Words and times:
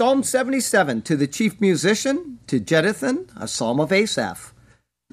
Psalm 0.00 0.22
77 0.22 1.02
to 1.02 1.14
the 1.14 1.26
chief 1.26 1.60
musician, 1.60 2.38
to 2.46 2.58
Jeduthun, 2.58 3.28
a 3.36 3.46
psalm 3.46 3.78
of 3.78 3.92
Asaph. 3.92 4.54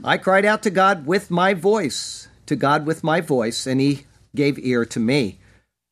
I 0.02 0.18
cried 0.18 0.46
out 0.46 0.64
to 0.64 0.70
God 0.70 1.06
with 1.06 1.30
my 1.30 1.54
voice, 1.54 2.30
to 2.46 2.56
God 2.56 2.86
with 2.86 3.04
my 3.04 3.20
voice, 3.20 3.68
and 3.68 3.82
he 3.82 4.06
gave 4.34 4.58
ear 4.58 4.86
to 4.86 5.00
me. 5.02 5.40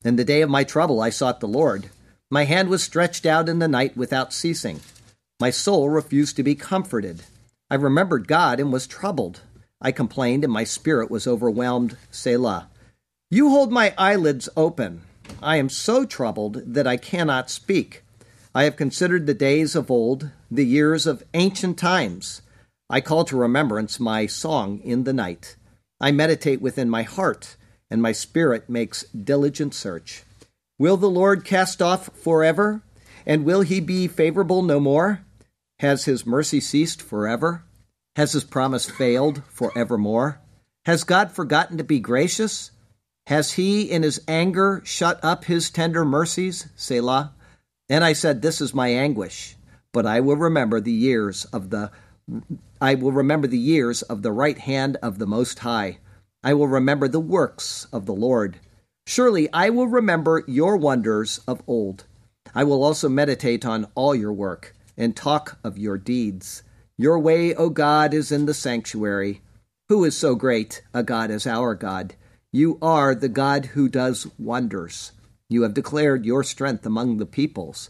In 0.05 0.15
the 0.15 0.23
day 0.23 0.41
of 0.41 0.49
my 0.49 0.63
trouble 0.63 1.01
I 1.01 1.09
sought 1.09 1.41
the 1.41 1.45
Lord. 1.45 1.89
My 2.31 2.45
hand 2.45 2.69
was 2.69 2.83
stretched 2.83 3.25
out 3.25 3.49
in 3.49 3.59
the 3.59 3.67
night 3.67 3.97
without 3.97 4.31
ceasing. 4.31 4.79
My 5.41 5.49
soul 5.49 5.89
refused 5.89 6.37
to 6.37 6.43
be 6.43 6.55
comforted. 6.55 7.23
I 7.69 7.75
remembered 7.75 8.29
God 8.29 8.61
and 8.61 8.71
was 8.71 8.87
troubled. 8.87 9.41
I 9.81 9.91
complained, 9.91 10.45
and 10.45 10.53
my 10.53 10.63
spirit 10.63 11.11
was 11.11 11.27
overwhelmed. 11.27 11.97
Selah. 12.11 12.69
You 13.29 13.49
hold 13.49 13.73
my 13.73 13.93
eyelids 13.97 14.47
open. 14.55 15.01
I 15.43 15.57
am 15.57 15.67
so 15.67 16.05
troubled 16.05 16.61
that 16.65 16.87
I 16.87 16.95
cannot 16.95 17.49
speak. 17.49 18.03
I 18.55 18.63
have 18.63 18.77
considered 18.77 19.27
the 19.27 19.33
days 19.33 19.75
of 19.75 19.91
old, 19.91 20.31
the 20.49 20.65
years 20.65 21.05
of 21.05 21.25
ancient 21.33 21.77
times. 21.77 22.41
I 22.89 23.01
call 23.01 23.25
to 23.25 23.35
remembrance 23.35 23.99
my 23.99 24.27
song 24.27 24.79
in 24.79 25.03
the 25.03 25.11
night. 25.11 25.57
I 25.99 26.13
meditate 26.13 26.61
within 26.61 26.89
my 26.89 27.03
heart, 27.03 27.57
and 27.91 28.01
my 28.01 28.13
spirit 28.13 28.69
makes 28.69 29.03
diligent 29.09 29.73
search. 29.73 30.23
Will 30.79 30.95
the 30.95 31.09
Lord 31.09 31.43
cast 31.43 31.81
off 31.81 32.09
forever? 32.15 32.81
And 33.25 33.43
will 33.43 33.59
he 33.59 33.81
be 33.81 34.07
favorable 34.07 34.61
no 34.61 34.79
more? 34.79 35.25
Has 35.79 36.05
his 36.05 36.25
mercy 36.25 36.61
ceased 36.61 37.01
forever? 37.01 37.65
Has 38.15 38.31
his 38.31 38.45
promise 38.45 38.89
failed 38.89 39.43
forevermore? 39.49 40.39
Has 40.85 41.03
God 41.03 41.29
forgotten 41.29 41.77
to 41.77 41.83
be 41.83 41.99
gracious? 41.99 42.71
Has 43.27 43.53
he 43.53 43.81
in 43.81 44.03
his 44.03 44.21
anger 44.29 44.81
shut 44.85 45.21
up 45.21 45.43
his 45.43 45.69
tender 45.69 46.05
mercies? 46.05 46.69
Selah. 46.77 47.33
And 47.89 48.03
I 48.03 48.13
said, 48.13 48.41
This 48.41 48.61
is 48.61 48.73
my 48.73 48.89
anguish, 48.89 49.55
but 49.91 50.05
I 50.05 50.19
will 50.19 50.37
remember 50.37 50.79
the 50.79 50.91
years 50.91 51.45
of 51.45 51.69
the 51.69 51.91
I 52.81 52.95
will 52.95 53.11
remember 53.11 53.47
the 53.47 53.57
years 53.57 54.01
of 54.01 54.23
the 54.23 54.31
right 54.31 54.57
hand 54.57 54.97
of 55.03 55.19
the 55.19 55.27
Most 55.27 55.59
High. 55.59 55.99
I 56.43 56.55
will 56.55 56.67
remember 56.67 57.07
the 57.07 57.19
works 57.19 57.87
of 57.93 58.05
the 58.05 58.15
Lord. 58.15 58.59
Surely 59.05 59.51
I 59.53 59.69
will 59.69 59.87
remember 59.87 60.43
your 60.47 60.75
wonders 60.77 61.39
of 61.47 61.61
old. 61.67 62.05
I 62.55 62.63
will 62.63 62.83
also 62.83 63.09
meditate 63.09 63.65
on 63.65 63.87
all 63.93 64.15
your 64.15 64.33
work 64.33 64.75
and 64.97 65.15
talk 65.15 65.59
of 65.63 65.77
your 65.77 65.97
deeds. 65.97 66.63
Your 66.97 67.19
way, 67.19 67.53
O 67.53 67.69
God, 67.69 68.13
is 68.13 68.31
in 68.31 68.45
the 68.45 68.53
sanctuary. 68.53 69.41
Who 69.89 70.03
is 70.03 70.17
so 70.17 70.33
great 70.33 70.81
a 70.93 71.03
God 71.03 71.29
as 71.29 71.45
our 71.45 71.75
God? 71.75 72.15
You 72.51 72.79
are 72.81 73.13
the 73.13 73.29
God 73.29 73.67
who 73.67 73.89
does 73.89 74.27
wonders. 74.39 75.11
You 75.49 75.61
have 75.61 75.73
declared 75.73 76.25
your 76.25 76.43
strength 76.43 76.85
among 76.85 77.17
the 77.17 77.25
peoples. 77.25 77.89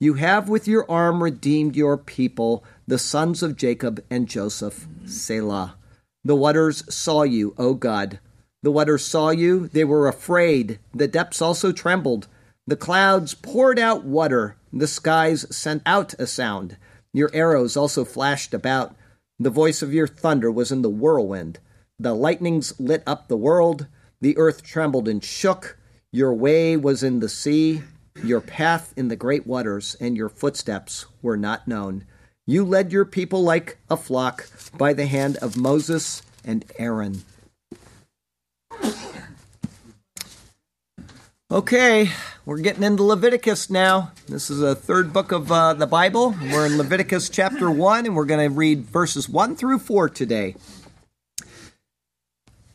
You 0.00 0.14
have 0.14 0.48
with 0.48 0.68
your 0.68 0.90
arm 0.90 1.22
redeemed 1.22 1.76
your 1.76 1.96
people, 1.96 2.64
the 2.86 2.98
sons 2.98 3.42
of 3.42 3.56
Jacob 3.56 4.04
and 4.10 4.28
Joseph. 4.28 4.86
Selah. 5.06 5.76
The 6.24 6.36
waters 6.36 6.82
saw 6.92 7.22
you, 7.22 7.54
O 7.56 7.74
God. 7.74 8.18
The 8.62 8.72
waters 8.72 9.04
saw 9.06 9.30
you, 9.30 9.68
they 9.68 9.84
were 9.84 10.08
afraid. 10.08 10.80
The 10.92 11.06
depths 11.06 11.40
also 11.40 11.70
trembled. 11.72 12.26
The 12.66 12.76
clouds 12.76 13.32
poured 13.34 13.78
out 13.78 14.04
water. 14.04 14.56
The 14.72 14.88
skies 14.88 15.46
sent 15.56 15.82
out 15.86 16.14
a 16.14 16.26
sound. 16.26 16.76
Your 17.12 17.30
arrows 17.32 17.76
also 17.76 18.04
flashed 18.04 18.52
about. 18.52 18.96
The 19.38 19.50
voice 19.50 19.82
of 19.82 19.94
your 19.94 20.08
thunder 20.08 20.50
was 20.50 20.72
in 20.72 20.82
the 20.82 20.90
whirlwind. 20.90 21.60
The 21.98 22.12
lightnings 22.12 22.78
lit 22.80 23.02
up 23.06 23.28
the 23.28 23.36
world. 23.36 23.86
The 24.20 24.36
earth 24.36 24.62
trembled 24.64 25.06
and 25.06 25.22
shook. 25.22 25.78
Your 26.12 26.32
way 26.32 26.76
was 26.76 27.02
in 27.02 27.20
the 27.20 27.28
sea, 27.28 27.82
your 28.22 28.40
path 28.40 28.94
in 28.96 29.08
the 29.08 29.16
great 29.16 29.46
waters, 29.46 29.96
and 30.00 30.16
your 30.16 30.28
footsteps 30.28 31.06
were 31.20 31.36
not 31.36 31.66
known. 31.66 32.04
You 32.46 32.64
led 32.64 32.92
your 32.92 33.04
people 33.04 33.42
like 33.42 33.78
a 33.90 33.96
flock 33.96 34.48
by 34.76 34.92
the 34.92 35.06
hand 35.06 35.36
of 35.38 35.56
Moses 35.56 36.22
and 36.44 36.64
Aaron. 36.78 37.24
Okay, 41.48 42.10
we're 42.44 42.58
getting 42.58 42.82
into 42.82 43.04
Leviticus 43.04 43.70
now. 43.70 44.12
This 44.26 44.50
is 44.50 44.62
a 44.62 44.74
third 44.74 45.12
book 45.12 45.32
of 45.32 45.50
uh, 45.50 45.74
the 45.74 45.86
Bible. 45.86 46.34
We're 46.40 46.66
in 46.66 46.76
Leviticus 46.76 47.28
chapter 47.28 47.70
1, 47.70 48.06
and 48.06 48.16
we're 48.16 48.24
going 48.24 48.48
to 48.48 48.54
read 48.54 48.84
verses 48.86 49.28
1 49.28 49.54
through 49.54 49.78
4 49.78 50.08
today. 50.08 50.56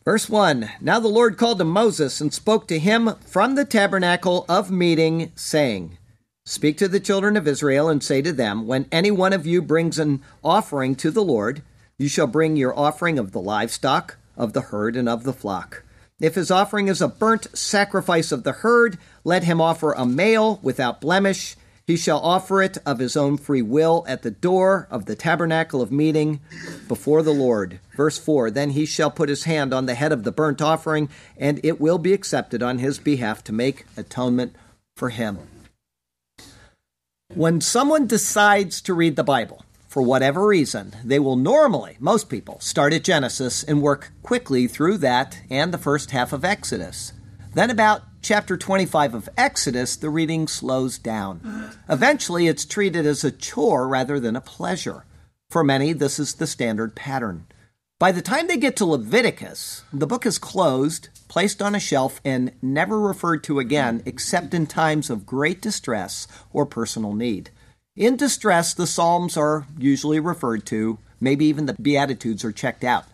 Verse 0.04 0.28
1 0.28 0.68
Now 0.82 1.00
the 1.00 1.08
Lord 1.08 1.38
called 1.38 1.60
to 1.60 1.64
Moses 1.64 2.20
and 2.20 2.34
spoke 2.34 2.68
to 2.68 2.80
him 2.80 3.16
from 3.24 3.54
the 3.54 3.66
tabernacle 3.66 4.46
of 4.50 4.72
meeting, 4.72 5.32
saying, 5.36 6.00
Speak 6.44 6.78
to 6.80 6.88
the 6.88 7.00
children 7.00 7.38
of 7.38 7.48
Israel 7.48 7.88
and 7.88 8.04
say 8.04 8.24
to 8.24 8.34
them, 8.34 8.66
When 8.66 8.88
any 8.92 9.12
one 9.12 9.32
of 9.32 9.46
you 9.46 9.62
brings 9.62 10.00
an 10.00 10.24
offering 10.44 10.96
to 10.96 11.12
the 11.12 11.24
Lord, 11.24 11.62
you 12.00 12.08
shall 12.08 12.26
bring 12.26 12.56
your 12.56 12.78
offering 12.78 13.20
of 13.20 13.32
the 13.32 13.42
livestock, 13.42 14.18
of 14.36 14.54
the 14.54 14.62
herd, 14.62 14.96
and 14.96 15.08
of 15.08 15.24
the 15.24 15.34
flock. 15.34 15.84
If 16.20 16.34
his 16.34 16.50
offering 16.50 16.88
is 16.88 17.02
a 17.02 17.08
burnt 17.08 17.56
sacrifice 17.56 18.32
of 18.32 18.44
the 18.44 18.54
herd, 18.54 18.98
let 19.24 19.44
him 19.44 19.62
offer 19.62 19.92
a 19.92 20.04
male 20.04 20.60
without 20.64 21.00
blemish. 21.00 21.56
He 21.92 21.98
shall 21.98 22.22
offer 22.22 22.62
it 22.62 22.78
of 22.86 23.00
his 23.00 23.18
own 23.18 23.36
free 23.36 23.62
will 23.62 24.06
at 24.08 24.22
the 24.22 24.32
door 24.32 24.88
of 24.90 25.08
the 25.08 25.16
tabernacle 25.16 25.82
of 25.82 25.92
meeting 25.92 26.40
before 26.88 27.22
the 27.22 27.34
Lord. 27.34 27.82
Verse 27.98 28.18
4 28.18 28.50
Then 28.50 28.70
he 28.70 28.86
shall 28.86 29.12
put 29.12 29.28
his 29.28 29.44
hand 29.44 29.74
on 29.74 29.88
the 29.88 29.96
head 29.96 30.14
of 30.14 30.24
the 30.24 30.32
burnt 30.32 30.62
offering, 30.62 31.10
and 31.36 31.60
it 31.66 31.82
will 31.82 31.98
be 31.98 32.14
accepted 32.14 32.64
on 32.64 32.78
his 32.78 32.98
behalf 32.98 33.44
to 33.44 33.52
make 33.52 33.86
atonement 33.98 34.56
for 34.96 35.10
him. 35.10 35.40
When 37.34 37.60
someone 37.60 38.08
decides 38.08 38.82
to 38.84 38.94
read 38.94 39.18
the 39.18 39.26
Bible, 39.26 39.66
for 39.90 40.02
whatever 40.02 40.48
reason, 40.48 40.94
they 41.04 41.20
will 41.20 41.36
normally, 41.36 41.98
most 42.00 42.30
people, 42.30 42.62
start 42.62 42.94
at 42.94 43.04
Genesis 43.04 43.66
and 43.66 43.82
work 43.82 44.14
quickly 44.24 44.66
through 44.66 45.00
that 45.00 45.40
and 45.50 45.74
the 45.74 45.78
first 45.78 46.12
half 46.12 46.32
of 46.32 46.46
Exodus. 46.46 47.12
Then, 47.54 47.70
about 47.70 48.04
chapter 48.22 48.56
25 48.56 49.14
of 49.14 49.30
Exodus, 49.36 49.98
the 49.98 50.10
reading 50.10 50.48
slows 50.48 50.98
down. 50.98 51.72
Eventually, 51.90 52.48
it's 52.48 52.66
treated 52.66 53.06
as 53.06 53.24
a 53.24 53.32
chore 53.32 53.88
rather 53.88 54.20
than 54.20 54.38
a 54.38 54.42
pleasure. 54.42 55.04
For 55.50 55.64
many, 55.64 55.92
this 55.92 56.18
is 56.18 56.36
the 56.36 56.48
standard 56.48 56.96
pattern. 56.96 57.48
By 58.00 58.14
the 58.14 58.22
time 58.22 58.48
they 58.48 58.58
get 58.58 58.78
to 58.78 58.86
Leviticus, 58.86 59.84
the 59.92 60.08
book 60.08 60.26
is 60.26 60.38
closed, 60.38 61.10
placed 61.28 61.62
on 61.62 61.76
a 61.76 61.80
shelf, 61.80 62.22
and 62.24 62.54
never 62.62 63.00
referred 63.00 63.44
to 63.44 63.60
again 63.60 64.02
except 64.06 64.54
in 64.54 64.66
times 64.66 65.10
of 65.10 65.26
great 65.26 65.62
distress 65.62 66.28
or 66.54 66.66
personal 66.66 67.14
need. 67.14 67.50
In 67.98 68.16
distress, 68.16 68.74
the 68.74 68.88
Psalms 68.88 69.36
are 69.36 69.68
usually 69.78 70.22
referred 70.22 70.66
to, 70.68 71.00
maybe 71.20 71.46
even 71.46 71.66
the 71.66 71.74
Beatitudes 71.74 72.46
are 72.46 72.54
checked 72.54 72.86
out. 72.86 73.06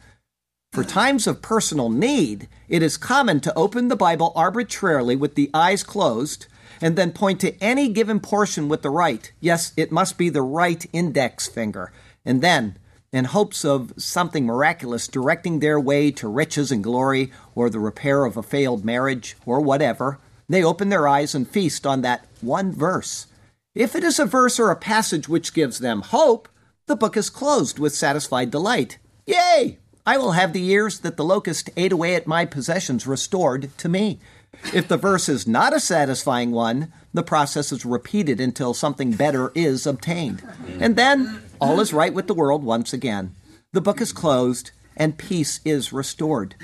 For 0.78 0.84
times 0.84 1.26
of 1.26 1.42
personal 1.42 1.90
need, 1.90 2.48
it 2.70 2.84
is 2.84 2.98
common 2.98 3.40
to 3.40 3.54
open 3.56 3.88
the 3.88 3.96
Bible 3.96 4.32
arbitrarily 4.36 5.16
with 5.16 5.34
the 5.34 5.50
eyes 5.52 5.82
closed 5.82 6.46
and 6.80 6.96
then 6.96 7.14
point 7.14 7.42
to 7.42 7.60
any 7.60 7.90
given 7.90 8.20
portion 8.20 8.70
with 8.70 8.84
the 8.84 8.92
right. 8.92 9.32
Yes, 9.40 9.74
it 9.76 9.92
must 9.92 10.20
be 10.20 10.30
the 10.30 10.44
right 10.44 10.86
index 10.94 11.47
finger. 11.47 11.91
And 12.24 12.44
then, 12.44 12.78
in 13.12 13.26
hopes 13.26 13.66
of 13.66 13.91
something 13.97 14.46
miraculous 14.46 15.08
directing 15.08 15.62
their 15.62 15.79
way 15.79 16.12
to 16.12 16.28
riches 16.28 16.72
and 16.72 16.84
glory 16.84 17.32
or 17.56 17.72
the 17.72 17.80
repair 17.80 18.23
of 18.26 18.38
a 18.38 18.44
failed 18.44 18.85
marriage 18.85 19.35
or 19.47 19.59
whatever, 19.59 20.20
they 20.47 20.64
open 20.64 20.90
their 20.90 21.08
eyes 21.08 21.34
and 21.34 21.50
feast 21.50 21.88
on 21.88 22.03
that 22.03 22.28
one 22.40 22.72
verse. 22.72 23.26
If 23.73 23.96
it 23.96 24.03
is 24.03 24.20
a 24.20 24.28
verse 24.28 24.59
or 24.59 24.70
a 24.70 24.76
passage 24.76 25.28
which 25.28 25.56
gives 25.56 25.80
them 25.80 26.02
hope, 26.02 26.47
the 26.85 26.96
book 26.96 27.18
is 27.18 27.32
closed 27.32 27.80
with 27.80 27.96
satisfied 27.96 28.52
delight. 28.52 29.00
Yay! 29.26 29.80
I 30.08 30.18
will 30.18 30.32
have 30.32 30.54
the 30.54 30.62
years 30.62 31.00
that 31.00 31.18
the 31.18 31.26
locust 31.26 31.70
ate 31.76 31.92
away 31.92 32.16
at 32.16 32.26
my 32.26 32.46
possessions 32.46 33.06
restored 33.06 33.78
to 33.78 33.90
me. 33.90 34.20
If 34.74 34.88
the 34.88 34.96
verse 34.96 35.28
is 35.28 35.46
not 35.46 35.76
a 35.76 35.82
satisfying 35.82 36.52
one, 36.52 36.94
the 37.14 37.24
process 37.24 37.74
is 37.74 37.86
repeated 37.86 38.40
until 38.40 38.74
something 38.74 39.12
better 39.12 39.52
is 39.54 39.86
obtained. 39.86 40.42
And 40.80 40.96
then 40.96 41.42
all 41.59 41.82
is 41.82 41.92
right 41.92 42.14
with 42.14 42.28
the 42.28 42.34
world 42.34 42.64
once 42.64 42.94
again. 42.94 43.36
The 43.74 43.82
book 43.82 44.00
is 44.00 44.14
closed 44.14 44.72
and 44.96 45.18
peace 45.18 45.59
is 45.66 45.92
restored. 45.92 46.56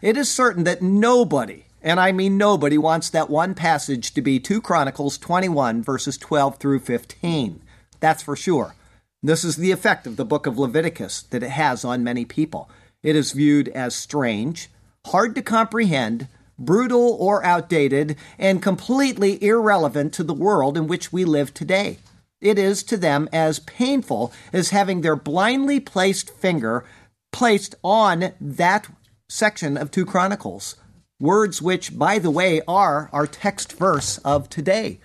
It 0.00 0.16
is 0.16 0.30
certain 0.30 0.62
that 0.62 0.80
nobody, 0.80 1.64
and 1.82 1.98
I 1.98 2.12
mean 2.12 2.38
nobody, 2.38 2.78
wants 2.78 3.10
that 3.10 3.28
one 3.28 3.56
passage 3.56 4.14
to 4.14 4.22
be 4.22 4.38
2 4.38 4.60
Chronicles 4.60 5.18
21, 5.18 5.82
verses 5.82 6.16
12 6.16 6.56
through 6.58 6.78
15. 6.78 7.62
That's 7.98 8.22
for 8.22 8.36
sure. 8.36 8.76
This 9.24 9.42
is 9.42 9.56
the 9.56 9.72
effect 9.72 10.06
of 10.06 10.16
the 10.16 10.24
book 10.24 10.46
of 10.46 10.56
Leviticus 10.56 11.22
that 11.30 11.42
it 11.42 11.50
has 11.50 11.84
on 11.84 12.04
many 12.04 12.24
people. 12.24 12.70
It 13.02 13.16
is 13.16 13.32
viewed 13.32 13.68
as 13.68 13.94
strange, 13.94 14.70
hard 15.06 15.34
to 15.34 15.42
comprehend, 15.42 16.28
brutal 16.58 17.16
or 17.18 17.44
outdated, 17.44 18.16
and 18.38 18.62
completely 18.62 19.42
irrelevant 19.42 20.12
to 20.14 20.22
the 20.22 20.34
world 20.34 20.76
in 20.76 20.86
which 20.86 21.12
we 21.12 21.24
live 21.24 21.52
today. 21.52 21.98
It 22.40 22.58
is 22.58 22.82
to 22.84 22.96
them 22.96 23.28
as 23.32 23.60
painful 23.60 24.32
as 24.52 24.70
having 24.70 25.00
their 25.00 25.16
blindly 25.16 25.80
placed 25.80 26.30
finger 26.30 26.84
placed 27.32 27.74
on 27.82 28.32
that 28.40 28.88
section 29.28 29.76
of 29.76 29.90
2 29.90 30.04
Chronicles. 30.04 30.76
Words 31.18 31.62
which, 31.62 31.96
by 31.96 32.18
the 32.18 32.30
way, 32.30 32.60
are 32.66 33.08
our 33.12 33.26
text 33.26 33.72
verse 33.72 34.18
of 34.18 34.48
today 34.48 35.00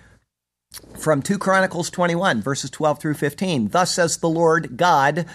from 0.96 1.22
2 1.22 1.38
Chronicles 1.38 1.90
21, 1.90 2.42
verses 2.42 2.70
12 2.70 3.00
through 3.00 3.14
15. 3.14 3.68
Thus 3.68 3.92
says 3.92 4.16
the 4.18 4.28
Lord 4.28 4.76
God 4.76 5.26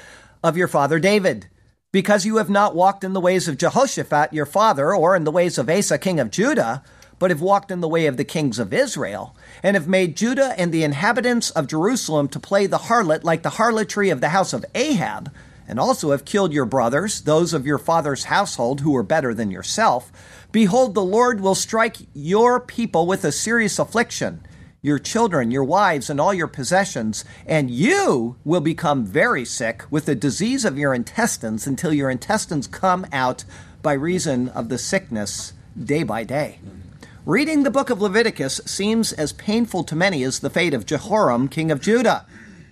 of 0.44 0.58
your 0.58 0.68
father 0.68 1.00
David, 1.00 1.48
because 1.94 2.26
you 2.26 2.38
have 2.38 2.50
not 2.50 2.76
walked 2.76 3.04
in 3.04 3.14
the 3.14 3.22
ways 3.22 3.48
of 3.48 3.58
Jehoshaphat 3.58 4.34
your 4.34 4.48
father, 4.48 4.94
or 4.94 5.16
in 5.16 5.24
the 5.24 5.32
ways 5.32 5.58
of 5.60 5.70
Asa 5.70 6.00
king 6.00 6.20
of 6.20 6.32
Judah, 6.32 6.84
but 7.20 7.30
have 7.30 7.40
walked 7.40 7.70
in 7.70 7.82
the 7.82 7.88
way 7.88 8.08
of 8.08 8.18
the 8.18 8.26
kings 8.26 8.58
of 8.58 8.74
Israel, 8.74 9.36
and 9.62 9.76
have 9.76 9.88
made 9.88 10.18
Judah 10.18 10.56
and 10.58 10.74
the 10.74 10.84
inhabitants 10.84 11.52
of 11.52 11.68
Jerusalem 11.68 12.28
to 12.30 12.40
play 12.40 12.66
the 12.66 12.80
harlot 12.80 13.24
like 13.24 13.44
the 13.44 13.52
harlotry 13.52 14.10
of 14.10 14.22
the 14.22 14.30
house 14.30 14.54
of 14.54 14.66
Ahab, 14.74 15.32
and 15.68 15.80
also 15.80 16.10
have 16.10 16.26
killed 16.26 16.52
your 16.52 16.66
brothers, 16.66 17.22
those 17.22 17.54
of 17.54 17.68
your 17.68 17.78
father's 17.78 18.26
household 18.26 18.82
who 18.82 18.92
were 18.92 19.04
better 19.04 19.34
than 19.36 19.52
yourself, 19.52 20.12
behold, 20.52 20.96
the 20.96 21.06
Lord 21.06 21.42
will 21.42 21.56
strike 21.56 21.98
your 22.16 22.60
people 22.60 23.06
with 23.06 23.24
a 23.24 23.32
serious 23.32 23.78
affliction 23.78 24.42
your 24.84 25.00
children, 25.00 25.50
your 25.50 25.64
wives, 25.64 26.10
and 26.10 26.20
all 26.20 26.34
your 26.34 26.46
possessions, 26.46 27.26
and 27.48 27.72
you 27.72 28.36
will 28.44 28.60
become 28.60 29.06
very 29.06 29.46
sick 29.46 29.86
with 29.90 30.06
the 30.06 30.14
disease 30.14 30.66
of 30.66 30.78
your 30.78 30.94
intestines 30.94 31.66
until 31.66 31.94
your 31.94 32.12
intestines 32.12 32.68
come 32.68 33.08
out 33.12 33.46
by 33.82 33.94
reason 33.94 34.50
of 34.50 34.68
the 34.70 34.78
sickness 34.78 35.54
day 35.82 36.04
by 36.04 36.24
day. 36.24 36.60
Reading 37.26 37.64
the 37.64 37.72
book 37.72 37.90
of 37.90 38.02
Leviticus 38.02 38.60
seems 38.66 39.14
as 39.14 39.32
painful 39.32 39.86
to 39.86 39.96
many 39.96 40.22
as 40.24 40.40
the 40.40 40.50
fate 40.50 40.74
of 40.74 40.86
Jehoram, 40.86 41.48
king 41.48 41.72
of 41.72 41.82
Judah. 41.82 42.26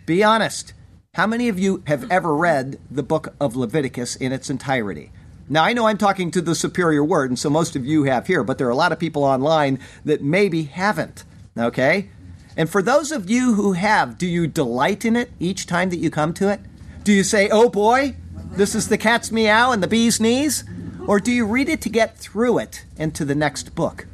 Be 0.05 0.21
honest. 0.21 0.73
How 1.13 1.27
many 1.27 1.47
of 1.47 1.57
you 1.57 1.83
have 1.87 2.09
ever 2.11 2.35
read 2.35 2.77
the 2.89 3.03
book 3.03 3.33
of 3.39 3.55
Leviticus 3.55 4.17
in 4.17 4.33
its 4.33 4.49
entirety? 4.49 5.11
Now, 5.47 5.63
I 5.63 5.71
know 5.73 5.87
I'm 5.87 5.97
talking 5.97 6.31
to 6.31 6.41
the 6.41 6.55
superior 6.55 7.03
word, 7.03 7.31
and 7.31 7.39
so 7.39 7.49
most 7.49 7.75
of 7.75 7.85
you 7.85 8.03
have 8.03 8.27
here, 8.27 8.43
but 8.43 8.57
there 8.57 8.67
are 8.67 8.71
a 8.71 8.75
lot 8.75 8.91
of 8.91 8.99
people 8.99 9.23
online 9.23 9.79
that 10.03 10.21
maybe 10.21 10.63
haven't. 10.63 11.23
Okay? 11.57 12.09
And 12.57 12.69
for 12.69 12.81
those 12.81 13.11
of 13.11 13.29
you 13.29 13.53
who 13.53 13.73
have, 13.73 14.17
do 14.17 14.27
you 14.27 14.47
delight 14.47 15.05
in 15.05 15.15
it 15.15 15.31
each 15.39 15.65
time 15.65 15.89
that 15.89 15.99
you 15.99 16.09
come 16.09 16.33
to 16.35 16.49
it? 16.49 16.59
Do 17.03 17.13
you 17.13 17.23
say, 17.23 17.49
oh 17.49 17.69
boy, 17.69 18.15
this 18.51 18.75
is 18.75 18.89
the 18.89 18.97
cat's 18.97 19.31
meow 19.31 19.71
and 19.71 19.81
the 19.81 19.87
bee's 19.87 20.19
knees? 20.19 20.63
Or 21.07 21.19
do 21.19 21.31
you 21.31 21.45
read 21.45 21.69
it 21.69 21.81
to 21.81 21.89
get 21.89 22.17
through 22.17 22.59
it 22.59 22.85
and 22.97 23.15
to 23.15 23.25
the 23.25 23.35
next 23.35 23.73
book? 23.73 24.05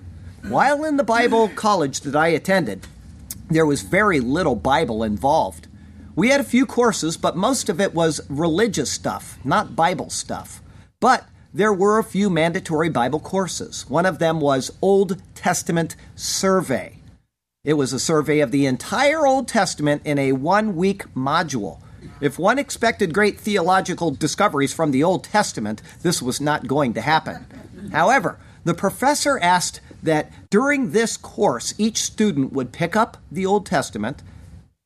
While 0.48 0.86
in 0.86 0.98
the 0.98 1.04
Bible 1.04 1.50
college 1.50 2.02
that 2.02 2.16
I 2.16 2.28
attended, 2.28 2.88
there 3.50 3.66
was 3.66 3.82
very 3.82 4.20
little 4.20 4.56
Bible 4.56 5.04
involved. 5.04 5.68
We 6.16 6.30
had 6.30 6.40
a 6.40 6.46
few 6.46 6.66
courses, 6.66 7.18
but 7.18 7.36
most 7.36 7.70
of 7.70 7.82
it 7.82 7.94
was 7.94 8.22
religious 8.30 8.92
stuff, 8.92 9.38
not 9.44 9.76
Bible 9.76 10.10
stuff. 10.10 10.62
But 11.00 11.26
there 11.54 11.74
were 11.74 12.00
a 12.00 12.04
few 12.04 12.30
mandatory 12.30 12.90
Bible 12.90 13.20
courses. 13.20 13.90
One 13.90 14.06
of 14.06 14.20
them 14.20 14.40
was 14.40 14.72
Old 14.82 15.22
Testament 15.36 15.96
Survey. 16.16 16.97
It 17.68 17.74
was 17.74 17.92
a 17.92 18.00
survey 18.00 18.40
of 18.40 18.52
the 18.52 18.66
entire 18.66 19.28
Old 19.28 19.50
Testament 19.50 20.02
in 20.06 20.18
a 20.18 20.32
one 20.32 20.78
week 20.78 21.04
module. 21.14 21.82
If 22.22 22.40
one 22.40 22.58
expected 22.58 23.14
great 23.14 23.38
theological 23.42 24.10
discoveries 24.12 24.74
from 24.74 24.92
the 24.92 25.04
Old 25.04 25.26
Testament, 25.26 25.82
this 26.02 26.22
was 26.22 26.40
not 26.40 26.68
going 26.68 26.94
to 26.94 27.02
happen. 27.02 27.46
However, 27.92 28.40
the 28.64 28.74
professor 28.74 29.38
asked 29.40 29.82
that 30.02 30.32
during 30.50 30.92
this 30.92 31.18
course, 31.18 31.74
each 31.78 31.98
student 31.98 32.54
would 32.54 32.72
pick 32.72 32.96
up 32.96 33.18
the 33.30 33.46
Old 33.46 33.66
Testament, 33.66 34.24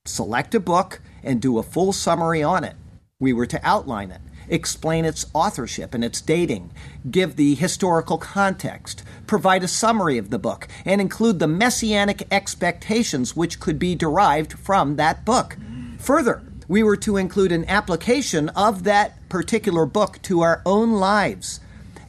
select 0.05 0.55
a 0.55 0.59
book, 0.59 1.01
and 1.23 1.39
do 1.39 1.59
a 1.59 1.63
full 1.63 1.93
summary 1.93 2.41
on 2.41 2.63
it. 2.63 2.75
We 3.19 3.31
were 3.31 3.45
to 3.45 3.63
outline 3.63 4.09
it 4.09 4.21
explain 4.51 5.05
its 5.05 5.25
authorship 5.33 5.95
and 5.95 6.03
its 6.03 6.21
dating, 6.21 6.71
give 7.09 7.35
the 7.35 7.55
historical 7.55 8.19
context, 8.19 9.03
provide 9.25 9.63
a 9.63 9.67
summary 9.67 10.19
of 10.19 10.29
the 10.29 10.37
book, 10.37 10.67
and 10.85 11.01
include 11.01 11.39
the 11.39 11.47
messianic 11.47 12.27
expectations 12.29 13.35
which 13.35 13.59
could 13.59 13.79
be 13.79 13.95
derived 13.95 14.53
from 14.53 14.97
that 14.97 15.25
book. 15.25 15.57
Further, 15.97 16.43
we 16.67 16.83
were 16.83 16.97
to 16.97 17.17
include 17.17 17.51
an 17.51 17.65
application 17.65 18.49
of 18.49 18.83
that 18.83 19.17
particular 19.29 19.85
book 19.85 20.21
to 20.23 20.41
our 20.41 20.61
own 20.65 20.91
lives. 20.91 21.59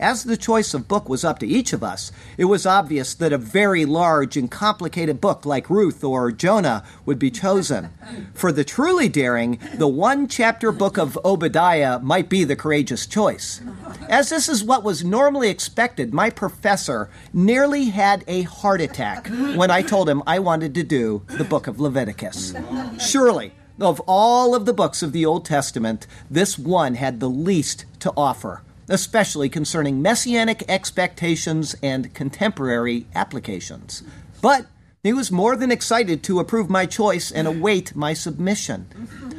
As 0.02 0.25
the 0.25 0.37
choice 0.37 0.75
of 0.75 0.88
book 0.88 1.08
was 1.08 1.22
up 1.22 1.38
to 1.38 1.46
each 1.46 1.72
of 1.72 1.84
us, 1.84 2.10
it 2.37 2.46
was 2.46 2.66
obvious 2.66 3.14
that 3.14 3.32
a 3.32 3.38
very 3.38 3.84
large 3.84 4.37
and 4.37 4.50
complicated 4.50 5.20
book 5.20 5.46
like 5.46 5.70
Ruth 5.70 6.02
or 6.02 6.32
Jonah 6.32 6.82
would 7.06 7.20
be 7.20 7.31
chosen. 7.31 7.90
For 8.34 8.50
the 8.50 8.64
truly 8.64 9.08
daring, 9.08 9.60
the 9.76 9.87
one 9.87 10.26
chapter 10.26 10.72
book 10.72 10.99
of 10.99 11.16
Obadiah 11.25 12.00
might 12.00 12.28
be 12.28 12.43
the 12.43 12.56
courageous 12.56 13.06
choice. 13.06 13.60
As 14.08 14.28
this 14.28 14.49
is 14.49 14.64
what 14.64 14.82
was 14.82 15.04
normally 15.04 15.49
expected, 15.49 16.12
my 16.12 16.31
professor 16.31 17.08
nearly 17.32 17.84
had 17.84 18.25
a 18.26 18.43
heart 18.43 18.81
attack 18.81 19.28
when 19.55 19.70
I 19.70 19.82
told 19.82 20.08
him 20.08 20.25
I 20.26 20.40
wanted 20.40 20.75
to 20.75 20.82
do 20.82 21.22
the 21.28 21.44
book 21.44 21.69
of 21.69 21.78
Leviticus. 21.78 22.55
Surely, 22.98 23.52
of 23.81 24.00
all 24.08 24.56
of 24.56 24.66
the 24.66 24.75
books 24.75 25.00
of 25.00 25.12
the 25.12 25.25
Old 25.25 25.44
Testament, 25.44 26.08
this 26.28 26.58
one 26.58 26.96
had 26.96 27.20
the 27.20 27.31
least 27.31 27.84
to 28.00 28.12
offer 28.16 28.62
especially 28.92 29.48
concerning 29.48 30.02
messianic 30.02 30.62
expectations 30.68 31.74
and 31.82 32.12
contemporary 32.12 33.06
applications. 33.14 34.02
But 34.42 34.66
he 35.02 35.14
was 35.14 35.32
more 35.32 35.56
than 35.56 35.72
excited 35.72 36.22
to 36.24 36.38
approve 36.38 36.68
my 36.68 36.84
choice 36.84 37.32
and 37.32 37.48
await 37.48 37.96
my 37.96 38.12
submission. 38.12 38.86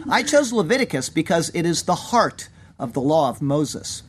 I 0.10 0.24
chose 0.24 0.52
Leviticus 0.52 1.10
because 1.10 1.52
it 1.54 1.68
is 1.68 1.84
the 1.84 1.94
heart 1.94 2.50
of 2.80 2.94
the 2.94 3.00
law 3.00 3.30
of 3.30 3.44
Moses. 3.44 4.02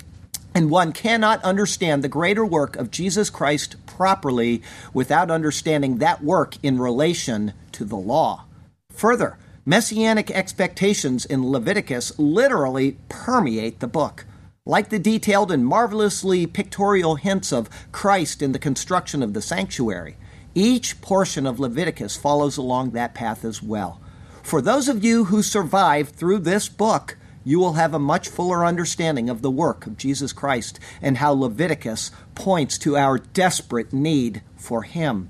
And 0.54 0.70
one 0.70 0.92
cannot 0.92 1.44
understand 1.44 2.02
the 2.02 2.08
greater 2.08 2.46
work 2.46 2.74
of 2.76 2.90
Jesus 2.90 3.28
Christ 3.28 3.76
properly 3.84 4.62
without 4.94 5.30
understanding 5.30 5.98
that 5.98 6.24
work 6.24 6.56
in 6.62 6.78
relation 6.78 7.52
to 7.72 7.84
the 7.84 7.96
law. 7.96 8.46
Further, 8.92 9.36
messianic 9.66 10.30
expectations 10.30 11.26
in 11.26 11.50
Leviticus 11.50 12.18
literally 12.18 12.96
permeate 13.10 13.80
the 13.80 13.86
book. 13.86 14.24
Like 14.66 14.88
the 14.88 14.98
detailed 14.98 15.52
and 15.52 15.66
marvelously 15.66 16.46
pictorial 16.46 17.16
hints 17.16 17.52
of 17.52 17.68
Christ 17.92 18.40
in 18.40 18.52
the 18.52 18.58
construction 18.58 19.22
of 19.22 19.34
the 19.34 19.42
sanctuary, 19.42 20.16
each 20.54 21.02
portion 21.02 21.46
of 21.46 21.60
Leviticus 21.60 22.16
follows 22.16 22.56
along 22.56 22.92
that 22.92 23.12
path 23.14 23.44
as 23.44 23.62
well. 23.62 24.00
For 24.42 24.62
those 24.62 24.88
of 24.88 25.04
you 25.04 25.24
who 25.24 25.42
survive 25.42 26.08
through 26.08 26.38
this 26.38 26.70
book, 26.70 27.18
you 27.44 27.58
will 27.58 27.74
have 27.74 27.92
a 27.92 27.98
much 27.98 28.30
fuller 28.30 28.64
understanding 28.64 29.28
of 29.28 29.42
the 29.42 29.50
work 29.50 29.86
of 29.86 29.98
Jesus 29.98 30.32
Christ 30.32 30.80
and 31.02 31.18
how 31.18 31.32
Leviticus 31.32 32.10
points 32.34 32.78
to 32.78 32.96
our 32.96 33.18
desperate 33.18 33.92
need 33.92 34.40
for 34.56 34.84
Him. 34.84 35.28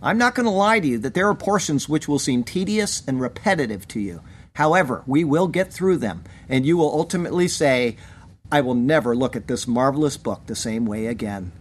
I'm 0.00 0.18
not 0.18 0.36
going 0.36 0.46
to 0.46 0.50
lie 0.50 0.78
to 0.78 0.86
you 0.86 0.98
that 0.98 1.14
there 1.14 1.28
are 1.28 1.34
portions 1.34 1.88
which 1.88 2.06
will 2.06 2.20
seem 2.20 2.44
tedious 2.44 3.02
and 3.08 3.20
repetitive 3.20 3.88
to 3.88 3.98
you. 3.98 4.22
However, 4.54 5.02
we 5.04 5.24
will 5.24 5.48
get 5.48 5.72
through 5.72 5.98
them, 5.98 6.22
and 6.48 6.64
you 6.64 6.76
will 6.76 6.92
ultimately 6.92 7.48
say, 7.48 7.96
I 8.50 8.62
will 8.62 8.74
never 8.74 9.14
look 9.14 9.36
at 9.36 9.46
this 9.46 9.68
marvelous 9.68 10.16
book 10.16 10.46
the 10.46 10.56
same 10.56 10.86
way 10.86 11.06
again. 11.06 11.52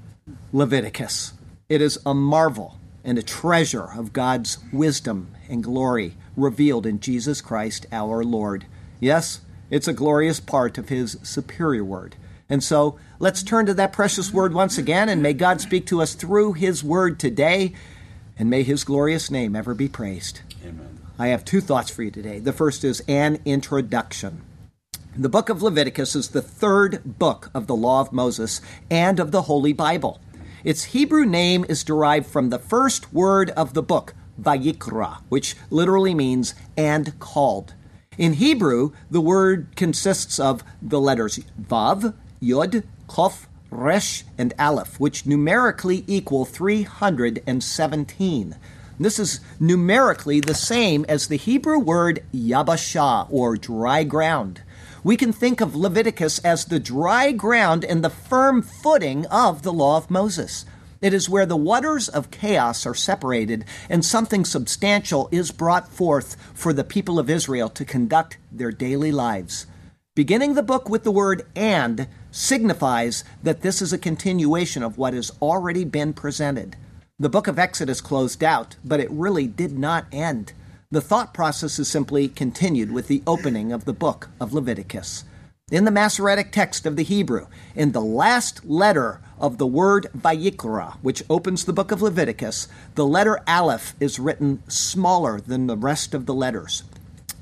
Leviticus. 0.54 1.34
It 1.68 1.82
is 1.82 2.00
a 2.06 2.14
marvel 2.14 2.78
and 3.04 3.18
a 3.18 3.24
treasure 3.24 3.90
of 3.94 4.14
God's 4.14 4.58
wisdom 4.72 5.36
and 5.50 5.64
glory 5.64 6.16
revealed 6.38 6.86
in 6.86 7.02
Jesus 7.02 7.42
Christ 7.42 7.86
our 7.92 8.24
Lord. 8.24 8.66
Yes, 9.02 9.42
it's 9.70 9.88
a 9.88 9.94
glorious 9.94 10.40
part 10.40 10.78
of 10.78 10.88
His 10.88 11.18
superior 11.24 11.84
word. 11.84 12.16
And 12.50 12.64
so 12.64 12.98
let's 13.20 13.44
turn 13.44 13.66
to 13.66 13.74
that 13.74 13.92
precious 13.92 14.32
word 14.32 14.54
once 14.54 14.78
again, 14.78 15.10
and 15.10 15.22
may 15.22 15.34
God 15.34 15.60
speak 15.60 15.86
to 15.88 16.02
us 16.02 16.14
through 16.14 16.54
His 16.54 16.86
word 16.86 17.20
today, 17.20 17.74
and 18.40 18.50
may 18.50 18.64
His 18.64 18.86
glorious 18.86 19.30
name 19.30 19.58
ever 19.58 19.74
be 19.74 19.90
praised. 19.90 20.40
Amen. 20.64 21.00
I 21.20 21.28
have 21.28 21.44
two 21.44 21.60
thoughts 21.60 21.90
for 21.90 22.04
you 22.04 22.12
today. 22.12 22.40
The 22.40 22.54
first 22.54 22.86
is 22.86 23.02
an 23.10 23.42
introduction. 23.44 24.44
The 25.20 25.30
book 25.30 25.50
of 25.50 25.64
Leviticus 25.64 26.16
is 26.16 26.30
the 26.30 26.44
third 26.44 27.18
book 27.18 27.50
of 27.52 27.66
the 27.66 27.76
Law 27.76 28.02
of 28.02 28.14
Moses 28.14 28.62
and 28.92 29.20
of 29.20 29.32
the 29.32 29.42
Holy 29.42 29.74
Bible. 29.74 30.22
Its 30.64 30.84
Hebrew 30.84 31.26
name 31.26 31.66
is 31.68 31.84
derived 31.84 32.28
from 32.28 32.52
the 32.52 32.60
first 32.60 33.12
word 33.12 33.50
of 33.52 33.74
the 33.74 33.82
book, 33.82 34.14
Vayikra, 34.40 35.24
which 35.28 35.56
literally 35.72 36.14
means 36.14 36.54
and 36.78 37.18
called. 37.18 37.74
In 38.20 38.34
Hebrew, 38.34 38.92
the 39.10 39.20
word 39.20 39.76
consists 39.76 40.40
of 40.40 40.64
the 40.84 41.02
letters 41.02 41.40
Vav, 41.60 42.14
Yod, 42.40 42.84
Kof, 43.10 43.48
Resh, 43.72 44.24
and 44.38 44.54
Aleph, 44.60 45.00
which 45.00 45.26
numerically 45.26 46.04
equal 46.06 46.46
317. 46.46 48.56
This 49.00 49.18
is 49.18 49.40
numerically 49.60 50.42
the 50.42 50.54
same 50.54 51.08
as 51.10 51.28
the 51.28 51.38
Hebrew 51.38 51.80
word 51.80 52.24
yabashah, 52.32 53.26
or 53.32 53.58
dry 53.58 54.04
ground. 54.04 54.62
We 55.04 55.16
can 55.18 55.32
think 55.32 55.62
of 55.62 55.76
Leviticus 55.76 56.40
as 56.40 56.66
the 56.66 56.80
dry 56.80 57.32
ground 57.32 57.86
and 57.86 58.04
the 58.04 58.10
firm 58.10 58.62
footing 58.62 59.26
of 59.28 59.62
the 59.62 59.74
law 59.74 59.98
of 59.98 60.10
Moses. 60.10 60.66
It 61.02 61.14
is 61.14 61.30
where 61.30 61.46
the 61.46 61.56
waters 61.56 62.10
of 62.10 62.32
chaos 62.32 62.86
are 62.86 62.96
separated 62.96 63.66
and 63.90 64.04
something 64.04 64.44
substantial 64.44 65.30
is 65.32 65.52
brought 65.52 65.92
forth 65.92 66.36
for 66.56 66.74
the 66.74 66.84
people 66.84 67.20
of 67.20 67.30
Israel 67.30 67.70
to 67.70 67.86
conduct 67.86 68.38
their 68.52 68.72
daily 68.72 69.12
lives. 69.12 69.68
Beginning 70.16 70.56
the 70.56 70.64
book 70.64 70.90
with 70.90 71.04
the 71.04 71.12
word 71.12 71.44
and 71.56 72.08
signifies 72.32 73.24
that 73.44 73.62
this 73.62 73.84
is 73.84 73.94
a 73.94 74.00
continuation 74.00 74.82
of 74.82 74.98
what 74.98 75.14
has 75.14 75.32
already 75.40 75.86
been 75.86 76.14
presented. 76.14 76.76
The 77.20 77.30
book 77.30 77.48
of 77.48 77.60
Exodus 77.60 78.02
closed 78.02 78.44
out, 78.44 78.78
but 78.84 79.00
it 79.00 79.12
really 79.12 79.46
did 79.46 79.78
not 79.78 80.08
end. 80.12 80.54
The 80.90 81.02
thought 81.02 81.34
process 81.34 81.80
is 81.80 81.90
simply 81.90 82.30
continued 82.30 82.94
with 82.94 83.10
the 83.10 83.22
opening 83.28 83.74
of 83.74 83.84
the 83.84 83.92
book 83.92 84.30
of 84.40 84.54
Leviticus. 84.54 85.26
In 85.70 85.84
the 85.84 85.92
Masoretic 85.92 86.50
text 86.54 86.86
of 86.86 86.96
the 86.96 87.04
Hebrew, 87.04 87.48
in 87.76 87.92
the 87.92 88.00
last 88.00 88.64
letter 88.64 89.20
of 89.38 89.58
the 89.58 89.68
word 89.68 90.08
Vayikra, 90.18 90.94
which 91.02 91.26
opens 91.30 91.66
the 91.66 91.74
book 91.74 91.92
of 91.92 92.02
Leviticus, 92.02 92.70
the 92.96 93.06
letter 93.06 93.42
Aleph 93.46 93.96
is 94.00 94.18
written 94.18 94.64
smaller 94.70 95.42
than 95.42 95.68
the 95.68 95.76
rest 95.76 96.14
of 96.14 96.26
the 96.26 96.34
letters. 96.34 96.84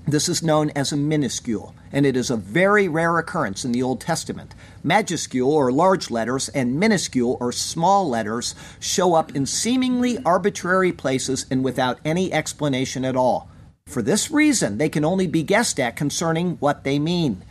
This 0.07 0.27
is 0.27 0.41
known 0.41 0.71
as 0.71 0.91
a 0.91 0.97
minuscule, 0.97 1.75
and 1.95 2.05
it 2.05 2.17
is 2.17 2.29
a 2.29 2.35
very 2.35 2.89
rare 2.89 3.17
occurrence 3.17 3.63
in 3.63 3.71
the 3.71 3.81
Old 3.81 4.01
Testament. 4.01 4.53
Majuscule 4.83 5.47
or 5.47 5.71
large 5.71 6.11
letters 6.11 6.49
and 6.49 6.77
minuscule 6.77 7.37
or 7.39 7.53
small 7.53 8.07
letters 8.09 8.53
show 8.81 9.15
up 9.15 9.33
in 9.33 9.45
seemingly 9.45 10.19
arbitrary 10.25 10.91
places 10.91 11.45
and 11.49 11.63
without 11.63 11.99
any 12.03 12.33
explanation 12.33 13.05
at 13.05 13.15
all. 13.15 13.49
For 13.87 14.01
this 14.01 14.29
reason, 14.29 14.77
they 14.77 14.89
can 14.89 15.05
only 15.05 15.25
be 15.25 15.41
guessed 15.41 15.79
at 15.79 15.95
concerning 15.95 16.57
what 16.57 16.83
they 16.83 16.99
mean. 16.99 17.43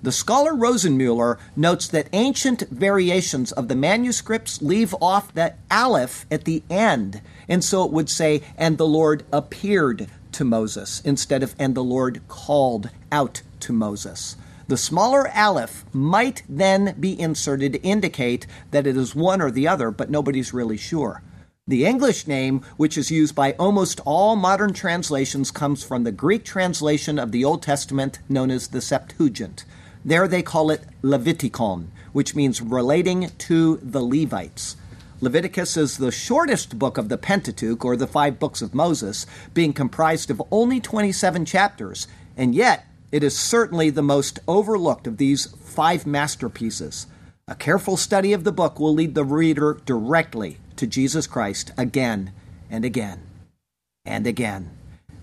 The 0.00 0.12
scholar 0.12 0.52
Rosenmuller 0.52 1.38
notes 1.56 1.88
that 1.88 2.08
ancient 2.12 2.68
variations 2.70 3.50
of 3.50 3.66
the 3.66 3.74
manuscripts 3.74 4.62
leave 4.62 4.94
off 5.00 5.34
the 5.34 5.54
aleph 5.70 6.24
at 6.30 6.44
the 6.44 6.62
end, 6.70 7.20
and 7.48 7.64
so 7.64 7.84
it 7.84 7.90
would 7.90 8.10
say, 8.10 8.42
and 8.56 8.78
the 8.78 8.86
Lord 8.86 9.24
appeared 9.32 10.08
to 10.32 10.44
Moses 10.44 11.00
instead 11.04 11.42
of, 11.42 11.56
and 11.58 11.74
the 11.74 11.82
Lord 11.82 12.20
called 12.28 12.90
out 13.10 13.42
to 13.60 13.72
Moses. 13.72 14.36
The 14.68 14.76
smaller 14.76 15.28
aleph 15.28 15.84
might 15.94 16.42
then 16.48 16.94
be 17.00 17.18
inserted 17.18 17.72
to 17.72 17.82
indicate 17.82 18.46
that 18.70 18.86
it 18.86 18.96
is 18.96 19.14
one 19.14 19.40
or 19.40 19.50
the 19.50 19.66
other, 19.66 19.90
but 19.90 20.10
nobody's 20.10 20.52
really 20.52 20.76
sure. 20.76 21.22
The 21.66 21.84
English 21.84 22.26
name, 22.26 22.62
which 22.76 22.96
is 22.96 23.10
used 23.10 23.34
by 23.34 23.52
almost 23.52 24.00
all 24.06 24.36
modern 24.36 24.72
translations, 24.72 25.50
comes 25.50 25.82
from 25.82 26.04
the 26.04 26.12
Greek 26.12 26.44
translation 26.44 27.18
of 27.18 27.30
the 27.30 27.44
Old 27.44 27.62
Testament 27.62 28.20
known 28.28 28.50
as 28.50 28.68
the 28.68 28.80
Septuagint. 28.80 29.64
There 30.04 30.26
they 30.26 30.42
call 30.42 30.70
it 30.70 30.84
Leviticon, 31.02 31.88
which 32.12 32.34
means 32.34 32.62
relating 32.62 33.30
to 33.36 33.76
the 33.82 34.02
Levites. 34.02 34.76
Leviticus 35.20 35.76
is 35.76 35.98
the 35.98 36.12
shortest 36.12 36.78
book 36.78 36.96
of 36.96 37.08
the 37.08 37.18
Pentateuch, 37.18 37.84
or 37.84 37.96
the 37.96 38.06
five 38.06 38.38
books 38.38 38.62
of 38.62 38.74
Moses, 38.74 39.26
being 39.52 39.72
comprised 39.72 40.30
of 40.30 40.42
only 40.50 40.80
27 40.80 41.44
chapters, 41.44 42.08
and 42.36 42.54
yet 42.54 42.86
it 43.10 43.22
is 43.22 43.38
certainly 43.38 43.90
the 43.90 44.02
most 44.02 44.38
overlooked 44.46 45.06
of 45.06 45.16
these 45.16 45.46
five 45.46 46.06
masterpieces. 46.06 47.06
A 47.46 47.54
careful 47.54 47.96
study 47.96 48.32
of 48.32 48.44
the 48.44 48.52
book 48.52 48.78
will 48.78 48.92
lead 48.92 49.14
the 49.14 49.24
reader 49.24 49.80
directly 49.86 50.58
to 50.76 50.86
Jesus 50.86 51.26
Christ 51.26 51.72
again 51.78 52.32
and 52.70 52.84
again 52.84 53.22
and 54.04 54.26
again. 54.26 54.70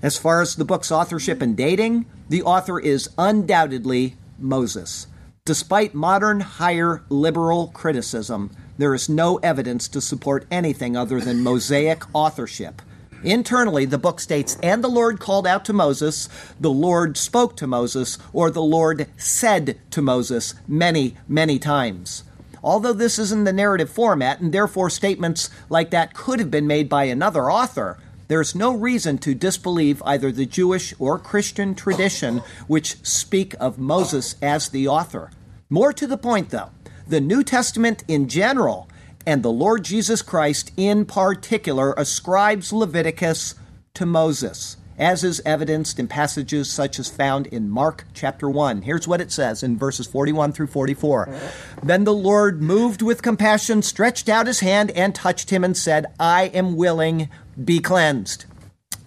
As 0.02 0.18
far 0.18 0.42
as 0.42 0.56
the 0.56 0.66
book's 0.66 0.92
authorship 0.92 1.42
and 1.42 1.56
dating, 1.56 2.06
the 2.30 2.44
author 2.44 2.80
is 2.80 3.10
undoubtedly 3.18 4.16
Moses. 4.38 5.08
Despite 5.46 5.94
modern 5.94 6.40
higher 6.40 7.04
liberal 7.10 7.68
criticism, 7.68 8.50
there 8.78 8.94
is 8.96 9.08
no 9.08 9.38
evidence 9.38 9.88
to 9.90 10.02
support 10.02 10.46
anything 10.50 10.98
other 10.98 11.22
than 11.22 11.44
Mosaic 11.44 12.04
authorship. 12.14 12.82
Internally, 13.26 13.86
the 13.86 13.98
book 13.98 14.20
states, 14.20 14.56
and 14.62 14.84
the 14.84 14.88
Lord 14.88 15.20
called 15.20 15.48
out 15.48 15.66
to 15.66 15.74
Moses, 15.74 16.30
the 16.60 16.70
Lord 16.70 17.18
spoke 17.18 17.58
to 17.58 17.66
Moses, 17.66 18.20
or 18.32 18.52
the 18.52 18.62
Lord 18.62 19.08
said 19.18 19.80
to 19.90 20.02
Moses 20.04 20.54
many, 20.68 21.18
many 21.28 21.58
times. 21.58 22.24
Although 22.64 22.94
this 22.94 23.18
is 23.18 23.32
in 23.32 23.44
the 23.44 23.52
narrative 23.52 23.90
format, 23.90 24.42
and 24.42 24.54
therefore 24.54 24.92
statements 24.92 25.50
like 25.70 25.90
that 25.90 26.14
could 26.14 26.40
have 26.40 26.52
been 26.52 26.68
made 26.68 26.88
by 26.88 27.06
another 27.06 27.52
author, 27.52 27.98
there 28.28 28.42
is 28.42 28.54
no 28.54 28.76
reason 28.76 29.18
to 29.20 29.34
disbelieve 29.34 30.04
either 30.06 30.32
the 30.32 30.46
Jewish 30.46 30.94
or 31.00 31.18
Christian 31.18 31.74
tradition 31.74 32.44
which 32.68 33.04
speak 33.04 33.56
of 33.60 33.80
Moses 33.80 34.36
as 34.40 34.70
the 34.70 34.88
author. 34.88 35.32
More 35.68 35.94
to 35.94 36.06
the 36.06 36.18
point, 36.18 36.52
though, 36.52 36.70
the 37.08 37.22
New 37.22 37.44
Testament 37.44 38.04
in 38.08 38.28
general 38.28 38.88
and 39.26 39.42
the 39.42 39.52
Lord 39.52 39.84
Jesus 39.84 40.22
Christ 40.22 40.72
in 40.78 41.06
particular 41.06 41.94
ascribes 41.94 42.72
Leviticus 42.72 43.56
to 43.96 44.06
Moses, 44.06 44.78
as 44.98 45.24
is 45.24 45.42
evidenced 45.46 46.00
in 46.00 46.08
passages 46.08 46.70
such 46.70 47.00
as 47.00 47.10
found 47.10 47.48
in 47.48 47.70
Mark 47.70 48.06
chapter 48.14 48.50
1. 48.50 48.84
Here's 48.84 49.08
what 49.08 49.22
it 49.22 49.32
says 49.32 49.64
in 49.64 49.78
verses 49.78 50.08
41 50.08 50.54
through 50.54 50.68
44. 50.68 51.34
Then 51.82 52.04
the 52.04 52.14
Lord, 52.14 52.62
moved 52.62 53.02
with 53.02 53.22
compassion, 53.22 53.82
stretched 53.82 54.30
out 54.30 54.48
his 54.48 54.60
hand 54.60 54.92
and 54.92 55.16
touched 55.16 55.50
him 55.50 55.64
and 55.64 55.76
said, 55.76 56.06
I 56.20 56.46
am 56.48 56.76
willing, 56.76 57.30
be 57.64 57.80
cleansed. 57.80 58.46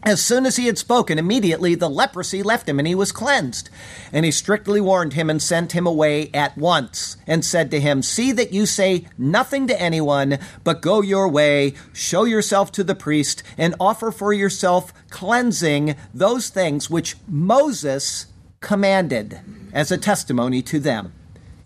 As 0.04 0.24
soon 0.24 0.46
as 0.46 0.56
he 0.56 0.66
had 0.66 0.78
spoken, 0.78 1.18
immediately 1.18 1.74
the 1.74 1.90
leprosy 1.90 2.42
left 2.42 2.68
him, 2.68 2.78
and 2.78 2.86
he 2.86 2.94
was 2.94 3.10
cleansed. 3.10 3.68
And 4.12 4.24
he 4.24 4.30
strictly 4.30 4.80
warned 4.80 5.14
him 5.14 5.28
and 5.28 5.42
sent 5.42 5.72
him 5.72 5.86
away 5.86 6.30
at 6.32 6.56
once, 6.56 7.16
and 7.26 7.44
said 7.44 7.70
to 7.72 7.80
him, 7.80 8.02
See 8.02 8.30
that 8.32 8.52
you 8.52 8.64
say 8.64 9.06
nothing 9.18 9.66
to 9.66 9.80
anyone, 9.80 10.38
but 10.62 10.82
go 10.82 11.02
your 11.02 11.28
way, 11.28 11.74
show 11.92 12.24
yourself 12.24 12.70
to 12.72 12.84
the 12.84 12.94
priest, 12.94 13.42
and 13.58 13.74
offer 13.80 14.12
for 14.12 14.32
yourself 14.32 14.92
cleansing 15.10 15.96
those 16.14 16.48
things 16.48 16.88
which 16.88 17.16
Moses 17.26 18.26
commanded 18.60 19.40
as 19.72 19.90
a 19.90 19.98
testimony 19.98 20.62
to 20.62 20.78
them. 20.78 21.12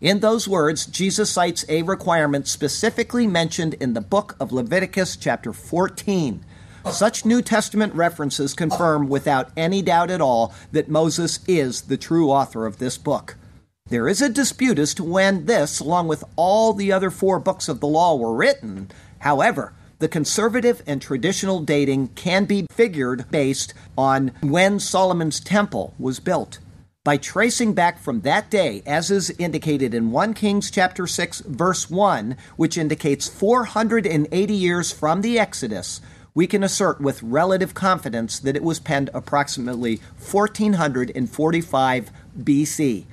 In 0.00 0.20
those 0.20 0.48
words, 0.48 0.86
Jesus 0.86 1.30
cites 1.30 1.66
a 1.68 1.82
requirement 1.82 2.48
specifically 2.48 3.26
mentioned 3.26 3.74
in 3.74 3.92
the 3.92 4.00
book 4.00 4.36
of 4.40 4.52
Leviticus, 4.52 5.16
chapter 5.16 5.52
14 5.52 6.44
such 6.90 7.24
New 7.24 7.42
Testament 7.42 7.94
references 7.94 8.54
confirm 8.54 9.08
without 9.08 9.50
any 9.56 9.82
doubt 9.82 10.10
at 10.10 10.20
all 10.20 10.52
that 10.72 10.88
Moses 10.88 11.40
is 11.46 11.82
the 11.82 11.96
true 11.96 12.30
author 12.30 12.66
of 12.66 12.78
this 12.78 12.98
book. 12.98 13.36
There 13.88 14.08
is 14.08 14.22
a 14.22 14.28
dispute 14.28 14.78
as 14.78 14.94
to 14.94 15.04
when 15.04 15.46
this, 15.46 15.80
along 15.80 16.08
with 16.08 16.24
all 16.36 16.72
the 16.72 16.92
other 16.92 17.10
four 17.10 17.38
books 17.38 17.68
of 17.68 17.80
the 17.80 17.86
law, 17.86 18.16
were 18.16 18.34
written. 18.34 18.90
However, 19.18 19.74
the 19.98 20.08
conservative 20.08 20.82
and 20.86 21.00
traditional 21.00 21.60
dating 21.60 22.08
can 22.08 22.44
be 22.44 22.66
figured 22.72 23.30
based 23.30 23.74
on 23.96 24.32
when 24.40 24.80
Solomon's 24.80 25.38
temple 25.38 25.94
was 25.98 26.20
built. 26.20 26.58
By 27.04 27.16
tracing 27.16 27.74
back 27.74 27.98
from 27.98 28.20
that 28.20 28.48
day, 28.48 28.82
as 28.86 29.10
is 29.10 29.30
indicated 29.30 29.92
in 29.92 30.12
1 30.12 30.34
Kings 30.34 30.70
chapter 30.70 31.06
6 31.06 31.40
verse 31.40 31.90
1, 31.90 32.36
which 32.56 32.78
indicates 32.78 33.28
480 33.28 34.54
years 34.54 34.92
from 34.92 35.20
the 35.20 35.38
Exodus, 35.38 36.00
we 36.34 36.46
can 36.46 36.62
assert 36.62 37.00
with 37.00 37.22
relative 37.22 37.74
confidence 37.74 38.38
that 38.38 38.56
it 38.56 38.62
was 38.62 38.80
penned 38.80 39.10
approximately 39.12 39.96
1445 40.18 42.10
BC. 42.38 43.04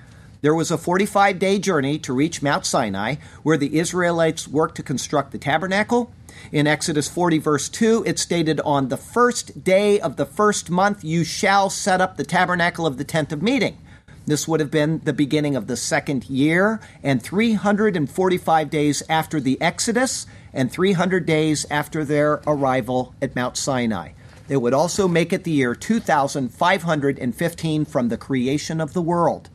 There 0.41 0.55
was 0.55 0.71
a 0.71 0.77
45 0.77 1.37
day 1.37 1.59
journey 1.59 1.99
to 1.99 2.13
reach 2.13 2.41
Mount 2.41 2.65
Sinai, 2.65 3.15
where 3.43 3.57
the 3.57 3.77
Israelites 3.77 4.47
worked 4.47 4.75
to 4.75 4.83
construct 4.83 5.33
the 5.33 5.37
tabernacle. 5.37 6.13
In 6.53 6.65
Exodus 6.65 7.09
40, 7.09 7.39
verse 7.39 7.67
2, 7.67 8.05
it 8.07 8.17
stated, 8.17 8.61
On 8.61 8.87
the 8.87 8.95
first 8.95 9.65
day 9.65 9.99
of 9.99 10.15
the 10.15 10.25
first 10.25 10.69
month 10.69 11.03
you 11.03 11.25
shall 11.25 11.69
set 11.69 11.99
up 11.99 12.15
the 12.15 12.23
tabernacle 12.23 12.87
of 12.87 12.97
the 12.97 13.03
tent 13.03 13.33
of 13.33 13.41
meeting. 13.41 13.77
This 14.25 14.47
would 14.47 14.61
have 14.61 14.71
been 14.71 15.01
the 15.03 15.11
beginning 15.11 15.57
of 15.57 15.67
the 15.67 15.75
second 15.75 16.29
year, 16.29 16.79
and 17.03 17.21
345 17.21 18.69
days 18.69 19.03
after 19.09 19.41
the 19.41 19.59
Exodus, 19.59 20.25
and 20.53 20.71
300 20.71 21.25
days 21.25 21.65
after 21.69 22.03
their 22.03 22.41
arrival 22.45 23.15
at 23.21 23.35
Mount 23.35 23.57
Sinai. 23.57 24.11
They 24.47 24.57
would 24.57 24.73
also 24.73 25.07
make 25.07 25.31
it 25.31 25.43
the 25.43 25.51
year 25.51 25.75
2515 25.75 27.85
from 27.85 28.09
the 28.09 28.17
creation 28.17 28.81
of 28.81 28.93
the 28.93 29.01
world. 29.01 29.49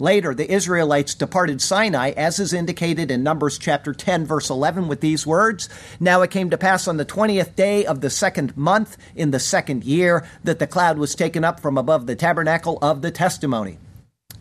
Later, 0.00 0.34
the 0.34 0.50
Israelites 0.50 1.14
departed 1.14 1.60
Sinai, 1.60 2.12
as 2.12 2.38
is 2.38 2.54
indicated 2.54 3.10
in 3.10 3.22
Numbers 3.22 3.58
chapter 3.58 3.92
10, 3.92 4.24
verse 4.24 4.48
11, 4.48 4.88
with 4.88 5.02
these 5.02 5.26
words 5.26 5.68
Now 6.00 6.22
it 6.22 6.30
came 6.30 6.48
to 6.48 6.56
pass 6.56 6.88
on 6.88 6.96
the 6.96 7.04
20th 7.04 7.54
day 7.54 7.84
of 7.84 8.00
the 8.00 8.08
second 8.08 8.56
month 8.56 8.96
in 9.14 9.30
the 9.30 9.38
second 9.38 9.84
year 9.84 10.26
that 10.42 10.58
the 10.58 10.66
cloud 10.66 10.96
was 10.96 11.14
taken 11.14 11.44
up 11.44 11.60
from 11.60 11.76
above 11.76 12.06
the 12.06 12.16
tabernacle 12.16 12.78
of 12.80 13.02
the 13.02 13.10
testimony. 13.10 13.78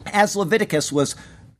As 0.06 0.34
Leviticus 0.34 0.94
was 0.94 1.18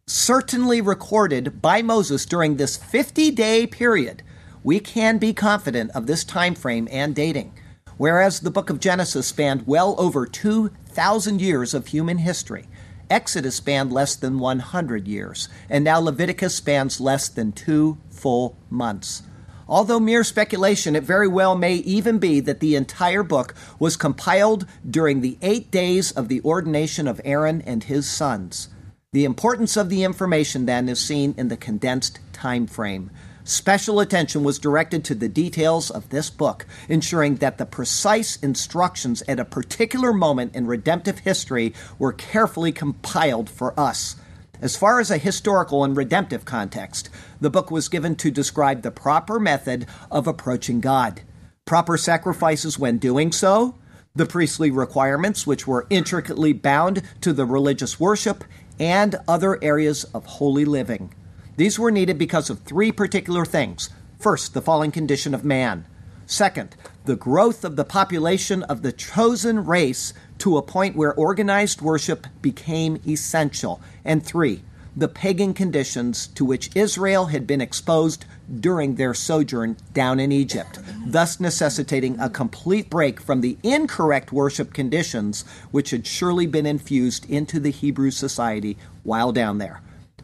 certainly 0.08 0.80
recorded 0.80 1.62
by 1.62 1.82
Moses 1.82 2.26
during 2.26 2.56
this 2.56 2.78
50 2.78 3.32
day 3.32 3.68
period, 3.68 4.24
we 4.70 4.80
can 4.80 5.18
be 5.18 5.34
confident 5.34 5.90
of 5.96 6.06
this 6.06 6.24
time 6.24 6.54
frame 6.54 6.88
and 6.92 7.16
dating. 7.16 7.52
Whereas 7.98 8.42
the 8.42 8.52
book 8.52 8.70
of 8.70 8.80
Genesis 8.80 9.26
spanned 9.26 9.66
well 9.66 9.96
over 9.98 10.28
2,000 10.28 11.42
years 11.42 11.74
of 11.74 11.88
human 11.88 12.20
history, 12.20 12.68
Exodus 13.10 13.56
spanned 13.56 13.92
less 13.92 14.16
than 14.16 14.38
100 14.38 15.08
years, 15.08 15.50
and 15.72 15.84
now 15.84 16.00
Leviticus 16.00 16.54
spans 16.54 17.02
less 17.02 17.30
than 17.30 17.52
two 17.52 17.98
full 18.12 18.60
months. 18.70 19.24
Although 19.68 20.00
mere 20.00 20.24
speculation, 20.24 20.96
it 20.96 21.02
very 21.02 21.28
well 21.28 21.56
may 21.56 21.74
even 21.78 22.20
be 22.20 22.40
that 22.40 22.60
the 22.60 22.76
entire 22.76 23.24
book 23.24 23.56
was 23.80 23.98
compiled 23.98 24.68
during 24.88 25.22
the 25.22 25.40
eight 25.42 25.72
days 25.72 26.12
of 26.12 26.28
the 26.28 26.44
ordination 26.44 27.08
of 27.08 27.20
Aaron 27.26 27.64
and 27.64 27.86
his 27.86 28.08
sons. 28.08 28.70
The 29.14 29.26
importance 29.26 29.76
of 29.76 29.90
the 29.90 30.04
information 30.04 30.68
then 30.68 30.88
is 30.88 31.00
seen 31.00 31.34
in 31.40 31.48
the 31.48 31.58
condensed 31.58 32.20
time 32.34 32.68
frame. 32.68 33.10
Special 33.44 34.00
attention 34.00 34.44
was 34.44 34.60
directed 34.60 35.04
to 35.06 35.16
the 35.16 35.30
details 35.30 35.90
of 35.90 36.10
this 36.10 36.30
book, 36.30 36.66
ensuring 36.88 37.36
that 37.36 37.58
the 37.58 37.66
precise 37.66 38.36
instructions 38.38 39.24
at 39.28 39.40
a 39.40 39.46
particular 39.46 40.14
moment 40.14 40.56
in 40.56 40.68
redemptive 40.68 41.20
history 41.20 41.74
were 41.98 42.14
carefully 42.14 42.72
compiled 42.72 43.50
for 43.50 43.80
us. 43.80 44.16
As 44.62 44.76
far 44.76 45.00
as 45.00 45.10
a 45.10 45.18
historical 45.18 45.86
and 45.86 45.96
redemptive 45.96 46.44
context, 46.44 47.10
the 47.40 47.50
book 47.50 47.72
was 47.72 47.88
given 47.88 48.16
to 48.18 48.30
describe 48.30 48.82
the 48.82 48.92
proper 48.92 49.40
method 49.40 49.88
of 50.12 50.28
approaching 50.28 50.82
God, 50.82 51.22
proper 51.66 51.98
sacrifices 51.98 52.78
when 52.78 52.98
doing 52.98 53.32
so, 53.32 53.76
the 54.16 54.26
priestly 54.26 54.70
requirements, 54.70 55.48
which 55.48 55.66
were 55.66 55.88
intricately 55.90 56.52
bound 56.52 57.04
to 57.22 57.32
the 57.32 57.46
religious 57.46 58.00
worship, 58.00 58.44
and 58.80 59.16
other 59.28 59.64
areas 59.64 60.04
of 60.06 60.26
holy 60.26 60.66
living. 60.66 61.14
These 61.60 61.78
were 61.78 61.92
needed 61.92 62.18
because 62.18 62.50
of 62.50 62.62
three 62.62 62.90
particular 62.90 63.44
things. 63.44 63.90
First, 64.18 64.54
the 64.54 64.62
fallen 64.62 64.92
condition 64.92 65.34
of 65.34 65.44
man. 65.44 65.84
Second, 66.26 66.78
the 67.04 67.18
growth 67.18 67.66
of 67.66 67.76
the 67.76 67.84
population 67.84 68.64
of 68.64 68.82
the 68.82 68.94
chosen 68.94 69.66
race 69.66 70.14
to 70.38 70.56
a 70.56 70.62
point 70.62 70.96
where 70.96 71.14
organized 71.14 71.82
worship 71.82 72.28
became 72.42 73.02
essential. 73.06 73.82
And 74.06 74.26
three, 74.26 74.64
the 74.96 75.10
pagan 75.10 75.54
conditions 75.54 76.28
to 76.28 76.46
which 76.46 76.70
Israel 76.76 77.26
had 77.26 77.46
been 77.46 77.60
exposed 77.60 78.24
during 78.62 78.96
their 78.96 79.14
sojourn 79.14 79.76
down 79.92 80.22
in 80.22 80.32
Egypt, 80.32 80.80
thus 81.06 81.42
necessitating 81.42 82.18
a 82.22 82.30
complete 82.30 82.90
break 82.90 83.20
from 83.20 83.42
the 83.42 83.58
incorrect 83.64 84.32
worship 84.32 84.74
conditions 84.74 85.44
which 85.72 85.90
had 85.90 86.08
surely 86.08 86.48
been 86.48 86.66
infused 86.66 87.30
into 87.30 87.60
the 87.60 87.72
Hebrew 87.72 88.12
society 88.12 88.78
while 89.04 89.34
down 89.34 89.58
there. 89.58 89.82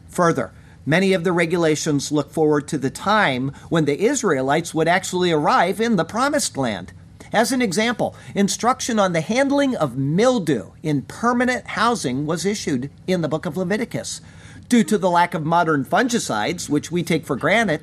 Further, 0.08 0.50
many 0.86 1.12
of 1.12 1.24
the 1.24 1.32
regulations 1.32 2.12
look 2.12 2.30
forward 2.30 2.66
to 2.68 2.78
the 2.78 2.88
time 2.88 3.52
when 3.68 3.84
the 3.84 4.00
Israelites 4.00 4.72
would 4.72 4.88
actually 4.88 5.32
arrive 5.32 5.80
in 5.80 5.96
the 5.96 6.04
Promised 6.04 6.56
Land. 6.56 6.92
As 7.32 7.52
an 7.52 7.60
example, 7.60 8.14
instruction 8.34 8.98
on 8.98 9.12
the 9.12 9.20
handling 9.20 9.76
of 9.76 9.98
mildew 9.98 10.70
in 10.82 11.02
permanent 11.02 11.66
housing 11.66 12.24
was 12.24 12.46
issued 12.46 12.90
in 13.06 13.20
the 13.20 13.28
book 13.28 13.44
of 13.44 13.56
Leviticus. 13.56 14.20
Due 14.68 14.84
to 14.84 14.96
the 14.96 15.10
lack 15.10 15.34
of 15.34 15.44
modern 15.44 15.84
fungicides, 15.84 16.68
which 16.68 16.90
we 16.90 17.02
take 17.02 17.26
for 17.26 17.36
granted, 17.36 17.82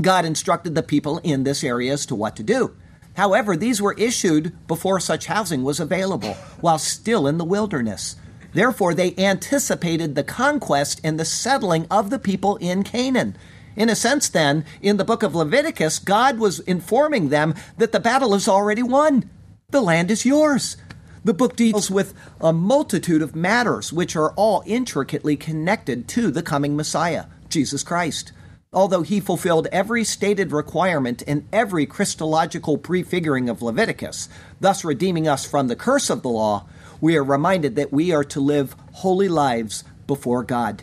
God 0.00 0.24
instructed 0.24 0.74
the 0.74 0.82
people 0.82 1.18
in 1.18 1.42
this 1.42 1.64
area 1.64 1.92
as 1.92 2.06
to 2.06 2.14
what 2.14 2.36
to 2.36 2.42
do. 2.42 2.76
However, 3.16 3.56
these 3.56 3.82
were 3.82 3.94
issued 3.94 4.66
before 4.66 5.00
such 5.00 5.26
housing 5.26 5.64
was 5.64 5.80
available, 5.80 6.34
while 6.60 6.78
still 6.78 7.26
in 7.26 7.38
the 7.38 7.44
wilderness. 7.44 8.16
Therefore, 8.52 8.94
they 8.94 9.14
anticipated 9.16 10.14
the 10.14 10.24
conquest 10.24 11.00
and 11.04 11.18
the 11.18 11.24
settling 11.24 11.86
of 11.90 12.10
the 12.10 12.18
people 12.18 12.56
in 12.56 12.82
Canaan. 12.82 13.36
In 13.76 13.88
a 13.88 13.94
sense, 13.94 14.28
then, 14.28 14.64
in 14.82 14.96
the 14.96 15.04
book 15.04 15.22
of 15.22 15.34
Leviticus, 15.34 15.98
God 15.98 16.38
was 16.38 16.60
informing 16.60 17.28
them 17.28 17.54
that 17.78 17.92
the 17.92 18.00
battle 18.00 18.34
is 18.34 18.48
already 18.48 18.82
won. 18.82 19.30
The 19.70 19.80
land 19.80 20.10
is 20.10 20.26
yours. 20.26 20.76
The 21.22 21.34
book 21.34 21.54
deals 21.54 21.90
with 21.90 22.14
a 22.40 22.52
multitude 22.52 23.22
of 23.22 23.36
matters 23.36 23.92
which 23.92 24.16
are 24.16 24.32
all 24.32 24.62
intricately 24.66 25.36
connected 25.36 26.08
to 26.08 26.30
the 26.30 26.42
coming 26.42 26.76
Messiah, 26.76 27.26
Jesus 27.48 27.82
Christ. 27.82 28.32
Although 28.72 29.02
he 29.02 29.20
fulfilled 29.20 29.66
every 29.70 30.04
stated 30.04 30.52
requirement 30.52 31.22
in 31.22 31.46
every 31.52 31.86
Christological 31.86 32.78
prefiguring 32.78 33.48
of 33.48 33.62
Leviticus, 33.62 34.28
thus 34.60 34.84
redeeming 34.84 35.28
us 35.28 35.44
from 35.44 35.68
the 35.68 35.76
curse 35.76 36.08
of 36.08 36.22
the 36.22 36.28
law, 36.28 36.66
we 37.00 37.16
are 37.16 37.24
reminded 37.24 37.76
that 37.76 37.92
we 37.92 38.12
are 38.12 38.24
to 38.24 38.40
live 38.40 38.74
holy 38.92 39.28
lives 39.28 39.84
before 40.06 40.42
God 40.42 40.82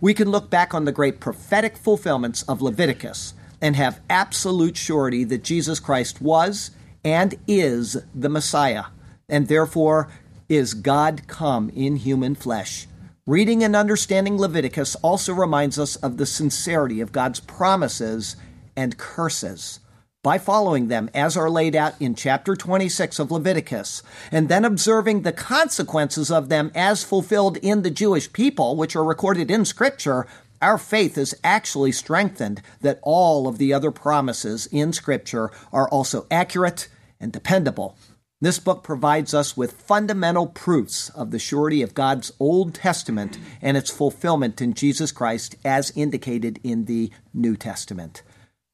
we 0.00 0.14
can 0.14 0.30
look 0.30 0.48
back 0.48 0.74
on 0.74 0.84
the 0.84 0.92
great 0.92 1.20
prophetic 1.20 1.76
fulfillments 1.76 2.42
of 2.44 2.62
Leviticus 2.62 3.34
and 3.60 3.74
have 3.74 4.00
absolute 4.08 4.76
surety 4.76 5.24
that 5.24 5.42
Jesus 5.42 5.80
Christ 5.80 6.22
was 6.22 6.70
and 7.04 7.34
is 7.46 7.96
the 8.14 8.28
Messiah, 8.28 8.84
and 9.28 9.48
therefore 9.48 10.08
is 10.48 10.74
God 10.74 11.22
come 11.26 11.70
in 11.70 11.96
human 11.96 12.34
flesh. 12.34 12.86
Reading 13.26 13.62
and 13.62 13.74
understanding 13.74 14.38
Leviticus 14.38 14.94
also 14.96 15.34
reminds 15.34 15.78
us 15.78 15.96
of 15.96 16.16
the 16.16 16.26
sincerity 16.26 17.00
of 17.00 17.12
God's 17.12 17.40
promises 17.40 18.36
and 18.76 18.96
curses 18.96 19.80
by 20.22 20.36
following 20.36 20.88
them 20.88 21.08
as 21.14 21.36
are 21.36 21.48
laid 21.48 21.76
out 21.76 21.94
in 22.00 22.14
chapter 22.14 22.56
26 22.56 23.20
of 23.20 23.30
Leviticus, 23.30 24.02
and 24.32 24.48
then 24.48 24.64
observing 24.64 25.22
the 25.22 25.32
consequences 25.32 26.30
of 26.30 26.48
them 26.48 26.72
as 26.74 27.04
fulfilled 27.04 27.56
in 27.58 27.82
the 27.82 27.90
Jewish 27.90 28.32
people, 28.32 28.74
which 28.74 28.96
are 28.96 29.04
recorded 29.04 29.48
in 29.48 29.64
Scripture, 29.64 30.26
our 30.60 30.76
faith 30.76 31.16
is 31.16 31.36
actually 31.44 31.92
strengthened 31.92 32.62
that 32.80 32.98
all 33.04 33.46
of 33.46 33.58
the 33.58 33.72
other 33.72 33.92
promises 33.92 34.66
in 34.72 34.92
Scripture 34.92 35.52
are 35.72 35.88
also 35.88 36.26
accurate 36.32 36.88
and 37.20 37.32
dependable. 37.32 37.96
This 38.40 38.58
book 38.58 38.82
provides 38.82 39.34
us 39.34 39.56
with 39.56 39.82
fundamental 39.82 40.48
proofs 40.48 41.10
of 41.10 41.30
the 41.30 41.38
surety 41.38 41.80
of 41.82 41.94
God's 41.94 42.32
Old 42.40 42.74
Testament 42.74 43.38
and 43.62 43.76
its 43.76 43.90
fulfillment 43.90 44.60
in 44.60 44.74
Jesus 44.74 45.12
Christ 45.12 45.54
as 45.64 45.92
indicated 45.96 46.58
in 46.64 46.86
the 46.86 47.10
New 47.32 47.56
Testament 47.56 48.22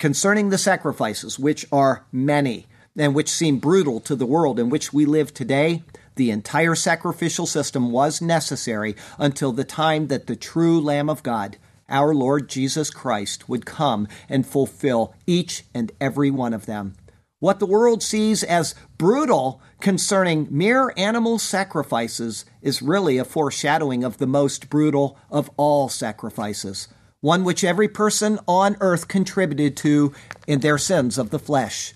concerning 0.04 0.50
the 0.50 0.58
sacrifices, 0.58 1.38
which 1.38 1.64
are 1.72 2.04
many 2.12 2.66
and 2.94 3.14
which 3.14 3.26
seem 3.26 3.58
brutal 3.58 4.00
to 4.00 4.14
the 4.14 4.26
world 4.26 4.60
in 4.60 4.68
which 4.68 4.92
we 4.92 5.06
live 5.06 5.32
today, 5.32 5.82
the 6.16 6.30
entire 6.30 6.74
sacrificial 6.74 7.46
system 7.46 7.90
was 7.90 8.20
necessary 8.20 8.94
until 9.18 9.50
the 9.50 9.64
time 9.64 10.08
that 10.08 10.26
the 10.26 10.36
true 10.36 10.78
Lamb 10.78 11.08
of 11.08 11.22
God, 11.22 11.56
our 11.88 12.14
Lord 12.14 12.50
Jesus 12.50 12.90
Christ, 12.90 13.48
would 13.48 13.64
come 13.64 14.06
and 14.28 14.46
fulfill 14.46 15.14
each 15.26 15.64
and 15.72 15.90
every 15.98 16.30
one 16.30 16.52
of 16.52 16.66
them. 16.66 16.92
What 17.38 17.58
the 17.58 17.64
world 17.64 18.02
sees 18.02 18.42
as 18.44 18.74
brutal 18.98 19.62
concerning 19.80 20.48
mere 20.50 20.92
animal 20.98 21.38
sacrifices 21.38 22.44
is 22.60 22.82
really 22.82 23.16
a 23.16 23.24
foreshadowing 23.24 24.04
of 24.04 24.18
the 24.18 24.26
most 24.26 24.68
brutal 24.68 25.16
of 25.30 25.50
all 25.56 25.88
sacrifices 25.88 26.88
one 27.24 27.42
which 27.42 27.64
every 27.64 27.88
person 27.88 28.38
on 28.46 28.76
earth 28.82 29.08
contributed 29.08 29.74
to 29.74 30.12
in 30.46 30.60
their 30.60 30.76
sins 30.76 31.16
of 31.16 31.30
the 31.30 31.38
flesh. 31.38 31.94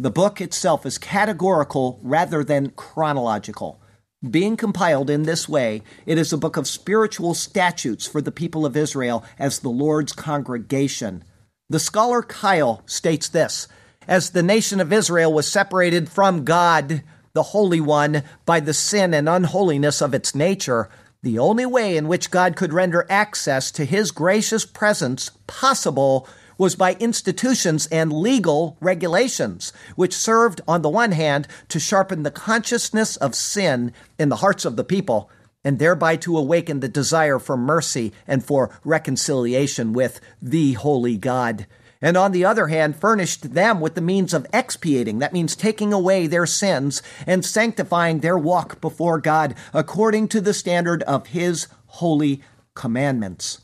The 0.00 0.10
book 0.10 0.40
itself 0.40 0.84
is 0.84 0.98
categorical 0.98 2.00
rather 2.02 2.42
than 2.42 2.70
chronological. 2.70 3.80
Being 4.28 4.56
compiled 4.56 5.10
in 5.10 5.22
this 5.22 5.48
way, 5.48 5.82
it 6.06 6.18
is 6.18 6.32
a 6.32 6.36
book 6.36 6.56
of 6.56 6.66
spiritual 6.66 7.34
statutes 7.34 8.04
for 8.04 8.20
the 8.20 8.32
people 8.32 8.66
of 8.66 8.76
Israel 8.76 9.24
as 9.38 9.60
the 9.60 9.68
Lord's 9.68 10.12
congregation. 10.12 11.22
The 11.68 11.78
scholar 11.78 12.20
Keil 12.20 12.82
states 12.90 13.28
this 13.28 13.68
As 14.08 14.30
the 14.30 14.42
nation 14.42 14.80
of 14.80 14.92
Israel 14.92 15.32
was 15.32 15.46
separated 15.46 16.08
from 16.08 16.44
God, 16.44 17.04
the 17.32 17.44
Holy 17.44 17.80
One, 17.80 18.24
by 18.44 18.58
the 18.58 18.74
sin 18.74 19.14
and 19.14 19.28
unholiness 19.28 20.02
of 20.02 20.14
its 20.14 20.34
nature, 20.34 20.88
the 21.24 21.38
only 21.38 21.64
way 21.64 21.96
in 21.96 22.06
which 22.06 22.30
God 22.30 22.54
could 22.54 22.74
render 22.74 23.06
access 23.08 23.70
to 23.72 23.86
his 23.86 24.10
gracious 24.10 24.66
presence 24.66 25.30
possible 25.46 26.28
was 26.58 26.76
by 26.76 26.94
institutions 27.00 27.86
and 27.86 28.12
legal 28.12 28.76
regulations, 28.80 29.72
which 29.96 30.14
served, 30.14 30.60
on 30.68 30.82
the 30.82 30.90
one 30.90 31.12
hand, 31.12 31.48
to 31.68 31.80
sharpen 31.80 32.22
the 32.22 32.30
consciousness 32.30 33.16
of 33.16 33.34
sin 33.34 33.92
in 34.18 34.28
the 34.28 34.36
hearts 34.36 34.66
of 34.66 34.76
the 34.76 34.84
people, 34.84 35.30
and 35.64 35.78
thereby 35.78 36.14
to 36.14 36.36
awaken 36.36 36.80
the 36.80 36.88
desire 36.88 37.38
for 37.38 37.56
mercy 37.56 38.12
and 38.26 38.44
for 38.44 38.78
reconciliation 38.84 39.94
with 39.94 40.20
the 40.42 40.74
holy 40.74 41.16
God 41.16 41.66
and 42.04 42.18
on 42.18 42.32
the 42.32 42.44
other 42.44 42.66
hand, 42.66 42.94
furnished 42.94 43.54
them 43.54 43.80
with 43.80 43.94
the 43.94 44.02
means 44.02 44.34
of 44.34 44.46
expiating. 44.52 45.20
That 45.20 45.32
means 45.32 45.56
taking 45.56 45.90
away 45.90 46.26
their 46.26 46.44
sins 46.44 47.00
and 47.26 47.42
sanctifying 47.42 48.20
their 48.20 48.36
walk 48.36 48.78
before 48.82 49.18
God 49.18 49.54
according 49.72 50.28
to 50.28 50.42
the 50.42 50.52
standard 50.52 51.02
of 51.04 51.28
His 51.28 51.66
holy 51.86 52.42
commandments. 52.74 53.62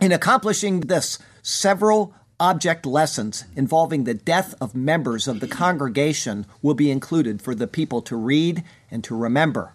In 0.00 0.10
accomplishing 0.10 0.80
this, 0.80 1.20
several 1.42 2.12
object 2.40 2.86
lessons 2.86 3.44
involving 3.54 4.02
the 4.02 4.14
death 4.14 4.52
of 4.60 4.74
members 4.74 5.28
of 5.28 5.38
the 5.38 5.46
congregation 5.46 6.46
will 6.62 6.74
be 6.74 6.90
included 6.90 7.40
for 7.40 7.54
the 7.54 7.68
people 7.68 8.02
to 8.02 8.16
read 8.16 8.64
and 8.90 9.04
to 9.04 9.14
remember. 9.14 9.74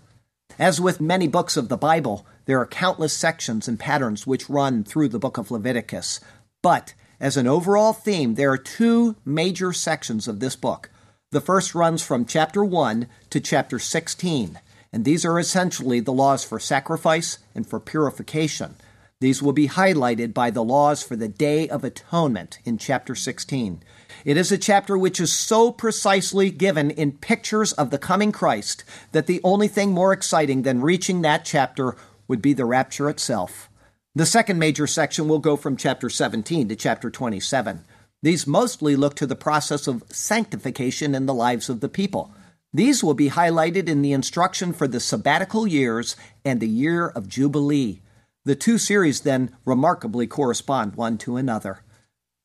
As 0.59 0.81
with 0.81 0.99
many 0.99 1.29
books 1.29 1.55
of 1.55 1.69
the 1.69 1.77
Bible, 1.77 2.25
there 2.43 2.59
are 2.59 2.67
countless 2.67 3.13
sections 3.13 3.69
and 3.69 3.79
patterns 3.79 4.27
which 4.27 4.49
run 4.49 4.83
through 4.83 5.07
the 5.07 5.19
book 5.19 5.37
of 5.37 5.49
Leviticus. 5.49 6.19
But 6.61 6.93
as 7.19 7.37
an 7.37 7.47
overall 7.47 7.93
theme, 7.93 8.35
there 8.35 8.51
are 8.51 8.57
two 8.57 9.15
major 9.23 9.71
sections 9.71 10.27
of 10.27 10.39
this 10.39 10.55
book. 10.55 10.89
The 11.31 11.41
first 11.41 11.75
runs 11.75 12.01
from 12.01 12.25
chapter 12.25 12.63
1 12.63 13.07
to 13.29 13.39
chapter 13.39 13.79
16, 13.79 14.59
and 14.93 15.05
these 15.05 15.25
are 15.25 15.39
essentially 15.39 15.99
the 15.99 16.13
laws 16.13 16.43
for 16.43 16.59
sacrifice 16.59 17.39
and 17.53 17.67
for 17.67 17.79
purification. 17.79 18.75
These 19.21 19.41
will 19.41 19.53
be 19.53 19.69
highlighted 19.69 20.33
by 20.33 20.51
the 20.51 20.63
laws 20.63 21.01
for 21.01 21.15
the 21.15 21.29
Day 21.29 21.69
of 21.69 21.83
Atonement 21.83 22.59
in 22.65 22.77
chapter 22.77 23.15
16. 23.15 23.81
It 24.25 24.37
is 24.37 24.51
a 24.51 24.57
chapter 24.57 24.97
which 24.97 25.19
is 25.19 25.31
so 25.31 25.71
precisely 25.71 26.51
given 26.51 26.91
in 26.91 27.13
pictures 27.13 27.71
of 27.73 27.91
the 27.91 27.97
coming 27.97 28.31
Christ 28.31 28.83
that 29.13 29.25
the 29.25 29.39
only 29.43 29.67
thing 29.69 29.91
more 29.91 30.11
exciting 30.11 30.63
than 30.63 30.81
reaching 30.81 31.21
that 31.21 31.45
chapter 31.45 31.95
would 32.27 32.41
be 32.41 32.53
the 32.53 32.65
rapture 32.65 33.09
itself. 33.09 33.69
The 34.17 34.25
second 34.25 34.59
major 34.59 34.87
section 34.87 35.27
will 35.27 35.39
go 35.39 35.57
from 35.57 35.75
chapter 35.75 36.09
17 36.09 36.69
to 36.69 36.75
chapter 36.77 37.09
27. 37.11 37.83
These 38.21 38.47
mostly 38.47 38.95
look 38.95 39.15
to 39.17 39.27
the 39.27 39.35
process 39.35 39.87
of 39.87 40.05
sanctification 40.07 41.13
in 41.13 41.25
the 41.25 41.33
lives 41.33 41.69
of 41.69 41.81
the 41.81 41.89
people. 41.89 42.33
These 42.73 43.03
will 43.03 43.13
be 43.13 43.31
highlighted 43.31 43.89
in 43.89 44.01
the 44.01 44.13
instruction 44.13 44.71
for 44.71 44.87
the 44.87 45.01
sabbatical 45.01 45.67
years 45.67 46.15
and 46.45 46.61
the 46.61 46.67
year 46.67 47.07
of 47.07 47.27
Jubilee. 47.27 47.99
The 48.45 48.55
two 48.55 48.77
series 48.77 49.21
then 49.21 49.53
remarkably 49.65 50.27
correspond 50.27 50.95
one 50.95 51.17
to 51.19 51.35
another. 51.35 51.81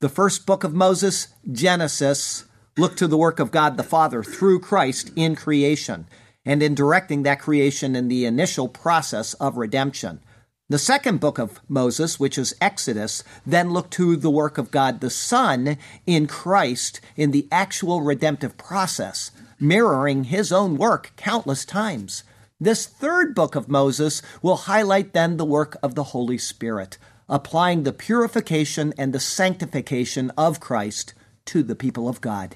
The 0.00 0.08
first 0.08 0.46
book 0.46 0.64
of 0.64 0.74
Moses, 0.74 1.28
Genesis, 1.52 2.46
looked 2.76 2.98
to 2.98 3.06
the 3.06 3.18
work 3.18 3.38
of 3.38 3.52
God 3.52 3.76
the 3.76 3.84
Father 3.84 4.24
through 4.24 4.58
Christ 4.58 5.12
in 5.14 5.36
creation 5.36 6.08
and 6.44 6.64
in 6.64 6.74
directing 6.74 7.22
that 7.22 7.40
creation 7.40 7.94
in 7.94 8.08
the 8.08 8.24
initial 8.24 8.66
process 8.66 9.34
of 9.34 9.56
redemption. 9.56 10.20
The 10.70 10.78
second 10.78 11.18
book 11.18 11.38
of 11.40 11.60
Moses, 11.68 12.20
which 12.20 12.38
is 12.38 12.54
Exodus, 12.60 13.24
then 13.44 13.72
looked 13.72 13.90
to 13.94 14.14
the 14.14 14.30
work 14.30 14.56
of 14.56 14.70
God 14.70 15.00
the 15.00 15.10
Son 15.10 15.76
in 16.06 16.28
Christ 16.28 17.00
in 17.16 17.32
the 17.32 17.48
actual 17.50 18.02
redemptive 18.02 18.56
process, 18.56 19.32
mirroring 19.58 20.24
his 20.24 20.52
own 20.52 20.76
work 20.76 21.10
countless 21.16 21.64
times. 21.64 22.22
This 22.60 22.86
third 22.86 23.34
book 23.34 23.56
of 23.56 23.68
Moses 23.68 24.22
will 24.42 24.58
highlight 24.58 25.12
then 25.12 25.38
the 25.38 25.44
work 25.44 25.76
of 25.82 25.96
the 25.96 26.14
Holy 26.14 26.38
Spirit, 26.38 26.98
applying 27.28 27.82
the 27.82 27.92
purification 27.92 28.94
and 28.96 29.12
the 29.12 29.18
sanctification 29.18 30.30
of 30.38 30.60
Christ 30.60 31.14
to 31.46 31.64
the 31.64 31.74
people 31.74 32.08
of 32.08 32.20
God. 32.20 32.54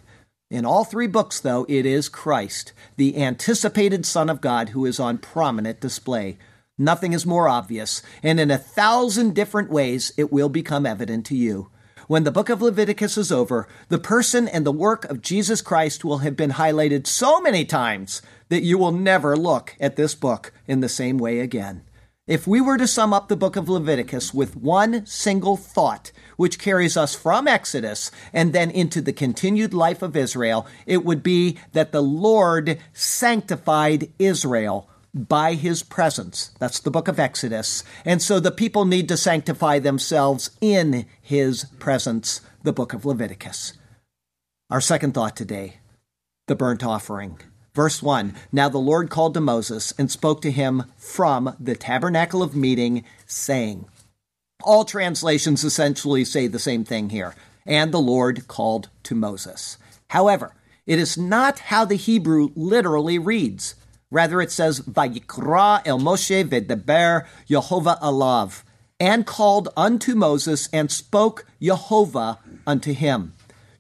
In 0.53 0.65
all 0.65 0.85
three 0.85 1.09
books, 1.09 1.41
though, 1.41 1.67
it 1.69 1.85
is 1.85 2.09
Christ, 2.09 2.73
the 2.97 3.21
anticipated 3.21 4.07
Son 4.07 4.31
of 4.31 4.41
God, 4.41 4.69
who 4.69 4.87
is 4.87 5.01
on 5.01 5.19
prominent 5.19 5.81
display. 5.81 6.39
Nothing 6.79 7.13
is 7.13 7.25
more 7.25 7.49
obvious, 7.49 8.03
and 8.21 8.41
in 8.41 8.51
a 8.51 8.59
thousand 8.59 9.33
different 9.33 9.71
ways 9.71 10.13
it 10.17 10.33
will 10.33 10.49
become 10.49 10.87
evident 10.87 11.25
to 11.27 11.37
you. 11.37 11.71
When 12.09 12.25
the 12.25 12.33
book 12.33 12.49
of 12.49 12.61
Leviticus 12.61 13.17
is 13.17 13.31
over, 13.31 13.69
the 13.89 13.99
person 13.99 14.49
and 14.49 14.67
the 14.67 14.73
work 14.73 15.05
of 15.05 15.23
Jesus 15.23 15.63
Christ 15.63 16.05
will 16.05 16.19
have 16.19 16.35
been 16.35 16.51
highlighted 16.51 17.07
so 17.07 17.41
many 17.41 17.65
times 17.65 18.23
that 18.49 18.65
you 18.65 18.77
will 18.77 18.91
never 18.91 19.37
look 19.37 19.77
at 19.79 19.95
this 19.95 20.17
book 20.17 20.53
in 20.67 20.81
the 20.81 20.89
same 20.89 21.17
way 21.17 21.39
again. 21.39 21.85
If 22.27 22.47
we 22.47 22.61
were 22.61 22.79
to 22.79 22.89
sum 22.89 23.13
up 23.13 23.29
the 23.29 23.37
book 23.37 23.55
of 23.55 23.69
Leviticus 23.69 24.35
with 24.35 24.57
one 24.57 25.07
single 25.07 25.57
thought, 25.57 26.11
which 26.37 26.59
carries 26.59 26.97
us 26.97 27.15
from 27.15 27.47
Exodus 27.47 28.11
and 28.33 28.53
then 28.53 28.71
into 28.71 29.01
the 29.01 29.13
continued 29.13 29.73
life 29.73 30.03
of 30.03 30.17
Israel, 30.17 30.67
it 30.87 31.05
would 31.05 31.23
be 31.23 31.57
that 31.73 31.93
the 31.93 32.03
Lord 32.03 32.81
sanctified 32.93 34.11
Israel 34.19 34.91
by 35.15 35.55
his 35.55 35.83
presence. 35.83 36.51
That's 36.59 36.81
the 36.81 36.91
book 36.91 37.09
of 37.09 37.21
Exodus. 37.21 37.85
And 38.05 38.21
so 38.21 38.41
the 38.41 38.51
people 38.51 38.85
need 38.85 39.09
to 39.09 39.17
sanctify 39.17 39.79
themselves 39.79 40.51
in 40.61 41.07
his 41.23 41.65
presence, 41.79 42.41
the 42.63 42.73
book 42.73 42.93
of 42.93 43.05
Leviticus. 43.05 43.75
Our 44.71 44.81
second 44.81 45.15
thought 45.15 45.37
today 45.37 45.79
the 46.47 46.57
burnt 46.57 46.85
offering. 46.85 47.39
Verse 47.75 48.03
1 48.03 48.35
Now 48.53 48.69
the 48.69 48.79
Lord 48.79 49.11
called 49.11 49.35
to 49.35 49.41
Moses 49.41 49.93
and 49.99 50.11
spoke 50.11 50.43
to 50.43 50.51
him 50.51 50.85
from 50.97 51.57
the 51.59 51.75
tabernacle 51.75 52.43
of 52.43 52.57
meeting, 52.57 53.05
saying, 53.27 53.87
All 54.63 54.85
translations 54.85 55.65
essentially 55.65 56.25
say 56.25 56.47
the 56.47 56.59
same 56.59 56.85
thing 56.85 57.11
here. 57.11 57.35
And 57.67 57.93
the 57.93 58.01
Lord 58.01 58.47
called 58.47 58.91
to 59.05 59.15
Moses. 59.15 59.79
However, 60.09 60.55
it 60.87 60.99
is 60.99 61.17
not 61.17 61.59
how 61.61 61.85
the 61.85 61.97
Hebrew 61.97 62.51
literally 62.55 63.19
reads. 63.19 63.75
Rather, 64.15 64.41
it 64.41 64.53
says, 64.53 64.79
Vayikra 64.79 65.83
el 65.85 65.99
Moshe 65.99 66.49
vedeber 66.49 67.27
Yehovah 67.51 68.01
alav, 68.01 68.63
and 69.01 69.27
called 69.27 69.71
unto 69.77 70.15
Moses 70.15 70.69
and 70.73 70.89
spoke 70.89 71.45
Jehovah 71.61 72.39
unto 72.65 72.93
him. 72.93 73.33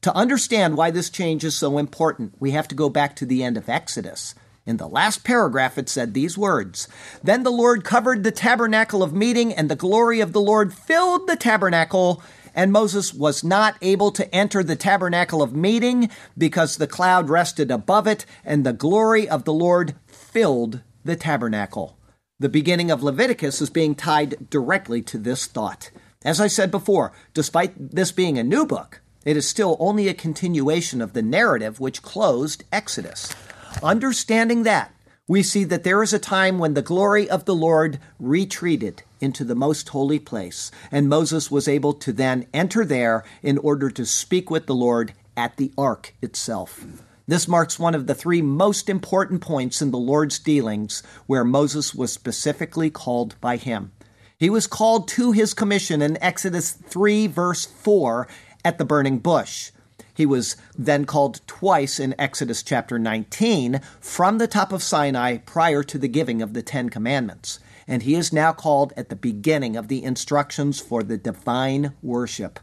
To 0.03 0.12
understand 0.12 0.77
why 0.77 0.90
this 0.90 1.09
change 1.09 1.44
is 1.44 1.57
so 1.57 1.79
important, 1.79 2.35
we 2.40 2.51
have 2.51 2.66
to 2.66 2.75
go 2.75 2.88
back 2.88 3.14
to 3.16 3.25
the 3.25 3.44
end 3.44 3.57
of 3.57 3.68
Exodus. 3.68 4.35
In 4.66 4.79
the 4.79 4.88
last 4.88 5.23
paragraph, 5.23 5.79
it 5.79 5.88
said 5.88 6.14
these 6.14 6.37
words 6.37 6.88
Then 7.23 7.44
the 7.44 7.53
Lord 7.53 7.85
covered 7.85 8.25
the 8.25 8.33
tabernacle 8.33 9.05
of 9.05 9.14
meeting, 9.14 9.55
and 9.55 9.70
the 9.70 9.77
glory 9.77 10.18
of 10.18 10.33
the 10.33 10.40
Lord 10.40 10.75
filled 10.75 11.29
the 11.29 11.37
tabernacle. 11.37 12.20
And 12.57 12.73
Moses 12.73 13.12
was 13.12 13.42
not 13.42 13.77
able 13.83 14.11
to 14.12 14.33
enter 14.35 14.62
the 14.62 14.77
tabernacle 14.77 15.42
of 15.42 15.55
meeting 15.55 16.09
because 16.38 16.77
the 16.77 16.87
cloud 16.87 17.29
rested 17.29 17.70
above 17.70 18.07
it, 18.07 18.27
and 18.44 18.64
the 18.64 18.73
glory 18.73 19.29
of 19.29 19.44
the 19.44 19.53
Lord 19.53 19.94
filled 20.35 20.81
the 21.05 21.14
tabernacle. 21.14 21.97
The 22.40 22.49
beginning 22.49 22.90
of 22.90 23.05
Leviticus 23.05 23.62
is 23.62 23.70
being 23.70 23.94
tied 23.94 24.51
directly 24.51 25.01
to 25.03 25.16
this 25.16 25.47
thought. 25.47 25.92
As 26.25 26.40
I 26.40 26.49
said 26.49 26.73
before, 26.73 27.12
despite 27.35 27.92
this 27.92 28.11
being 28.11 28.37
a 28.37 28.42
new 28.42 28.66
book, 28.66 29.01
it 29.25 29.37
is 29.37 29.47
still 29.47 29.77
only 29.79 30.09
a 30.09 30.14
continuation 30.14 31.01
of 31.01 31.12
the 31.12 31.23
narrative 31.23 31.79
which 31.79 32.03
closed 32.03 32.64
Exodus. 32.73 33.33
Understanding 33.81 34.64
that, 34.64 34.92
we 35.29 35.40
see 35.40 35.62
that 35.62 35.85
there 35.85 36.03
is 36.03 36.12
a 36.12 36.18
time 36.18 36.59
when 36.59 36.75
the 36.75 36.83
glory 36.83 37.31
of 37.31 37.44
the 37.44 37.55
Lord 37.55 38.01
retreated 38.18 39.05
into 39.20 39.44
the 39.44 39.55
most 39.55 39.90
holy 39.90 40.18
place, 40.18 40.73
and 40.90 41.09
Moses 41.09 41.49
was 41.49 41.68
able 41.68 41.94
to 41.94 42.12
then 42.12 42.49
enter 42.53 42.85
there 42.85 43.23
in 43.40 43.57
order 43.59 43.88
to 43.88 44.05
speak 44.05 44.51
with 44.51 44.66
the 44.66 44.75
Lord 44.75 45.12
at 45.37 45.59
the 45.59 45.73
ark 45.79 46.12
itself. 46.20 46.85
This 47.26 47.48
marks 47.48 47.78
one 47.78 47.94
of 47.94 48.06
the 48.06 48.14
three 48.14 48.42
most 48.42 48.88
important 48.88 49.40
points 49.40 49.80
in 49.80 49.90
the 49.90 49.98
Lord's 49.98 50.38
dealings 50.38 51.02
where 51.26 51.44
Moses 51.44 51.94
was 51.94 52.12
specifically 52.12 52.90
called 52.90 53.34
by 53.40 53.56
him. 53.56 53.92
He 54.38 54.50
was 54.50 54.66
called 54.66 55.08
to 55.08 55.32
his 55.32 55.54
commission 55.54 56.02
in 56.02 56.22
Exodus 56.22 56.72
3, 56.72 57.26
verse 57.28 57.64
4, 57.64 58.28
at 58.64 58.76
the 58.76 58.84
burning 58.84 59.20
bush. 59.20 59.70
He 60.12 60.26
was 60.26 60.56
then 60.76 61.06
called 61.06 61.40
twice 61.46 61.98
in 61.98 62.14
Exodus 62.18 62.62
chapter 62.62 62.98
19 62.98 63.80
from 64.00 64.38
the 64.38 64.46
top 64.46 64.72
of 64.72 64.82
Sinai 64.82 65.38
prior 65.38 65.82
to 65.82 65.98
the 65.98 66.08
giving 66.08 66.42
of 66.42 66.52
the 66.52 66.62
Ten 66.62 66.90
Commandments. 66.90 67.58
And 67.88 68.02
he 68.02 68.14
is 68.14 68.32
now 68.32 68.52
called 68.52 68.92
at 68.96 69.08
the 69.08 69.16
beginning 69.16 69.76
of 69.76 69.88
the 69.88 70.04
instructions 70.04 70.80
for 70.80 71.02
the 71.02 71.16
divine 71.16 71.94
worship. 72.02 72.60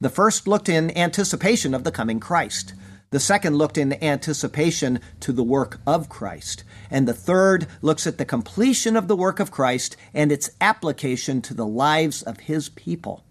The 0.00 0.10
first 0.10 0.48
looked 0.48 0.68
in 0.68 0.96
anticipation 0.96 1.74
of 1.74 1.84
the 1.84 1.92
coming 1.92 2.20
Christ. 2.20 2.74
The 3.10 3.20
second 3.20 3.56
looked 3.56 3.76
in 3.76 4.02
anticipation 4.04 5.00
to 5.20 5.32
the 5.32 5.42
work 5.42 5.80
of 5.84 6.08
Christ. 6.08 6.62
And 6.90 7.08
the 7.08 7.14
third 7.14 7.66
looks 7.82 8.06
at 8.06 8.18
the 8.18 8.24
completion 8.24 8.96
of 8.96 9.08
the 9.08 9.16
work 9.16 9.40
of 9.40 9.50
Christ 9.50 9.96
and 10.14 10.30
its 10.30 10.50
application 10.60 11.42
to 11.42 11.54
the 11.54 11.66
lives 11.66 12.22
of 12.22 12.40
his 12.40 12.68
people. 12.68 13.24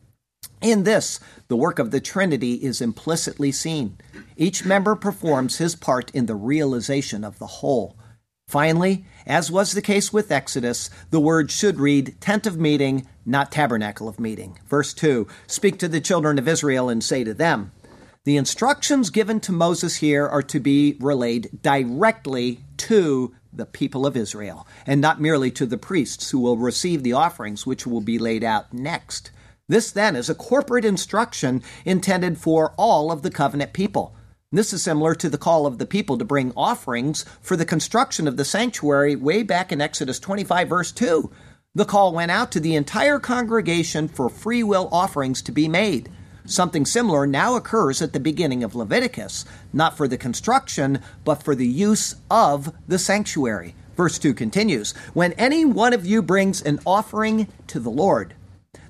In 0.61 0.83
this, 0.83 1.21
the 1.47 1.55
work 1.55 1.79
of 1.79 1.91
the 1.91 2.01
Trinity 2.01 2.55
is 2.55 2.81
implicitly 2.81 3.53
seen. 3.53 3.97
Each 4.35 4.65
member 4.65 4.95
performs 4.95 5.57
his 5.57 5.75
part 5.75 6.11
in 6.11 6.25
the 6.25 6.35
realization 6.35 7.23
of 7.23 7.39
the 7.39 7.47
whole. 7.47 7.95
Finally, 8.49 9.05
as 9.25 9.51
was 9.51 9.71
the 9.71 9.81
case 9.81 10.11
with 10.11 10.31
Exodus, 10.31 10.89
the 11.11 11.19
word 11.19 11.51
should 11.51 11.79
read 11.79 12.19
tent 12.19 12.45
of 12.45 12.59
meeting, 12.59 13.07
not 13.25 13.51
tabernacle 13.51 14.09
of 14.09 14.19
meeting. 14.19 14.57
Verse 14.67 14.93
2 14.93 15.27
Speak 15.47 15.79
to 15.79 15.87
the 15.87 16.01
children 16.01 16.37
of 16.37 16.47
Israel 16.47 16.89
and 16.89 17.01
say 17.01 17.23
to 17.23 17.33
them, 17.33 17.71
the 18.29 18.37
instructions 18.37 19.09
given 19.09 19.39
to 19.39 19.51
Moses 19.51 19.95
here 19.95 20.27
are 20.27 20.43
to 20.43 20.59
be 20.59 20.95
relayed 20.99 21.49
directly 21.63 22.59
to 22.77 23.33
the 23.51 23.65
people 23.65 24.05
of 24.05 24.15
Israel, 24.15 24.67
and 24.85 25.01
not 25.01 25.19
merely 25.19 25.49
to 25.49 25.65
the 25.65 25.79
priests 25.79 26.29
who 26.29 26.39
will 26.39 26.55
receive 26.55 27.01
the 27.01 27.13
offerings 27.13 27.65
which 27.65 27.87
will 27.87 28.01
be 28.01 28.19
laid 28.19 28.43
out 28.43 28.71
next. 28.71 29.31
This 29.67 29.89
then 29.89 30.15
is 30.15 30.29
a 30.29 30.35
corporate 30.35 30.85
instruction 30.85 31.63
intended 31.85 32.37
for 32.37 32.75
all 32.77 33.11
of 33.11 33.23
the 33.23 33.31
covenant 33.31 33.73
people. 33.73 34.15
This 34.51 34.73
is 34.73 34.83
similar 34.83 35.15
to 35.15 35.27
the 35.27 35.39
call 35.39 35.65
of 35.65 35.79
the 35.79 35.87
people 35.87 36.19
to 36.19 36.23
bring 36.23 36.53
offerings 36.55 37.25
for 37.41 37.57
the 37.57 37.65
construction 37.65 38.27
of 38.27 38.37
the 38.37 38.45
sanctuary 38.45 39.15
way 39.15 39.41
back 39.41 39.71
in 39.71 39.81
Exodus 39.81 40.19
25, 40.19 40.69
verse 40.69 40.91
2. 40.91 41.31
The 41.73 41.85
call 41.85 42.13
went 42.13 42.29
out 42.29 42.51
to 42.51 42.59
the 42.59 42.75
entire 42.75 43.17
congregation 43.17 44.07
for 44.07 44.29
free 44.29 44.61
will 44.61 44.87
offerings 44.91 45.41
to 45.41 45.51
be 45.51 45.67
made. 45.67 46.11
Something 46.45 46.85
similar 46.85 47.27
now 47.27 47.55
occurs 47.55 48.01
at 48.01 48.13
the 48.13 48.19
beginning 48.19 48.63
of 48.63 48.75
Leviticus, 48.75 49.45
not 49.73 49.95
for 49.95 50.07
the 50.07 50.17
construction, 50.17 51.01
but 51.23 51.43
for 51.43 51.55
the 51.55 51.67
use 51.67 52.15
of 52.31 52.73
the 52.87 52.99
sanctuary. 52.99 53.75
Verse 53.95 54.17
2 54.17 54.33
continues 54.33 54.93
When 55.13 55.33
any 55.33 55.65
one 55.65 55.93
of 55.93 56.05
you 56.05 56.21
brings 56.21 56.61
an 56.61 56.79
offering 56.85 57.47
to 57.67 57.79
the 57.79 57.89
Lord, 57.89 58.33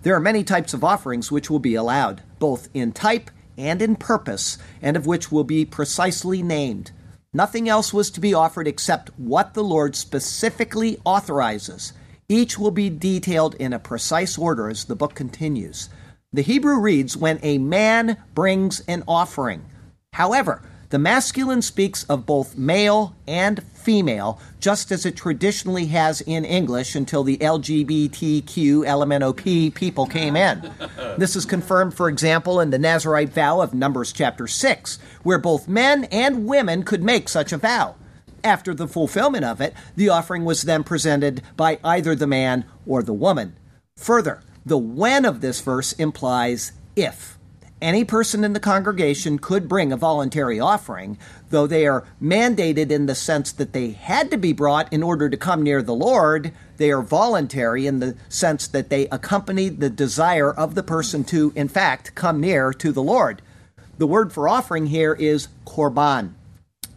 there 0.03 0.15
are 0.15 0.19
many 0.19 0.43
types 0.43 0.73
of 0.73 0.83
offerings 0.83 1.31
which 1.31 1.49
will 1.49 1.59
be 1.59 1.75
allowed, 1.75 2.21
both 2.37 2.69
in 2.73 2.91
type 2.91 3.31
and 3.57 3.81
in 3.81 3.95
purpose, 3.95 4.57
and 4.81 4.95
of 4.95 5.05
which 5.05 5.31
will 5.31 5.43
be 5.43 5.65
precisely 5.65 6.41
named. 6.41 6.91
Nothing 7.33 7.67
else 7.67 7.93
was 7.93 8.09
to 8.11 8.19
be 8.19 8.33
offered 8.33 8.67
except 8.67 9.09
what 9.17 9.53
the 9.53 9.63
Lord 9.63 9.95
specifically 9.95 10.99
authorizes. 11.05 11.93
Each 12.27 12.57
will 12.57 12.71
be 12.71 12.89
detailed 12.89 13.55
in 13.55 13.73
a 13.73 13.79
precise 13.79 14.37
order 14.37 14.69
as 14.69 14.85
the 14.85 14.95
book 14.95 15.15
continues. 15.15 15.89
The 16.31 16.43
Hebrew 16.43 16.79
reads, 16.79 17.17
When 17.17 17.39
a 17.41 17.57
man 17.57 18.17
brings 18.35 18.81
an 18.81 19.03
offering. 19.07 19.65
However, 20.13 20.61
the 20.89 20.99
masculine 20.99 21.63
speaks 21.63 22.03
of 22.03 22.27
both 22.27 22.55
male 22.55 23.15
and 23.27 23.63
female, 23.63 24.39
just 24.59 24.91
as 24.91 25.07
it 25.07 25.15
traditionally 25.15 25.87
has 25.87 26.21
in 26.21 26.45
English 26.45 26.95
until 26.95 27.23
the 27.23 27.37
LGBTQ 27.37 28.45
LMNOP 28.85 29.73
people 29.73 30.05
came 30.05 30.35
in. 30.35 30.71
This 31.17 31.35
is 31.35 31.45
confirmed, 31.45 31.95
for 31.95 32.07
example, 32.07 32.59
in 32.59 32.69
the 32.69 32.77
Nazarite 32.77 33.29
vow 33.29 33.61
of 33.61 33.73
Numbers 33.73 34.11
chapter 34.11 34.45
6, 34.45 34.99
where 35.23 35.39
both 35.39 35.67
men 35.67 36.03
and 36.05 36.45
women 36.45 36.83
could 36.83 37.01
make 37.01 37.27
such 37.27 37.51
a 37.51 37.57
vow. 37.57 37.95
After 38.43 38.75
the 38.75 38.87
fulfillment 38.87 39.45
of 39.45 39.61
it, 39.61 39.73
the 39.95 40.09
offering 40.09 40.45
was 40.45 40.61
then 40.61 40.83
presented 40.83 41.41
by 41.57 41.79
either 41.83 42.13
the 42.13 42.27
man 42.27 42.65
or 42.85 43.01
the 43.01 43.13
woman. 43.13 43.55
Further, 43.97 44.41
the 44.65 44.77
when 44.77 45.25
of 45.25 45.41
this 45.41 45.61
verse 45.61 45.93
implies 45.93 46.71
if 46.95 47.39
any 47.81 48.03
person 48.03 48.43
in 48.43 48.53
the 48.53 48.59
congregation 48.59 49.39
could 49.39 49.69
bring 49.69 49.91
a 49.91 49.97
voluntary 49.97 50.59
offering, 50.59 51.17
though 51.49 51.65
they 51.65 51.87
are 51.87 52.05
mandated 52.21 52.91
in 52.91 53.05
the 53.05 53.15
sense 53.15 53.51
that 53.53 53.73
they 53.73 53.91
had 53.91 54.29
to 54.31 54.37
be 54.37 54.53
brought 54.53 54.91
in 54.91 55.01
order 55.01 55.29
to 55.29 55.37
come 55.37 55.63
near 55.63 55.81
the 55.81 55.95
Lord. 55.95 56.51
They 56.77 56.91
are 56.91 57.01
voluntary 57.01 57.87
in 57.87 57.99
the 57.99 58.17
sense 58.27 58.67
that 58.67 58.89
they 58.89 59.07
accompany 59.07 59.69
the 59.69 59.89
desire 59.89 60.51
of 60.51 60.75
the 60.75 60.83
person 60.83 61.23
to, 61.25 61.53
in 61.55 61.67
fact, 61.67 62.15
come 62.15 62.41
near 62.41 62.73
to 62.73 62.91
the 62.91 63.03
Lord. 63.03 63.41
The 63.97 64.07
word 64.07 64.33
for 64.33 64.49
offering 64.49 64.87
here 64.87 65.13
is 65.13 65.47
korban. 65.65 66.33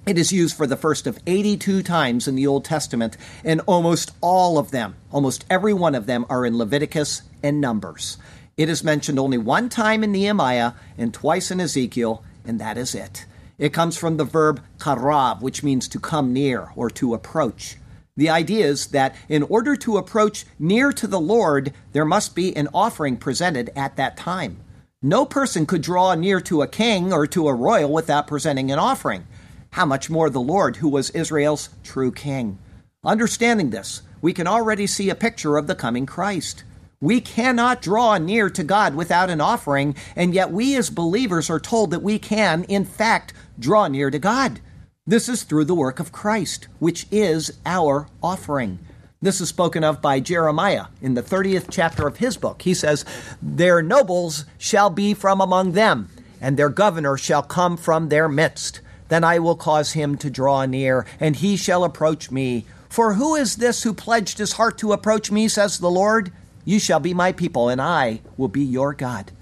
It 0.05 0.19
is 0.19 0.33
used 0.33 0.57
for 0.57 0.67
the 0.67 0.77
first 0.77 1.07
of 1.07 1.21
82 1.29 1.85
times 1.85 2.27
in 2.27 2.35
the 2.35 2.47
Old 2.47 2.65
Testament, 2.65 3.17
and 3.45 3.61
almost 3.67 4.11
all 4.21 4.59
of 4.59 4.73
them, 4.73 4.97
almost 5.13 5.45
every 5.49 5.73
one 5.73 5.95
of 5.95 6.07
them, 6.07 6.27
are 6.29 6.45
in 6.45 6.59
Leviticus 6.59 7.23
and 7.43 7.61
Numbers. 7.61 8.19
It 8.57 8.69
is 8.69 8.85
mentioned 8.85 9.19
only 9.19 9.39
one 9.39 9.69
time 9.69 10.05
in 10.05 10.13
Nehemiah 10.13 10.73
and 10.99 11.13
twice 11.13 11.51
in 11.51 11.61
Ezekiel, 11.61 12.23
and 12.45 12.61
that 12.61 12.77
is 12.77 12.95
it. 12.95 13.25
It 13.59 13.73
comes 13.73 13.97
from 13.97 14.17
the 14.17 14.25
verb 14.25 14.63
karav, 14.79 15.41
which 15.41 15.63
means 15.63 15.89
to 15.89 15.99
come 15.99 16.33
near 16.33 16.71
or 16.77 16.91
to 16.91 17.15
approach. 17.15 17.77
The 18.17 18.29
idea 18.29 18.67
is 18.67 18.89
that 18.89 19.17
in 19.29 19.43
order 19.45 19.75
to 19.77 19.97
approach 19.97 20.45
near 20.59 20.93
to 20.93 21.07
the 21.07 21.21
Lord, 21.21 21.73
there 21.93 22.05
must 22.05 22.35
be 22.35 22.55
an 22.55 22.69
offering 22.75 23.17
presented 23.17 23.71
at 23.75 23.97
that 23.97 24.17
time. 24.17 24.59
No 25.01 25.25
person 25.25 25.65
could 25.65 25.83
draw 25.83 26.15
near 26.15 26.41
to 26.43 26.63
a 26.63 26.69
king 26.69 27.13
or 27.13 27.27
to 27.29 27.49
a 27.49 27.55
royal 27.55 27.91
without 27.91 28.27
presenting 28.27 28.71
an 28.71 28.79
offering. 28.79 29.27
How 29.71 29.87
much 29.87 30.11
more 30.11 30.29
the 30.29 30.41
Lord, 30.41 30.77
who 30.77 30.89
was 30.89 31.11
Israel's 31.11 31.71
true 31.83 32.13
king? 32.13 32.59
Understanding 33.03 33.71
this, 33.71 34.03
we 34.21 34.33
can 34.33 34.47
already 34.47 34.87
see 34.87 35.09
a 35.09 35.15
picture 35.15 35.57
of 35.57 35.67
the 35.67 35.75
coming 35.75 36.05
Christ. 36.05 36.65
We 37.03 37.21
cannot 37.21 37.83
draw 37.83 38.17
near 38.17 38.49
to 38.49 38.63
God 38.63 38.95
without 38.95 39.29
an 39.29 39.41
offering, 39.41 39.97
and 40.15 40.33
yet 40.33 40.53
we 40.53 40.77
as 40.77 40.89
believers 40.89 41.51
are 41.51 41.59
told 41.59 41.91
that 41.91 42.03
we 42.03 42.21
can, 42.21 42.63
in 42.65 42.85
fact, 42.85 43.33
draw 43.59 43.89
near 43.89 44.09
to 44.09 44.21
God. 44.21 44.61
This 45.05 45.29
is 45.29 45.43
through 45.43 45.65
the 45.65 45.75
work 45.75 45.99
of 45.99 46.13
Christ, 46.13 46.69
which 46.79 47.09
is 47.11 47.59
our 47.67 48.07
offering. 48.23 48.79
This 49.21 49.41
is 49.41 49.49
spoken 49.49 49.83
of 49.83 50.01
by 50.01 50.21
Jeremiah 50.21 50.87
in 51.01 51.15
the 51.15 51.25
30th 51.25 51.67
chapter 51.73 52.07
of 52.07 52.19
his 52.19 52.37
book. 52.37 52.63
He 52.63 52.73
says, 52.73 53.05
Their 53.43 53.83
nobles 53.83 54.45
shall 54.57 54.89
be 54.89 55.13
from 55.13 55.41
among 55.41 55.73
them, 55.73 56.09
and 56.41 56.57
their 56.57 56.69
governor 56.69 57.17
shall 57.17 57.43
come 57.43 57.77
from 57.77 58.11
their 58.11 58.29
midst. 58.29 58.81
Then 59.09 59.25
I 59.25 59.41
will 59.41 59.57
cause 59.57 59.95
him 59.95 60.17
to 60.19 60.31
draw 60.31 60.67
near, 60.67 61.05
and 61.19 61.35
he 61.35 61.57
shall 61.57 61.83
approach 61.83 62.31
me. 62.31 62.65
For 62.89 63.15
who 63.15 63.35
is 63.35 63.57
this 63.57 63.83
who 63.83 63.93
pledged 63.93 64.39
his 64.39 64.53
heart 64.53 64.79
to 64.79 64.93
approach 64.93 65.33
me, 65.33 65.49
says 65.49 65.81
the 65.81 65.91
Lord? 65.91 66.31
You 66.65 66.79
shall 66.79 67.01
be 67.01 67.15
my 67.15 67.33
people, 67.33 67.69
and 67.69 67.81
I 67.81 68.21
will 68.37 68.49
be 68.49 68.63
your 68.63 68.95
God. 68.95 69.33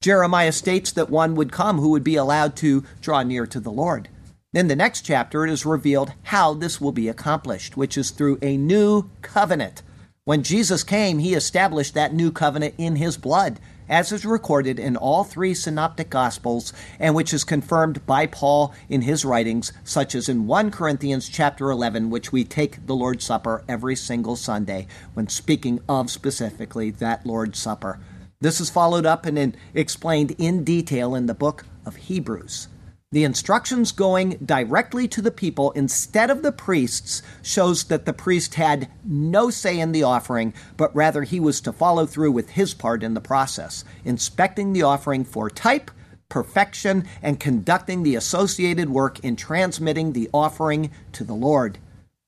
Jeremiah 0.00 0.52
states 0.52 0.92
that 0.92 1.10
one 1.10 1.34
would 1.34 1.52
come 1.52 1.78
who 1.78 1.90
would 1.90 2.04
be 2.04 2.16
allowed 2.16 2.56
to 2.56 2.84
draw 3.02 3.22
near 3.22 3.46
to 3.46 3.60
the 3.60 3.70
Lord. 3.70 4.08
In 4.54 4.68
the 4.68 4.76
next 4.76 5.02
chapter, 5.02 5.44
it 5.44 5.50
is 5.50 5.66
revealed 5.66 6.12
how 6.24 6.54
this 6.54 6.80
will 6.80 6.92
be 6.92 7.08
accomplished, 7.08 7.76
which 7.76 7.98
is 7.98 8.10
through 8.10 8.38
a 8.40 8.56
new 8.56 9.10
covenant. 9.22 9.82
When 10.24 10.42
Jesus 10.42 10.82
came, 10.82 11.18
he 11.18 11.34
established 11.34 11.94
that 11.94 12.14
new 12.14 12.32
covenant 12.32 12.74
in 12.78 12.96
his 12.96 13.16
blood, 13.16 13.60
as 13.90 14.12
is 14.12 14.24
recorded 14.24 14.78
in 14.78 14.96
all 14.96 15.24
three 15.24 15.52
synoptic 15.52 16.08
gospels 16.08 16.72
and 16.98 17.14
which 17.14 17.34
is 17.34 17.44
confirmed 17.44 18.06
by 18.06 18.24
Paul 18.24 18.72
in 18.88 19.02
his 19.02 19.24
writings 19.24 19.72
such 19.84 20.14
as 20.14 20.28
in 20.28 20.46
1 20.46 20.70
Corinthians 20.70 21.28
chapter 21.28 21.70
11 21.70 22.08
which 22.08 22.32
we 22.32 22.44
take 22.44 22.86
the 22.86 22.94
Lord's 22.94 23.24
Supper 23.24 23.64
every 23.68 23.96
single 23.96 24.36
Sunday 24.36 24.86
when 25.12 25.28
speaking 25.28 25.80
of 25.88 26.10
specifically 26.10 26.90
that 26.92 27.26
Lord's 27.26 27.58
Supper. 27.58 27.98
This 28.40 28.60
is 28.60 28.70
followed 28.70 29.04
up 29.04 29.26
and 29.26 29.56
explained 29.74 30.34
in 30.38 30.64
detail 30.64 31.14
in 31.14 31.26
the 31.26 31.34
book 31.34 31.66
of 31.84 31.96
Hebrews. 31.96 32.68
The 33.12 33.24
instructions 33.24 33.90
going 33.90 34.38
directly 34.44 35.08
to 35.08 35.20
the 35.20 35.32
people 35.32 35.72
instead 35.72 36.30
of 36.30 36.42
the 36.42 36.52
priests 36.52 37.22
shows 37.42 37.82
that 37.84 38.06
the 38.06 38.12
priest 38.12 38.54
had 38.54 38.88
no 39.04 39.50
say 39.50 39.80
in 39.80 39.90
the 39.90 40.04
offering, 40.04 40.54
but 40.76 40.94
rather 40.94 41.24
he 41.24 41.40
was 41.40 41.60
to 41.62 41.72
follow 41.72 42.06
through 42.06 42.30
with 42.30 42.50
his 42.50 42.72
part 42.72 43.02
in 43.02 43.14
the 43.14 43.20
process, 43.20 43.84
inspecting 44.04 44.72
the 44.72 44.84
offering 44.84 45.24
for 45.24 45.50
type, 45.50 45.90
perfection, 46.28 47.04
and 47.20 47.40
conducting 47.40 48.04
the 48.04 48.14
associated 48.14 48.88
work 48.88 49.18
in 49.24 49.34
transmitting 49.34 50.12
the 50.12 50.30
offering 50.32 50.92
to 51.10 51.24
the 51.24 51.34
Lord. 51.34 51.78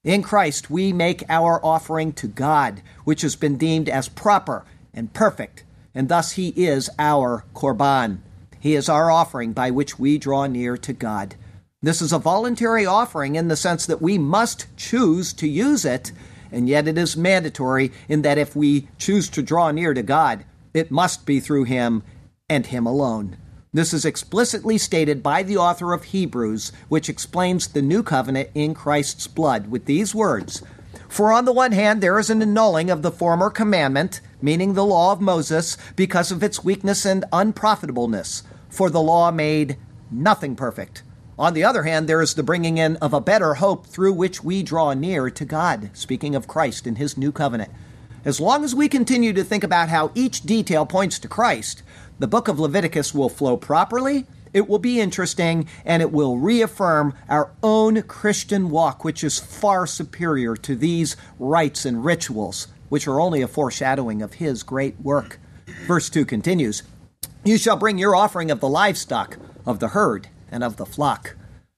In 0.03 0.21
Christ, 0.21 0.68
we 0.68 0.92
make 0.92 1.23
our 1.29 1.64
offering 1.64 2.12
to 2.14 2.27
God, 2.27 2.83
which 3.05 3.23
has 3.23 3.37
been 3.37 3.57
deemed 3.57 3.88
as 3.88 4.09
proper 4.09 4.64
and 4.92 5.12
perfect, 5.12 5.62
and 5.95 6.09
thus 6.09 6.33
he 6.33 6.49
is 6.49 6.90
our 6.99 7.45
korban. 7.55 8.18
He 8.62 8.77
is 8.77 8.88
our 8.88 9.11
offering 9.11 9.55
by 9.55 9.72
which 9.72 9.98
we 9.98 10.18
draw 10.18 10.46
near 10.46 10.77
to 10.77 10.92
God. 10.92 11.35
This 11.83 12.01
is 12.01 12.12
a 12.12 12.18
voluntary 12.20 12.87
offering 12.87 13.35
in 13.35 13.48
the 13.48 13.57
sense 13.57 13.87
that 13.87 14.01
we 14.01 14.18
must 14.18 14.68
choose 14.77 15.33
to 15.33 15.48
use 15.48 15.85
it, 15.85 16.12
and 16.53 16.68
yet 16.68 16.87
it 16.87 16.96
is 16.96 17.16
mandatory 17.16 17.90
in 18.09 18.22
that 18.22 18.38
if 18.38 18.55
we 18.55 18.87
choose 18.98 19.29
to 19.31 19.42
draw 19.42 19.72
near 19.72 19.94
to 19.94 20.03
God, 20.05 20.44
it 20.72 20.92
must 20.92 21.27
be 21.27 21.40
through 21.40 21.64
Him 21.64 22.05
and 22.48 22.66
Him 22.66 22.87
alone. 22.87 23.37
This 23.72 23.92
is 23.92 24.05
explicitly 24.05 24.79
stated 24.79 25.25
by 25.25 25.42
the 25.42 25.57
author 25.57 25.92
of 25.92 26.05
Hebrews, 26.05 26.70
which 26.88 27.09
explains 27.09 27.66
the 27.66 27.83
new 27.83 28.05
covenant 28.05 28.51
in 28.55 28.75
Christ's 28.75 29.27
blood 29.27 29.72
with 29.72 29.87
these 29.87 30.14
words 30.14 30.62
For 31.09 31.33
on 31.33 31.46
the 31.46 31.53
one 31.53 31.72
hand, 31.72 32.01
there 32.01 32.16
is 32.16 32.31
an 32.31 32.40
annulling 32.40 32.90
of 32.90 33.03
the 33.03 33.11
former 33.11 33.51
commandment, 33.51 34.20
meaning 34.40 34.75
the 34.75 34.85
law 34.85 35.11
of 35.11 35.20
Moses, 35.20 35.77
because 35.96 36.31
of 36.31 36.44
its 36.44 36.62
weakness 36.62 37.05
and 37.05 37.25
unprofitableness 37.33 38.44
for 38.73 38.89
the 38.89 39.03
law 39.03 39.31
made 39.31 39.77
nothing 40.11 40.57
perfect. 40.57 41.03
On 41.39 41.53
the 41.53 41.63
other 41.63 41.83
hand, 41.83 42.09
there 42.09 42.23
is 42.23 42.35
the 42.35 42.43
bringing 42.43 42.79
in 42.79 42.97
of 42.97 43.13
a 43.13 43.21
better 43.21 43.55
hope 43.55 43.87
through 43.87 44.15
which 44.15 44.43
we 44.43 44.63
draw 44.63 44.95
near 44.95 45.31
to 45.31 45.45
God, 45.45 45.91
speaking 45.93 46.35
of 46.35 46.49
Christ 46.49 46.87
and 46.87 46.97
his 46.97 47.19
new 47.19 47.33
covenant. 47.33 47.71
As 48.25 48.41
long 48.41 48.65
as 48.65 48.75
we 48.75 48.89
continue 48.89 49.35
to 49.35 49.45
think 49.45 49.63
about 49.63 49.91
how 49.91 50.11
each 50.15 50.41
detail 50.43 50.87
points 50.87 51.19
to 51.19 51.29
Christ, 51.29 51.83
the 52.19 52.27
book 52.27 52.49
of 52.49 52.59
Leviticus 52.59 53.13
will 53.13 53.29
flow 53.29 53.59
properly, 53.59 54.27
it 54.55 54.69
will 54.69 54.79
be 54.79 55.01
interesting, 55.01 55.69
and 55.85 56.01
it 56.01 56.13
will 56.13 56.39
reaffirm 56.39 57.15
our 57.29 57.51
own 57.63 58.03
Christian 58.03 58.71
walk, 58.71 59.05
which 59.05 59.23
is 59.23 59.39
far 59.39 59.87
superior 59.87 60.57
to 60.57 60.75
these 60.77 61.17
rites 61.39 61.85
and 61.85 62.05
rituals, 62.05 62.69
which 62.89 63.07
are 63.07 63.21
only 63.21 63.43
a 63.43 63.49
foreshadowing 63.49 64.23
of 64.23 64.35
his 64.35 64.63
great 64.63 64.99
work. 65.01 65.39
Verse 65.87 66.09
2 66.09 66.25
continues 66.25 66.83
you 67.45 67.59
shall 67.59 67.77
bring 67.77 67.99
your 67.99 68.15
offering 68.15 68.51
of 68.51 68.61
the 68.61 68.69
livestock, 68.69 69.37
of 69.67 69.81
the 69.81 69.89
herd, 69.89 70.29
and 70.51 70.63
of 70.63 70.77
the 70.77 70.87
flock. 70.87 71.37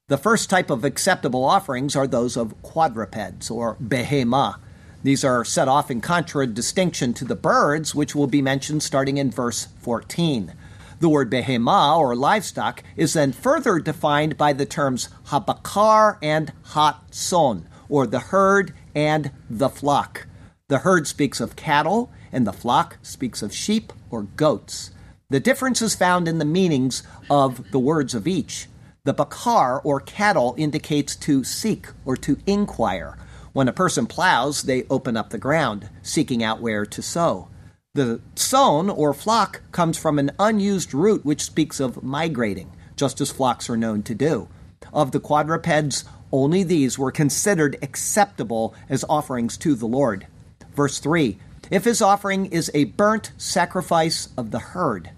The 0.08 0.18
first 0.18 0.50
type 0.50 0.68
of 0.68 0.84
acceptable 0.84 1.44
offerings 1.44 1.96
are 1.96 2.06
those 2.06 2.36
of 2.36 2.60
quadrupeds, 2.62 3.50
or 3.50 3.76
behemah. 3.76 4.56
These 5.02 5.24
are 5.24 5.44
set 5.44 5.68
off 5.68 5.90
in 5.90 6.02
contradistinction 6.02 7.14
to 7.14 7.24
the 7.24 7.34
birds, 7.34 7.94
which 7.94 8.14
will 8.14 8.26
be 8.26 8.42
mentioned 8.42 8.82
starting 8.82 9.16
in 9.16 9.30
verse 9.30 9.68
14. 9.80 10.52
The 11.00 11.08
word 11.08 11.30
behemah, 11.30 11.98
or 11.98 12.14
livestock, 12.14 12.82
is 12.96 13.14
then 13.14 13.32
further 13.32 13.78
defined 13.78 14.36
by 14.36 14.52
the 14.52 14.66
terms 14.66 15.08
habakar 15.28 16.18
and 16.22 16.52
hatson, 16.74 17.66
or 17.88 18.06
the 18.06 18.20
herd 18.20 18.74
and 18.94 19.30
the 19.48 19.70
flock. 19.70 20.26
The 20.68 20.78
herd 20.78 21.06
speaks 21.06 21.40
of 21.40 21.56
cattle, 21.56 22.12
and 22.30 22.46
the 22.46 22.52
flock 22.52 22.98
speaks 23.02 23.42
of 23.42 23.54
sheep 23.54 23.92
or 24.10 24.22
goats. 24.22 24.90
The 25.30 25.40
difference 25.40 25.80
is 25.80 25.94
found 25.94 26.28
in 26.28 26.38
the 26.38 26.44
meanings 26.44 27.02
of 27.30 27.70
the 27.70 27.78
words 27.78 28.14
of 28.14 28.26
each. 28.28 28.68
The 29.04 29.14
bakar, 29.14 29.80
or 29.82 30.00
cattle, 30.00 30.54
indicates 30.58 31.16
to 31.16 31.44
seek 31.44 31.88
or 32.04 32.16
to 32.18 32.38
inquire. 32.46 33.16
When 33.52 33.68
a 33.68 33.72
person 33.72 34.06
plows, 34.06 34.62
they 34.62 34.84
open 34.90 35.16
up 35.16 35.30
the 35.30 35.38
ground, 35.38 35.88
seeking 36.02 36.42
out 36.42 36.60
where 36.60 36.84
to 36.86 37.02
sow. 37.02 37.48
The 37.94 38.20
tson, 38.34 38.94
or 38.94 39.14
flock, 39.14 39.62
comes 39.72 39.96
from 39.96 40.18
an 40.18 40.32
unused 40.38 40.92
root 40.92 41.24
which 41.24 41.42
speaks 41.42 41.80
of 41.80 42.02
migrating, 42.02 42.72
just 42.96 43.20
as 43.20 43.30
flocks 43.30 43.70
are 43.70 43.76
known 43.76 44.02
to 44.04 44.14
do. 44.14 44.48
Of 44.92 45.12
the 45.12 45.20
quadrupeds, 45.20 46.04
Only 46.32 46.64
these 46.64 46.98
were 46.98 47.12
considered 47.12 47.78
acceptable 47.80 48.74
as 48.88 49.04
offerings 49.08 49.56
to 49.58 49.76
the 49.76 49.86
Lord. 49.86 50.26
Verse 50.74 50.98
3 50.98 51.38
If 51.70 51.84
his 51.84 52.02
offering 52.02 52.46
is 52.46 52.70
a 52.74 52.84
burnt 52.84 53.32
sacrifice 53.36 54.28
of 54.36 54.50
the 54.50 54.58
herd, 54.58 55.10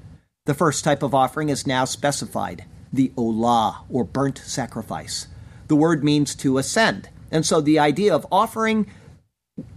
the 0.45 0.55
first 0.55 0.85
type 0.85 1.03
of 1.03 1.15
offering 1.15 1.49
is 1.49 1.67
now 1.67 1.85
specified 1.85 2.65
the 2.93 3.13
olah, 3.17 3.79
or 3.89 4.05
burnt 4.05 4.39
sacrifice. 4.39 5.29
The 5.69 5.77
word 5.77 6.03
means 6.05 6.35
to 6.37 6.59
ascend. 6.59 7.09
And 7.31 7.45
so 7.45 7.61
the 7.61 7.79
idea 7.79 8.15
of 8.15 8.27
offering 8.31 8.87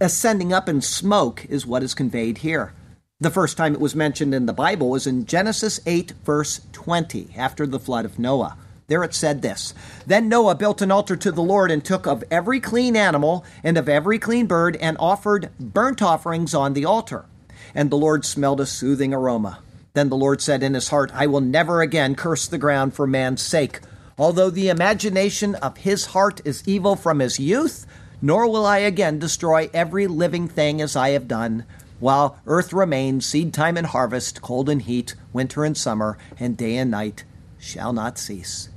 ascending 0.00 0.52
up 0.52 0.68
in 0.68 0.80
smoke 0.80 1.44
is 1.48 1.66
what 1.66 1.82
is 1.82 1.94
conveyed 1.94 2.38
here. 2.38 2.72
The 3.18 3.30
first 3.30 3.56
time 3.56 3.74
it 3.74 3.80
was 3.80 3.94
mentioned 3.94 4.34
in 4.34 4.46
the 4.46 4.52
Bible 4.52 4.88
was 4.88 5.06
in 5.06 5.26
Genesis 5.26 5.80
8, 5.84 6.12
verse 6.24 6.60
20, 6.72 7.34
after 7.36 7.66
the 7.66 7.80
flood 7.80 8.04
of 8.04 8.18
Noah. 8.18 8.56
There 8.90 9.04
it 9.04 9.14
said 9.14 9.40
this 9.40 9.72
Then 10.04 10.28
Noah 10.28 10.56
built 10.56 10.82
an 10.82 10.90
altar 10.90 11.14
to 11.14 11.30
the 11.30 11.40
Lord 11.40 11.70
and 11.70 11.82
took 11.82 12.08
of 12.08 12.24
every 12.28 12.58
clean 12.58 12.96
animal 12.96 13.44
and 13.62 13.78
of 13.78 13.88
every 13.88 14.18
clean 14.18 14.46
bird 14.46 14.74
and 14.78 14.96
offered 14.98 15.48
burnt 15.60 16.02
offerings 16.02 16.54
on 16.56 16.74
the 16.74 16.84
altar. 16.84 17.24
And 17.72 17.88
the 17.88 17.96
Lord 17.96 18.24
smelled 18.24 18.60
a 18.60 18.66
soothing 18.66 19.14
aroma. 19.14 19.60
Then 19.92 20.08
the 20.08 20.16
Lord 20.16 20.42
said 20.42 20.64
in 20.64 20.74
his 20.74 20.88
heart, 20.88 21.12
I 21.14 21.28
will 21.28 21.40
never 21.40 21.82
again 21.82 22.16
curse 22.16 22.48
the 22.48 22.58
ground 22.58 22.92
for 22.92 23.06
man's 23.06 23.42
sake. 23.42 23.78
Although 24.18 24.50
the 24.50 24.68
imagination 24.68 25.54
of 25.54 25.76
his 25.76 26.06
heart 26.06 26.40
is 26.44 26.66
evil 26.66 26.96
from 26.96 27.20
his 27.20 27.38
youth, 27.38 27.86
nor 28.20 28.48
will 28.48 28.66
I 28.66 28.78
again 28.78 29.20
destroy 29.20 29.70
every 29.72 30.08
living 30.08 30.48
thing 30.48 30.80
as 30.80 30.96
I 30.96 31.10
have 31.10 31.28
done. 31.28 31.64
While 32.00 32.40
earth 32.44 32.72
remains, 32.72 33.24
seed 33.24 33.54
time 33.54 33.76
and 33.76 33.86
harvest, 33.86 34.42
cold 34.42 34.68
and 34.68 34.82
heat, 34.82 35.14
winter 35.32 35.64
and 35.64 35.76
summer, 35.76 36.18
and 36.40 36.56
day 36.56 36.76
and 36.76 36.90
night 36.90 37.22
shall 37.56 37.92
not 37.92 38.18
cease. 38.18 38.69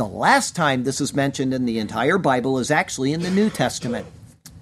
The 0.00 0.06
last 0.06 0.56
time 0.56 0.84
this 0.84 0.98
is 0.98 1.12
mentioned 1.12 1.52
in 1.52 1.66
the 1.66 1.78
entire 1.78 2.16
Bible 2.16 2.58
is 2.58 2.70
actually 2.70 3.12
in 3.12 3.20
the 3.20 3.30
New 3.30 3.50
Testament. 3.50 4.06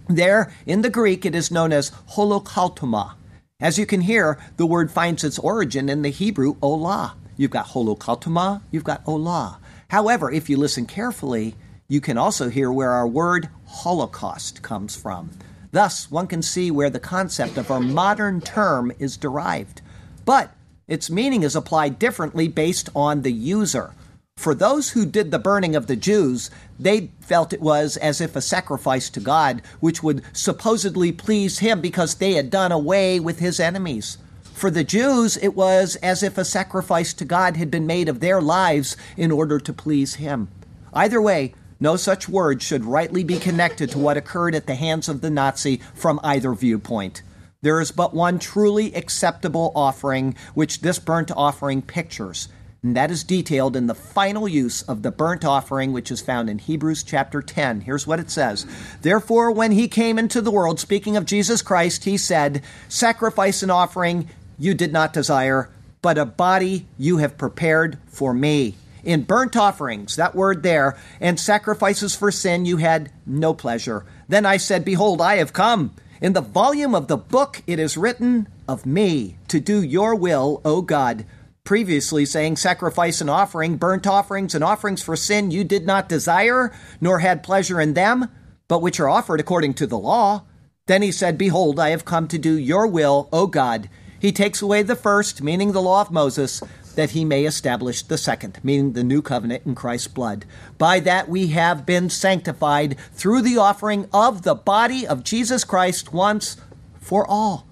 There, 0.08 0.52
in 0.66 0.82
the 0.82 0.90
Greek, 0.90 1.24
it 1.24 1.32
is 1.32 1.52
known 1.52 1.72
as 1.72 1.92
holokautoma. 2.14 3.12
As 3.60 3.78
you 3.78 3.86
can 3.86 4.00
hear, 4.00 4.36
the 4.56 4.66
word 4.66 4.90
finds 4.90 5.22
its 5.22 5.38
origin 5.38 5.88
in 5.88 6.02
the 6.02 6.08
Hebrew 6.08 6.56
olah. 6.56 7.12
You've 7.36 7.52
got 7.52 7.68
holokautoma, 7.68 8.62
you've 8.72 8.82
got 8.82 9.04
olah. 9.04 9.58
However, 9.90 10.28
if 10.28 10.50
you 10.50 10.56
listen 10.56 10.86
carefully, 10.86 11.54
you 11.86 12.00
can 12.00 12.18
also 12.18 12.48
hear 12.48 12.72
where 12.72 12.90
our 12.90 13.06
word 13.06 13.48
Holocaust 13.64 14.62
comes 14.62 14.96
from. 14.96 15.30
Thus, 15.70 16.10
one 16.10 16.26
can 16.26 16.42
see 16.42 16.72
where 16.72 16.90
the 16.90 16.98
concept 16.98 17.56
of 17.56 17.70
our 17.70 17.78
modern 17.78 18.40
term 18.40 18.90
is 18.98 19.16
derived. 19.16 19.82
But 20.24 20.52
its 20.88 21.08
meaning 21.08 21.44
is 21.44 21.54
applied 21.54 22.00
differently 22.00 22.48
based 22.48 22.88
on 22.92 23.22
the 23.22 23.32
user. 23.32 23.94
For 24.38 24.54
those 24.54 24.90
who 24.90 25.04
did 25.04 25.32
the 25.32 25.40
burning 25.40 25.74
of 25.74 25.88
the 25.88 25.96
Jews, 25.96 26.48
they 26.78 27.10
felt 27.20 27.52
it 27.52 27.60
was 27.60 27.96
as 27.96 28.20
if 28.20 28.36
a 28.36 28.40
sacrifice 28.40 29.10
to 29.10 29.18
God, 29.18 29.62
which 29.80 30.00
would 30.04 30.22
supposedly 30.32 31.10
please 31.10 31.58
Him 31.58 31.80
because 31.80 32.14
they 32.14 32.34
had 32.34 32.48
done 32.48 32.70
away 32.70 33.18
with 33.18 33.40
His 33.40 33.58
enemies. 33.58 34.16
For 34.54 34.70
the 34.70 34.84
Jews, 34.84 35.36
it 35.38 35.56
was 35.56 35.96
as 36.04 36.22
if 36.22 36.38
a 36.38 36.44
sacrifice 36.44 37.12
to 37.14 37.24
God 37.24 37.56
had 37.56 37.68
been 37.68 37.84
made 37.84 38.08
of 38.08 38.20
their 38.20 38.40
lives 38.40 38.96
in 39.16 39.32
order 39.32 39.58
to 39.58 39.72
please 39.72 40.14
Him. 40.14 40.46
Either 40.94 41.20
way, 41.20 41.52
no 41.80 41.96
such 41.96 42.28
word 42.28 42.62
should 42.62 42.84
rightly 42.84 43.24
be 43.24 43.40
connected 43.40 43.90
to 43.90 43.98
what 43.98 44.16
occurred 44.16 44.54
at 44.54 44.68
the 44.68 44.76
hands 44.76 45.08
of 45.08 45.20
the 45.20 45.30
Nazi 45.30 45.80
from 45.94 46.20
either 46.22 46.54
viewpoint. 46.54 47.22
There 47.60 47.80
is 47.80 47.90
but 47.90 48.14
one 48.14 48.38
truly 48.38 48.94
acceptable 48.94 49.72
offering, 49.74 50.36
which 50.54 50.80
this 50.80 51.00
burnt 51.00 51.32
offering 51.36 51.82
pictures, 51.82 52.48
and 52.82 52.96
that 52.96 53.10
is 53.10 53.24
detailed 53.24 53.74
in 53.74 53.88
the 53.88 53.94
final 53.94 54.46
use 54.46 54.82
of 54.82 55.02
the 55.02 55.10
burnt 55.10 55.44
offering, 55.44 55.92
which 55.92 56.10
is 56.10 56.20
found 56.20 56.48
in 56.48 56.58
Hebrews 56.58 57.02
chapter 57.02 57.42
10. 57.42 57.80
Here's 57.80 58.06
what 58.06 58.20
it 58.20 58.30
says 58.30 58.66
Therefore, 59.02 59.50
when 59.50 59.72
he 59.72 59.88
came 59.88 60.18
into 60.18 60.40
the 60.40 60.50
world, 60.50 60.78
speaking 60.78 61.16
of 61.16 61.24
Jesus 61.24 61.60
Christ, 61.60 62.04
he 62.04 62.16
said, 62.16 62.62
Sacrifice 62.88 63.62
and 63.62 63.72
offering 63.72 64.28
you 64.58 64.74
did 64.74 64.92
not 64.92 65.12
desire, 65.12 65.70
but 66.02 66.18
a 66.18 66.24
body 66.24 66.86
you 66.96 67.16
have 67.18 67.38
prepared 67.38 67.98
for 68.06 68.32
me 68.32 68.76
in 69.04 69.22
burnt 69.22 69.56
offerings, 69.56 70.16
that 70.16 70.34
word 70.34 70.62
there, 70.62 70.96
and 71.20 71.38
sacrifices 71.40 72.14
for 72.14 72.30
sin 72.30 72.66
you 72.66 72.76
had 72.76 73.10
no 73.26 73.54
pleasure. 73.54 74.04
Then 74.28 74.44
I 74.44 74.56
said, 74.56 74.84
Behold, 74.84 75.20
I 75.20 75.36
have 75.36 75.52
come. 75.52 75.94
In 76.20 76.32
the 76.32 76.40
volume 76.40 76.94
of 76.94 77.08
the 77.08 77.16
book 77.16 77.62
it 77.66 77.78
is 77.78 77.96
written 77.96 78.48
of 78.68 78.84
me 78.84 79.36
to 79.48 79.60
do 79.60 79.82
your 79.82 80.14
will, 80.14 80.60
O 80.64 80.82
God. 80.82 81.24
Previously 81.68 82.24
saying, 82.24 82.56
Sacrifice 82.56 83.20
and 83.20 83.28
offering, 83.28 83.76
burnt 83.76 84.06
offerings 84.06 84.54
and 84.54 84.64
offerings 84.64 85.02
for 85.02 85.16
sin 85.16 85.50
you 85.50 85.64
did 85.64 85.84
not 85.84 86.08
desire, 86.08 86.72
nor 86.98 87.18
had 87.18 87.42
pleasure 87.42 87.78
in 87.78 87.92
them, 87.92 88.30
but 88.68 88.80
which 88.80 88.98
are 88.98 89.08
offered 89.10 89.38
according 89.38 89.74
to 89.74 89.86
the 89.86 89.98
law. 89.98 90.44
Then 90.86 91.02
he 91.02 91.12
said, 91.12 91.36
Behold, 91.36 91.78
I 91.78 91.90
have 91.90 92.06
come 92.06 92.26
to 92.28 92.38
do 92.38 92.56
your 92.56 92.86
will, 92.86 93.28
O 93.34 93.46
God. 93.46 93.90
He 94.18 94.32
takes 94.32 94.62
away 94.62 94.82
the 94.82 94.96
first, 94.96 95.42
meaning 95.42 95.72
the 95.72 95.82
law 95.82 96.00
of 96.00 96.10
Moses, 96.10 96.62
that 96.94 97.10
he 97.10 97.22
may 97.22 97.44
establish 97.44 98.00
the 98.00 98.16
second, 98.16 98.60
meaning 98.62 98.94
the 98.94 99.04
new 99.04 99.20
covenant 99.20 99.66
in 99.66 99.74
Christ's 99.74 100.08
blood. 100.08 100.46
By 100.78 101.00
that 101.00 101.28
we 101.28 101.48
have 101.48 101.84
been 101.84 102.08
sanctified 102.08 102.96
through 103.12 103.42
the 103.42 103.58
offering 103.58 104.08
of 104.10 104.40
the 104.40 104.54
body 104.54 105.06
of 105.06 105.22
Jesus 105.22 105.64
Christ 105.64 106.14
once 106.14 106.56
for 106.98 107.26
all. 107.26 107.68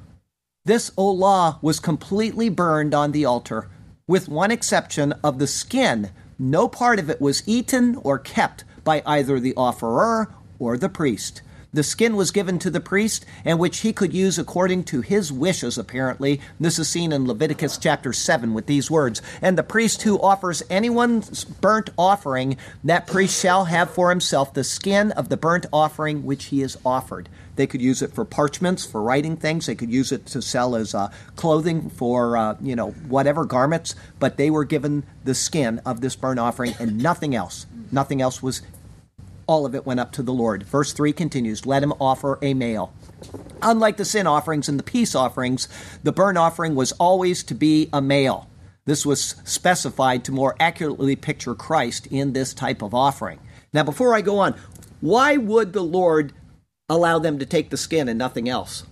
This 0.66 0.90
olah 0.98 1.62
was 1.62 1.80
completely 1.80 2.50
burned 2.50 2.92
on 2.92 3.12
the 3.12 3.24
altar, 3.24 3.70
with 4.08 4.28
one 4.28 4.52
exception 4.52 5.12
of 5.24 5.40
the 5.40 5.46
skin. 5.48 6.10
No 6.38 6.68
part 6.68 7.00
of 7.00 7.10
it 7.10 7.20
was 7.20 7.42
eaten 7.44 7.96
or 8.04 8.20
kept 8.20 8.62
by 8.84 9.02
either 9.04 9.40
the 9.40 9.54
offerer 9.56 10.32
or 10.60 10.78
the 10.78 10.88
priest. 10.88 11.42
The 11.72 11.82
skin 11.82 12.14
was 12.14 12.30
given 12.30 12.60
to 12.60 12.70
the 12.70 12.80
priest, 12.80 13.26
and 13.44 13.58
which 13.58 13.80
he 13.80 13.92
could 13.92 14.14
use 14.14 14.38
according 14.38 14.84
to 14.84 15.00
his 15.00 15.32
wishes, 15.32 15.76
apparently. 15.76 16.40
This 16.60 16.78
is 16.78 16.88
seen 16.88 17.12
in 17.12 17.26
Leviticus 17.26 17.78
chapter 17.78 18.12
7 18.12 18.54
with 18.54 18.66
these 18.66 18.90
words 18.90 19.20
And 19.42 19.58
the 19.58 19.64
priest 19.64 20.02
who 20.02 20.20
offers 20.20 20.62
anyone's 20.70 21.44
burnt 21.44 21.90
offering, 21.98 22.56
that 22.84 23.08
priest 23.08 23.42
shall 23.42 23.64
have 23.64 23.90
for 23.90 24.10
himself 24.10 24.54
the 24.54 24.62
skin 24.62 25.10
of 25.12 25.30
the 25.30 25.36
burnt 25.36 25.66
offering 25.72 26.24
which 26.24 26.44
he 26.46 26.60
has 26.60 26.78
offered. 26.86 27.28
They 27.56 27.66
could 27.66 27.82
use 27.82 28.02
it 28.02 28.12
for 28.12 28.24
parchments, 28.24 28.86
for 28.86 29.02
writing 29.02 29.36
things. 29.36 29.66
They 29.66 29.74
could 29.74 29.90
use 29.90 30.12
it 30.12 30.26
to 30.26 30.40
sell 30.40 30.76
as 30.76 30.94
uh, 30.94 31.10
clothing 31.34 31.90
for, 31.90 32.36
uh, 32.36 32.56
you 32.60 32.76
know, 32.76 32.90
whatever 32.90 33.44
garments. 33.44 33.94
But 34.18 34.36
they 34.36 34.50
were 34.50 34.64
given 34.64 35.04
the 35.24 35.34
skin 35.34 35.80
of 35.84 36.00
this 36.00 36.16
burnt 36.16 36.38
offering 36.38 36.74
and 36.78 36.98
nothing 36.98 37.34
else. 37.34 37.66
Nothing 37.90 38.20
else 38.20 38.42
was 38.42 38.62
all 39.46 39.64
of 39.64 39.74
it 39.74 39.86
went 39.86 40.00
up 40.00 40.12
to 40.12 40.22
the 40.22 40.32
Lord. 40.32 40.64
Verse 40.64 40.92
3 40.92 41.12
continues 41.12 41.66
Let 41.66 41.82
him 41.82 41.92
offer 42.00 42.38
a 42.42 42.54
male. 42.54 42.92
Unlike 43.62 43.96
the 43.96 44.04
sin 44.04 44.26
offerings 44.26 44.68
and 44.68 44.78
the 44.78 44.84
peace 44.84 45.14
offerings, 45.14 45.68
the 46.02 46.12
burnt 46.12 46.38
offering 46.38 46.74
was 46.74 46.92
always 46.92 47.42
to 47.44 47.54
be 47.54 47.88
a 47.92 48.02
male. 48.02 48.48
This 48.84 49.04
was 49.04 49.36
specified 49.44 50.24
to 50.24 50.32
more 50.32 50.54
accurately 50.60 51.16
picture 51.16 51.54
Christ 51.54 52.06
in 52.06 52.32
this 52.32 52.54
type 52.54 52.82
of 52.82 52.94
offering. 52.94 53.40
Now, 53.72 53.82
before 53.82 54.14
I 54.14 54.20
go 54.20 54.38
on, 54.38 54.54
why 55.00 55.36
would 55.36 55.72
the 55.72 55.82
Lord 55.82 56.32
allow 56.88 57.18
them 57.18 57.38
to 57.38 57.46
take 57.46 57.70
the 57.70 57.76
skin 57.76 58.08
and 58.08 58.18
nothing 58.18 58.48
else? 58.48 58.84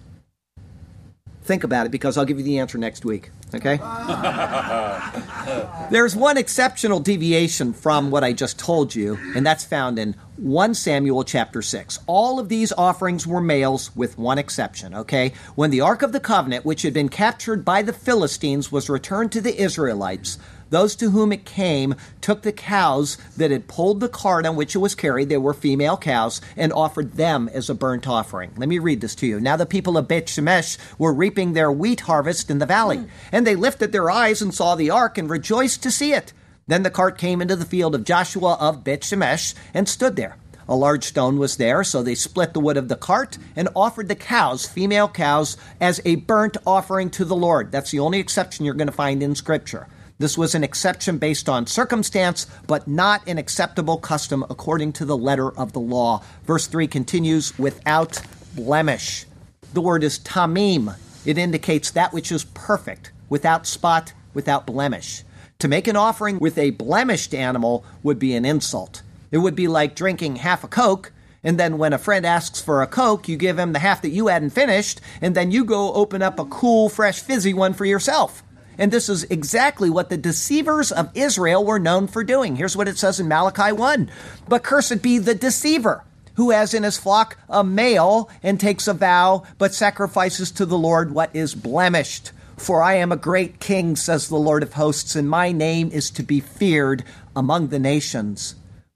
Think 1.42 1.62
about 1.62 1.85
it 1.85 1.90
because 1.90 2.16
I'll 2.16 2.24
give 2.24 2.38
you 2.38 2.44
the 2.44 2.59
answer 2.59 2.78
next 2.78 3.04
week. 3.04 3.30
Okay? 3.54 3.76
There's 5.90 6.16
one 6.16 6.38
exceptional 6.38 7.00
deviation 7.00 7.74
from 7.74 8.11
what 8.11 8.24
I 8.24 8.33
just 8.33 8.59
told 8.59 8.94
you, 8.94 9.18
and 9.37 9.46
that's 9.46 9.64
found 9.64 9.98
in 9.98 10.16
1 10.38 10.74
Samuel 10.74 11.22
chapter 11.22 11.61
6. 11.61 11.98
All 12.07 12.38
of 12.38 12.48
these 12.48 12.72
offerings 12.72 13.26
were 13.26 13.42
males 13.42 13.94
with 13.94 14.18
one 14.18 14.38
exception, 14.38 14.94
okay? 14.94 15.35
When 15.54 15.70
the 15.70 15.83
Ark 15.83 16.02
of 16.02 16.12
the 16.12 16.20
Covenant, 16.20 16.64
which 16.64 16.83
had 16.83 16.94
been 16.94 17.11
captured 17.11 17.64
by 17.64 17.83
the 17.83 17.92
Philistines, 17.92 18.72
was 18.72 18.88
returned 18.88 19.30
to 19.33 19.42
the 19.42 19.61
Israelites, 19.61 20.38
those 20.75 20.97
to 20.97 21.11
whom 21.11 21.33
it 21.33 21.45
came 21.45 21.95
took 22.21 22.43
the 22.43 22.53
cows 22.53 23.17
that 23.37 23.51
had 23.51 23.69
pulled 23.69 24.01
the 24.01 24.09
cart 24.09 24.45
on 24.45 24.57
which 24.57 24.75
it 24.75 24.79
was 24.79 24.95
carried, 24.95 25.29
they 25.29 25.37
were 25.37 25.55
female 25.55 25.97
cows, 25.97 26.41
and 26.57 26.72
offered 26.72 27.12
them 27.12 27.49
as 27.53 27.70
a 27.70 27.75
burnt 27.75 28.09
offering. 28.09 28.51
Let 28.57 28.68
me 28.68 28.81
read 28.81 29.01
this 29.01 29.14
to 29.16 29.27
you. 29.27 29.39
Now 29.41 29.57
the 29.57 29.66
people 29.66 29.97
of 29.97 30.09
Beth 30.09 30.27
Shemesh 30.27 30.77
were 30.99 31.14
reaping 31.14 31.53
their 31.53 31.70
wheat 31.70 32.01
harvest 32.01 32.51
in 32.51 32.59
the 32.59 32.66
valley, 32.66 32.99
hmm. 32.99 33.09
and 33.31 33.47
they 33.47 33.55
lifted 33.55 33.93
their 33.93 34.11
eyes 34.11 34.43
and 34.43 34.53
saw 34.53 34.75
the 34.75 34.91
ark 34.91 35.16
and 35.16 35.31
rejoiced 35.31 35.83
to 35.85 35.91
see 35.91 36.12
it. 36.12 36.33
Then 36.66 36.83
the 36.83 36.91
cart 36.91 37.18
came 37.18 37.41
into 37.41 37.57
the 37.57 37.64
field 37.64 37.95
of 37.95 38.05
Joshua 38.05 38.55
of 38.55 38.83
Beth 38.83 39.03
Shemesh 39.03 39.55
and 39.72 39.89
stood 39.89 40.16
there. 40.16 40.37
A 40.66 40.75
large 40.75 41.05
stone 41.05 41.39
was 41.39 41.57
there, 41.57 41.85
so 41.85 42.03
they 42.03 42.14
split 42.14 42.55
the 42.55 42.61
wood 42.61 42.79
of 42.79 42.89
the 42.89 42.97
cart 42.97 43.37
and 43.55 43.68
offered 43.77 44.09
the 44.09 44.14
cows, 44.14 44.66
female 44.66 45.09
cows, 45.09 45.57
as 45.81 46.01
a 46.05 46.16
burnt 46.16 46.57
offering 46.66 47.11
to 47.11 47.25
the 47.25 47.37
Lord. 47.37 47.70
That's 47.70 47.91
the 47.91 48.01
only 48.01 48.18
exception 48.18 48.64
you're 48.64 48.75
going 48.75 48.89
to 48.89 48.93
find 48.93 49.22
in 49.22 49.35
Scripture. 49.35 49.87
This 50.19 50.39
was 50.39 50.55
an 50.55 50.62
exception 50.62 51.19
based 51.19 51.49
on 51.49 51.67
circumstance, 51.67 52.47
but 52.69 52.87
not 52.87 53.27
an 53.27 53.37
acceptable 53.37 53.97
custom 53.97 54.45
according 54.49 54.93
to 54.95 55.05
the 55.05 55.17
letter 55.17 55.51
of 55.59 55.73
the 55.73 55.81
law. 55.81 56.23
Verse 56.45 56.69
3 56.69 56.87
continues 56.87 57.59
without 57.59 58.21
blemish. 58.55 59.27
The 59.73 59.81
word 59.81 60.05
is 60.05 60.21
tamim. 60.21 60.97
It 61.27 61.37
indicates 61.37 61.91
that 61.91 62.12
which 62.12 62.31
is 62.31 62.45
perfect, 62.45 63.11
without 63.29 63.67
spot, 63.67 64.12
without 64.35 64.67
blemish. 64.67 65.25
To 65.59 65.67
make 65.67 65.89
an 65.89 65.97
offering 65.97 66.39
with 66.39 66.59
a 66.59 66.71
blemished 66.71 67.35
animal 67.35 67.85
would 68.05 68.21
be 68.21 68.37
an 68.37 68.45
insult. 68.45 69.03
It 69.33 69.39
would 69.39 69.57
be 69.57 69.67
like 69.67 69.97
drinking 69.97 70.37
half 70.37 70.62
a 70.62 70.69
Coke, 70.69 71.11
and 71.43 71.59
then 71.59 71.77
when 71.77 71.93
a 71.93 71.99
friend 71.99 72.25
asks 72.25 72.61
for 72.61 72.83
a 72.83 72.87
Coke, 72.87 73.27
you 73.27 73.37
give 73.37 73.59
him 73.59 73.73
the 73.73 73.81
half 73.81 74.01
that 74.03 74.11
you 74.11 74.29
hadn't 74.29 74.51
finished, 74.51 75.01
and 75.21 75.35
then 75.35 75.51
you 75.51 75.65
go 75.65 75.93
open 75.93 76.23
up 76.23 76.39
a 76.39 76.45
cool, 76.45 76.89
fresh, 76.89 77.19
fizzy 77.19 77.53
one 77.53 77.75
for 77.75 77.85
yourself. 77.85 78.43
And 78.79 78.93
this 78.93 79.09
is 79.09 79.25
exactly 79.25 79.91
what 79.91 80.09
the 80.09 80.16
deceivers 80.16 80.91
of 80.91 81.11
Israel 81.14 81.64
were 81.64 81.79
known 81.79 82.07
for 82.07 82.25
doing. 82.25 82.57
Here's 82.57 82.77
what 82.77 82.89
it 82.89 82.99
says 82.99 83.20
in 83.20 83.29
Malachi 83.29 83.72
1 83.72 84.11
But 84.49 84.62
cursed 84.62 85.03
be 85.03 85.18
the 85.18 85.35
deceiver 85.35 86.05
who 86.35 86.51
has 86.51 86.75
in 86.75 86.83
his 86.83 86.99
flock 86.99 87.39
a 87.49 87.62
male 87.62 88.29
and 88.43 88.59
takes 88.59 88.89
a 88.89 88.95
vow, 88.95 89.45
but 89.59 89.75
sacrifices 89.75 90.51
to 90.53 90.66
the 90.66 90.79
Lord 90.79 91.12
what 91.12 91.35
is 91.35 91.55
blemished. 91.55 92.33
For 92.57 92.83
I 92.83 92.95
am 92.95 93.12
a 93.12 93.16
great 93.16 93.61
king, 93.61 93.97
says 93.97 94.29
the 94.29 94.37
Lord 94.37 94.62
of 94.62 94.75
hosts, 94.75 95.16
and 95.16 95.29
my 95.29 95.53
name 95.53 95.91
is 95.91 96.11
to 96.11 96.22
be 96.22 96.41
feared 96.41 97.05
among 97.35 97.68
the 97.68 97.79
nations. 97.79 98.55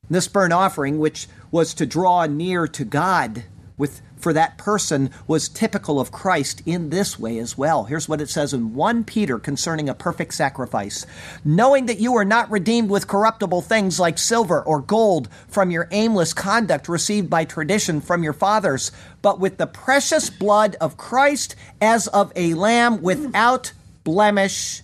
This 0.09 0.29
burnt 0.29 0.53
offering, 0.53 0.99
which 0.99 1.29
was 1.51 1.74
to 1.74 1.87
draw 1.87 2.26
near 2.26 2.66
to 2.68 2.85
God 2.85 3.45
with 3.76 4.01
for 4.19 4.33
that 4.33 4.59
person 4.59 5.11
was 5.27 5.49
typical 5.49 6.01
of 6.01 6.12
Christ 6.12 6.62
in 6.66 6.91
this 6.91 7.19
way 7.19 7.39
as 7.39 7.57
well. 7.57 7.85
Here's 7.85 8.09
what 8.09 8.21
it 8.21 8.29
says 8.29 8.53
in 8.53 8.75
1 8.75 9.05
Peter 9.05 9.39
concerning 9.39 9.89
a 9.89 9.95
perfect 9.95 10.35
sacrifice. 10.35 11.07
Knowing 11.45 11.87
that 11.87 12.01
you 12.01 12.16
are 12.16 12.25
not 12.25 12.51
redeemed 12.51 12.91
with 12.91 13.09
corruptible 13.09 13.62
things 13.62 14.01
like 14.01 14.19
silver 14.19 14.62
or 14.62 14.81
gold 14.81 15.29
from 15.49 15.71
your 15.71 15.89
aimless 15.91 16.33
conduct 16.33 16.89
received 16.89 17.31
by 17.31 17.45
tradition 17.45 18.01
from 18.01 18.23
your 18.23 18.33
fathers, 18.33 18.93
but 19.23 19.41
with 19.41 19.57
the 19.59 19.66
precious 19.66 20.31
blood 20.31 20.77
of 20.81 20.97
Christ 20.97 21.55
as 21.81 22.07
of 22.09 22.33
a 22.37 22.55
lamb 22.55 23.03
without 23.03 23.73
blemish 24.05 24.83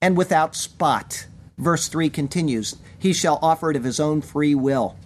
and 0.00 0.16
without 0.16 0.54
spot. 0.54 1.26
Verse 1.58 1.88
3 1.88 2.10
continues 2.10 2.76
He 2.98 3.12
shall 3.12 3.38
offer 3.42 3.70
it 3.70 3.76
of 3.76 3.84
his 3.84 4.00
own 4.00 4.20
free 4.20 4.54
will. 4.54 4.96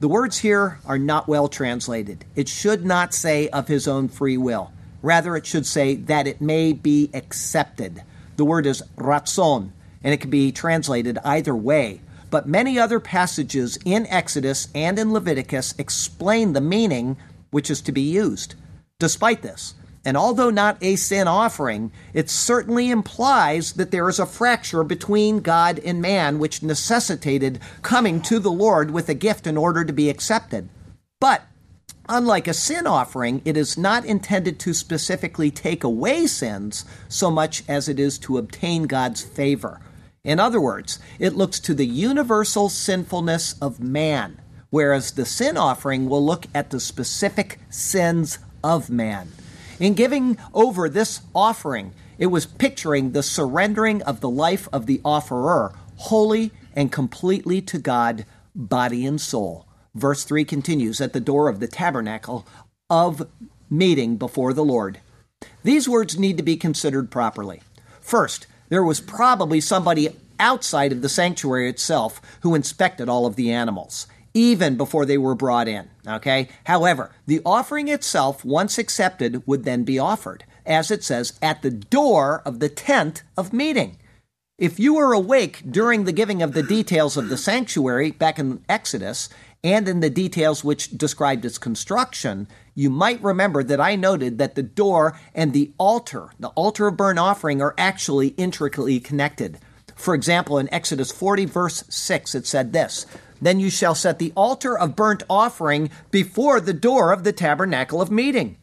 The 0.00 0.08
words 0.08 0.38
here 0.38 0.80
are 0.86 0.98
not 0.98 1.28
well 1.28 1.48
translated. 1.48 2.24
It 2.34 2.48
should 2.48 2.84
not 2.84 3.14
say 3.14 3.48
of 3.48 3.68
his 3.68 3.86
own 3.86 4.08
free 4.08 4.36
will. 4.36 4.72
Rather, 5.02 5.36
it 5.36 5.46
should 5.46 5.66
say 5.66 5.94
that 5.94 6.26
it 6.26 6.40
may 6.40 6.72
be 6.72 7.10
accepted. 7.14 8.02
The 8.36 8.44
word 8.44 8.66
is 8.66 8.82
ratzon, 8.96 9.70
and 10.02 10.14
it 10.14 10.20
can 10.20 10.30
be 10.30 10.50
translated 10.50 11.18
either 11.24 11.54
way. 11.54 12.00
But 12.30 12.48
many 12.48 12.78
other 12.78 12.98
passages 12.98 13.78
in 13.84 14.06
Exodus 14.08 14.68
and 14.74 14.98
in 14.98 15.12
Leviticus 15.12 15.74
explain 15.78 16.52
the 16.52 16.60
meaning 16.60 17.16
which 17.50 17.70
is 17.70 17.80
to 17.82 17.92
be 17.92 18.00
used. 18.00 18.56
Despite 18.98 19.42
this, 19.42 19.74
and 20.04 20.16
although 20.16 20.50
not 20.50 20.76
a 20.82 20.96
sin 20.96 21.26
offering, 21.26 21.90
it 22.12 22.28
certainly 22.28 22.90
implies 22.90 23.72
that 23.74 23.90
there 23.90 24.08
is 24.08 24.18
a 24.18 24.26
fracture 24.26 24.84
between 24.84 25.40
God 25.40 25.78
and 25.78 26.02
man, 26.02 26.38
which 26.38 26.62
necessitated 26.62 27.60
coming 27.82 28.20
to 28.22 28.38
the 28.38 28.52
Lord 28.52 28.90
with 28.90 29.08
a 29.08 29.14
gift 29.14 29.46
in 29.46 29.56
order 29.56 29.84
to 29.84 29.92
be 29.92 30.10
accepted. 30.10 30.68
But 31.20 31.42
Unlike 32.06 32.48
a 32.48 32.54
sin 32.54 32.86
offering, 32.86 33.40
it 33.46 33.56
is 33.56 33.78
not 33.78 34.04
intended 34.04 34.58
to 34.60 34.74
specifically 34.74 35.50
take 35.50 35.82
away 35.82 36.26
sins 36.26 36.84
so 37.08 37.30
much 37.30 37.64
as 37.66 37.88
it 37.88 37.98
is 37.98 38.18
to 38.18 38.36
obtain 38.36 38.82
God's 38.82 39.22
favor. 39.22 39.80
In 40.22 40.38
other 40.38 40.60
words, 40.60 40.98
it 41.18 41.34
looks 41.34 41.58
to 41.60 41.72
the 41.72 41.86
universal 41.86 42.68
sinfulness 42.68 43.54
of 43.60 43.80
man, 43.80 44.38
whereas 44.68 45.12
the 45.12 45.24
sin 45.24 45.56
offering 45.56 46.06
will 46.06 46.24
look 46.24 46.46
at 46.54 46.68
the 46.68 46.80
specific 46.80 47.58
sins 47.70 48.38
of 48.62 48.90
man. 48.90 49.32
In 49.80 49.94
giving 49.94 50.38
over 50.52 50.88
this 50.88 51.20
offering, 51.34 51.92
it 52.18 52.26
was 52.26 52.46
picturing 52.46 53.10
the 53.12 53.22
surrendering 53.22 54.02
of 54.02 54.20
the 54.20 54.30
life 54.30 54.68
of 54.72 54.86
the 54.86 55.00
offerer 55.04 55.74
wholly 55.96 56.52
and 56.74 56.92
completely 56.92 57.60
to 57.62 57.78
God, 57.78 58.24
body 58.54 59.04
and 59.06 59.20
soul. 59.20 59.66
Verse 59.94 60.24
3 60.24 60.44
continues 60.44 61.00
at 61.00 61.12
the 61.12 61.20
door 61.20 61.48
of 61.48 61.60
the 61.60 61.68
tabernacle 61.68 62.46
of 62.90 63.28
meeting 63.70 64.16
before 64.16 64.52
the 64.52 64.64
Lord. 64.64 65.00
These 65.62 65.88
words 65.88 66.18
need 66.18 66.36
to 66.36 66.42
be 66.42 66.56
considered 66.56 67.10
properly. 67.10 67.62
First, 68.00 68.46
there 68.68 68.84
was 68.84 69.00
probably 69.00 69.60
somebody 69.60 70.08
outside 70.38 70.92
of 70.92 71.02
the 71.02 71.08
sanctuary 71.08 71.68
itself 71.68 72.20
who 72.42 72.54
inspected 72.54 73.08
all 73.08 73.26
of 73.26 73.36
the 73.36 73.52
animals 73.52 74.06
even 74.34 74.76
before 74.76 75.06
they 75.06 75.16
were 75.16 75.34
brought 75.34 75.68
in. 75.68 75.88
Okay? 76.06 76.48
However, 76.64 77.12
the 77.26 77.40
offering 77.46 77.88
itself, 77.88 78.44
once 78.44 78.76
accepted, 78.76 79.46
would 79.46 79.64
then 79.64 79.84
be 79.84 79.98
offered, 79.98 80.44
as 80.66 80.90
it 80.90 81.04
says, 81.04 81.38
at 81.40 81.62
the 81.62 81.70
door 81.70 82.42
of 82.44 82.58
the 82.58 82.68
tent 82.68 83.22
of 83.36 83.52
meeting. 83.52 83.96
If 84.58 84.78
you 84.78 84.94
were 84.94 85.12
awake 85.12 85.62
during 85.68 86.04
the 86.04 86.12
giving 86.12 86.42
of 86.42 86.52
the 86.52 86.62
details 86.62 87.16
of 87.16 87.28
the 87.28 87.36
sanctuary 87.36 88.12
back 88.12 88.38
in 88.38 88.62
Exodus 88.68 89.28
and 89.64 89.88
in 89.88 90.00
the 90.00 90.10
details 90.10 90.62
which 90.62 90.96
described 90.96 91.44
its 91.44 91.58
construction, 91.58 92.46
you 92.74 92.90
might 92.90 93.22
remember 93.22 93.64
that 93.64 93.80
I 93.80 93.96
noted 93.96 94.38
that 94.38 94.54
the 94.54 94.62
door 94.62 95.18
and 95.34 95.52
the 95.52 95.72
altar, 95.78 96.28
the 96.38 96.50
altar 96.50 96.88
of 96.88 96.96
burnt 96.96 97.18
offering, 97.18 97.62
are 97.62 97.74
actually 97.78 98.28
intricately 98.28 99.00
connected. 99.00 99.58
For 99.96 100.14
example, 100.14 100.58
in 100.58 100.72
Exodus 100.72 101.10
40, 101.10 101.46
verse 101.46 101.84
6, 101.88 102.34
it 102.34 102.46
said 102.46 102.72
this 102.72 103.06
then 103.44 103.60
you 103.60 103.70
shall 103.70 103.94
set 103.94 104.18
the 104.18 104.32
altar 104.36 104.76
of 104.76 104.96
burnt 104.96 105.22
offering 105.28 105.90
before 106.10 106.60
the 106.60 106.72
door 106.72 107.12
of 107.12 107.24
the 107.24 107.32
tabernacle 107.32 108.00
of 108.00 108.10
meeting. 108.10 108.56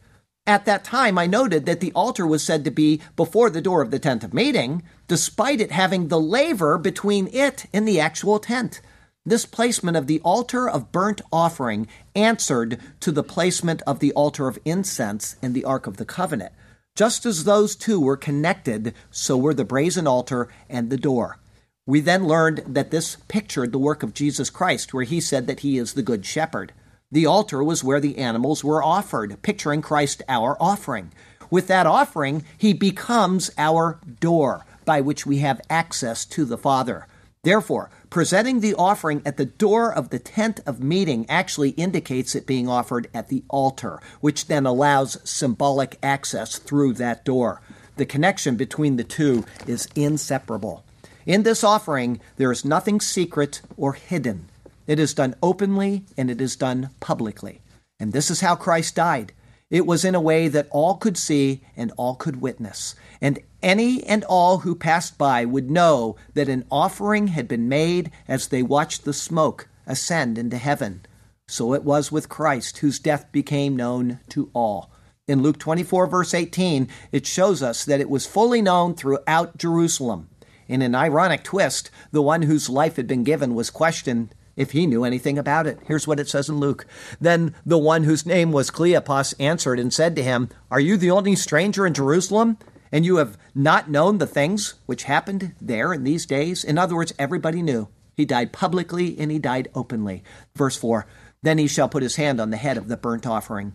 At 0.46 0.64
that 0.64 0.82
time, 0.82 1.18
I 1.18 1.26
noted 1.26 1.66
that 1.66 1.78
the 1.78 1.92
altar 1.92 2.26
was 2.26 2.42
said 2.42 2.64
to 2.64 2.70
be 2.70 3.00
before 3.14 3.48
the 3.48 3.60
door 3.60 3.80
of 3.80 3.92
the 3.92 4.00
tent 4.00 4.24
of 4.24 4.34
meeting, 4.34 4.82
despite 5.06 5.60
it 5.60 5.70
having 5.70 6.08
the 6.08 6.18
laver 6.18 6.78
between 6.78 7.28
it 7.28 7.66
and 7.72 7.86
the 7.86 8.00
actual 8.00 8.40
tent. 8.40 8.80
This 9.24 9.46
placement 9.46 9.96
of 9.96 10.08
the 10.08 10.20
altar 10.24 10.68
of 10.68 10.90
burnt 10.90 11.20
offering 11.32 11.86
answered 12.16 12.80
to 12.98 13.12
the 13.12 13.22
placement 13.22 13.82
of 13.82 14.00
the 14.00 14.12
altar 14.14 14.48
of 14.48 14.58
incense 14.64 15.36
in 15.40 15.52
the 15.52 15.64
Ark 15.64 15.86
of 15.86 15.96
the 15.96 16.04
Covenant. 16.04 16.52
Just 16.96 17.24
as 17.24 17.44
those 17.44 17.76
two 17.76 18.00
were 18.00 18.16
connected, 18.16 18.94
so 19.12 19.36
were 19.36 19.54
the 19.54 19.64
brazen 19.64 20.08
altar 20.08 20.48
and 20.68 20.90
the 20.90 20.96
door. 20.96 21.38
We 21.84 22.00
then 22.00 22.28
learned 22.28 22.62
that 22.66 22.92
this 22.92 23.16
pictured 23.26 23.72
the 23.72 23.78
work 23.78 24.04
of 24.04 24.14
Jesus 24.14 24.50
Christ, 24.50 24.94
where 24.94 25.02
he 25.02 25.20
said 25.20 25.48
that 25.48 25.60
he 25.60 25.78
is 25.78 25.94
the 25.94 26.02
Good 26.02 26.24
Shepherd. 26.24 26.72
The 27.10 27.26
altar 27.26 27.62
was 27.62 27.82
where 27.82 27.98
the 27.98 28.18
animals 28.18 28.62
were 28.62 28.82
offered, 28.82 29.42
picturing 29.42 29.82
Christ 29.82 30.22
our 30.28 30.56
offering. 30.60 31.12
With 31.50 31.66
that 31.66 31.88
offering, 31.88 32.44
he 32.56 32.72
becomes 32.72 33.50
our 33.58 33.98
door 34.20 34.64
by 34.84 35.00
which 35.00 35.26
we 35.26 35.38
have 35.38 35.60
access 35.68 36.24
to 36.26 36.44
the 36.44 36.56
Father. 36.56 37.08
Therefore, 37.42 37.90
presenting 38.10 38.60
the 38.60 38.74
offering 38.74 39.20
at 39.26 39.36
the 39.36 39.44
door 39.44 39.92
of 39.92 40.10
the 40.10 40.20
tent 40.20 40.60
of 40.64 40.80
meeting 40.80 41.26
actually 41.28 41.70
indicates 41.70 42.36
it 42.36 42.46
being 42.46 42.68
offered 42.68 43.08
at 43.12 43.28
the 43.28 43.42
altar, 43.48 44.00
which 44.20 44.46
then 44.46 44.66
allows 44.66 45.18
symbolic 45.28 45.98
access 46.00 46.58
through 46.58 46.92
that 46.94 47.24
door. 47.24 47.60
The 47.96 48.06
connection 48.06 48.54
between 48.54 48.96
the 48.96 49.04
two 49.04 49.44
is 49.66 49.88
inseparable. 49.96 50.84
In 51.24 51.44
this 51.44 51.62
offering, 51.62 52.20
there 52.36 52.50
is 52.50 52.64
nothing 52.64 53.00
secret 53.00 53.62
or 53.76 53.92
hidden. 53.92 54.48
It 54.86 54.98
is 54.98 55.14
done 55.14 55.36
openly 55.42 56.04
and 56.16 56.30
it 56.30 56.40
is 56.40 56.56
done 56.56 56.90
publicly. 57.00 57.60
And 58.00 58.12
this 58.12 58.30
is 58.30 58.40
how 58.40 58.56
Christ 58.56 58.96
died. 58.96 59.32
It 59.70 59.86
was 59.86 60.04
in 60.04 60.14
a 60.14 60.20
way 60.20 60.48
that 60.48 60.68
all 60.70 60.96
could 60.96 61.16
see 61.16 61.62
and 61.76 61.92
all 61.96 62.14
could 62.16 62.42
witness. 62.42 62.94
And 63.20 63.38
any 63.62 64.02
and 64.04 64.24
all 64.24 64.58
who 64.58 64.74
passed 64.74 65.16
by 65.16 65.44
would 65.44 65.70
know 65.70 66.16
that 66.34 66.48
an 66.48 66.66
offering 66.70 67.28
had 67.28 67.46
been 67.46 67.68
made 67.68 68.10
as 68.26 68.48
they 68.48 68.62
watched 68.62 69.04
the 69.04 69.14
smoke 69.14 69.68
ascend 69.86 70.36
into 70.36 70.58
heaven. 70.58 71.06
So 71.46 71.72
it 71.72 71.84
was 71.84 72.10
with 72.10 72.28
Christ, 72.28 72.78
whose 72.78 72.98
death 72.98 73.30
became 73.30 73.76
known 73.76 74.18
to 74.30 74.50
all. 74.52 74.90
In 75.28 75.42
Luke 75.42 75.58
24, 75.58 76.06
verse 76.08 76.34
18, 76.34 76.88
it 77.12 77.26
shows 77.26 77.62
us 77.62 77.84
that 77.84 78.00
it 78.00 78.10
was 78.10 78.26
fully 78.26 78.60
known 78.60 78.94
throughout 78.94 79.56
Jerusalem. 79.56 80.28
In 80.72 80.80
an 80.80 80.94
ironic 80.94 81.42
twist, 81.42 81.90
the 82.12 82.22
one 82.22 82.40
whose 82.40 82.70
life 82.70 82.96
had 82.96 83.06
been 83.06 83.24
given 83.24 83.54
was 83.54 83.68
questioned 83.68 84.34
if 84.56 84.70
he 84.70 84.86
knew 84.86 85.04
anything 85.04 85.36
about 85.36 85.66
it. 85.66 85.78
Here's 85.86 86.06
what 86.06 86.18
it 86.18 86.30
says 86.30 86.48
in 86.48 86.60
Luke. 86.60 86.86
Then 87.20 87.54
the 87.66 87.76
one 87.76 88.04
whose 88.04 88.24
name 88.24 88.52
was 88.52 88.70
Cleopas 88.70 89.34
answered 89.38 89.78
and 89.78 89.92
said 89.92 90.16
to 90.16 90.22
him, 90.22 90.48
Are 90.70 90.80
you 90.80 90.96
the 90.96 91.10
only 91.10 91.36
stranger 91.36 91.86
in 91.86 91.92
Jerusalem? 91.92 92.56
And 92.90 93.04
you 93.04 93.16
have 93.16 93.36
not 93.54 93.90
known 93.90 94.16
the 94.16 94.26
things 94.26 94.72
which 94.86 95.02
happened 95.02 95.54
there 95.60 95.92
in 95.92 96.04
these 96.04 96.24
days? 96.24 96.64
In 96.64 96.78
other 96.78 96.94
words, 96.94 97.12
everybody 97.18 97.60
knew. 97.60 97.88
He 98.16 98.24
died 98.24 98.54
publicly 98.54 99.18
and 99.18 99.30
he 99.30 99.38
died 99.38 99.68
openly. 99.74 100.24
Verse 100.56 100.78
4 100.78 101.06
Then 101.42 101.58
he 101.58 101.66
shall 101.66 101.90
put 101.90 102.02
his 102.02 102.16
hand 102.16 102.40
on 102.40 102.48
the 102.48 102.56
head 102.56 102.78
of 102.78 102.88
the 102.88 102.96
burnt 102.96 103.26
offering. 103.26 103.74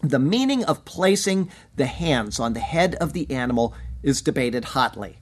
The 0.00 0.20
meaning 0.20 0.62
of 0.62 0.84
placing 0.84 1.50
the 1.74 1.86
hands 1.86 2.38
on 2.38 2.52
the 2.52 2.60
head 2.60 2.94
of 3.00 3.14
the 3.14 3.28
animal 3.32 3.74
is 4.04 4.22
debated 4.22 4.66
hotly. 4.66 5.18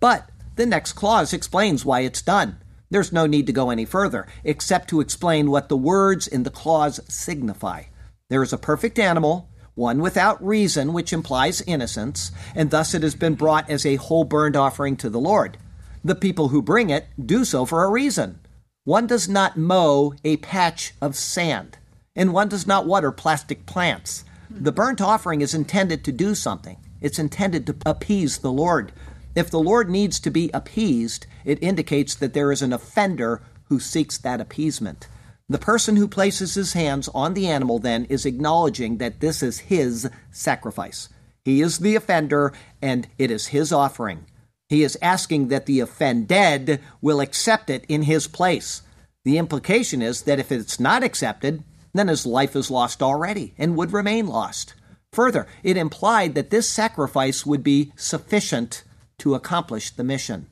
But 0.00 0.30
the 0.56 0.66
next 0.66 0.92
clause 0.92 1.32
explains 1.32 1.84
why 1.84 2.00
it's 2.00 2.22
done. 2.22 2.58
There's 2.90 3.12
no 3.12 3.26
need 3.26 3.46
to 3.46 3.52
go 3.52 3.70
any 3.70 3.84
further, 3.84 4.26
except 4.44 4.88
to 4.90 5.00
explain 5.00 5.50
what 5.50 5.68
the 5.68 5.76
words 5.76 6.26
in 6.26 6.42
the 6.42 6.50
clause 6.50 7.00
signify. 7.08 7.84
There 8.28 8.42
is 8.42 8.52
a 8.52 8.58
perfect 8.58 8.98
animal, 8.98 9.48
one 9.74 10.00
without 10.00 10.44
reason, 10.44 10.92
which 10.92 11.12
implies 11.12 11.62
innocence, 11.62 12.32
and 12.54 12.70
thus 12.70 12.94
it 12.94 13.02
has 13.02 13.14
been 13.14 13.34
brought 13.34 13.70
as 13.70 13.86
a 13.86 13.96
whole 13.96 14.24
burnt 14.24 14.56
offering 14.56 14.96
to 14.96 15.08
the 15.08 15.20
Lord. 15.20 15.56
The 16.04 16.14
people 16.14 16.48
who 16.48 16.60
bring 16.60 16.90
it 16.90 17.06
do 17.24 17.44
so 17.44 17.64
for 17.64 17.84
a 17.84 17.90
reason. 17.90 18.40
One 18.84 19.06
does 19.06 19.28
not 19.28 19.56
mow 19.56 20.14
a 20.24 20.36
patch 20.38 20.92
of 21.00 21.16
sand, 21.16 21.78
and 22.14 22.32
one 22.34 22.48
does 22.48 22.66
not 22.66 22.86
water 22.86 23.12
plastic 23.12 23.64
plants. 23.64 24.24
The 24.50 24.72
burnt 24.72 25.00
offering 25.00 25.40
is 25.40 25.54
intended 25.54 26.04
to 26.04 26.12
do 26.12 26.34
something. 26.34 26.76
It's 27.00 27.18
intended 27.18 27.66
to 27.66 27.76
appease 27.86 28.38
the 28.38 28.52
Lord. 28.52 28.92
If 29.34 29.50
the 29.50 29.60
Lord 29.60 29.88
needs 29.88 30.20
to 30.20 30.30
be 30.30 30.50
appeased, 30.52 31.26
it 31.44 31.62
indicates 31.62 32.14
that 32.14 32.34
there 32.34 32.52
is 32.52 32.62
an 32.62 32.72
offender 32.72 33.42
who 33.64 33.80
seeks 33.80 34.18
that 34.18 34.40
appeasement. 34.40 35.08
The 35.48 35.58
person 35.58 35.96
who 35.96 36.06
places 36.06 36.54
his 36.54 36.74
hands 36.74 37.08
on 37.14 37.34
the 37.34 37.46
animal 37.46 37.78
then 37.78 38.04
is 38.06 38.26
acknowledging 38.26 38.98
that 38.98 39.20
this 39.20 39.42
is 39.42 39.60
his 39.60 40.08
sacrifice. 40.30 41.08
He 41.44 41.60
is 41.60 41.78
the 41.78 41.96
offender 41.96 42.52
and 42.80 43.08
it 43.18 43.30
is 43.30 43.48
his 43.48 43.72
offering. 43.72 44.26
He 44.68 44.82
is 44.82 44.98
asking 45.02 45.48
that 45.48 45.66
the 45.66 45.80
offended 45.80 46.80
will 47.00 47.20
accept 47.20 47.70
it 47.70 47.84
in 47.88 48.02
his 48.02 48.26
place. 48.26 48.82
The 49.24 49.38
implication 49.38 50.02
is 50.02 50.22
that 50.22 50.38
if 50.40 50.52
it's 50.52 50.80
not 50.80 51.02
accepted, 51.02 51.62
then 51.92 52.08
his 52.08 52.24
life 52.26 52.56
is 52.56 52.70
lost 52.70 53.02
already 53.02 53.54
and 53.58 53.76
would 53.76 53.92
remain 53.92 54.26
lost. 54.26 54.74
Further, 55.12 55.46
it 55.62 55.76
implied 55.76 56.34
that 56.34 56.50
this 56.50 56.68
sacrifice 56.68 57.44
would 57.44 57.62
be 57.62 57.92
sufficient 57.96 58.84
to 59.22 59.34
accomplish 59.34 59.90
the 59.90 60.04
mission. 60.04 60.48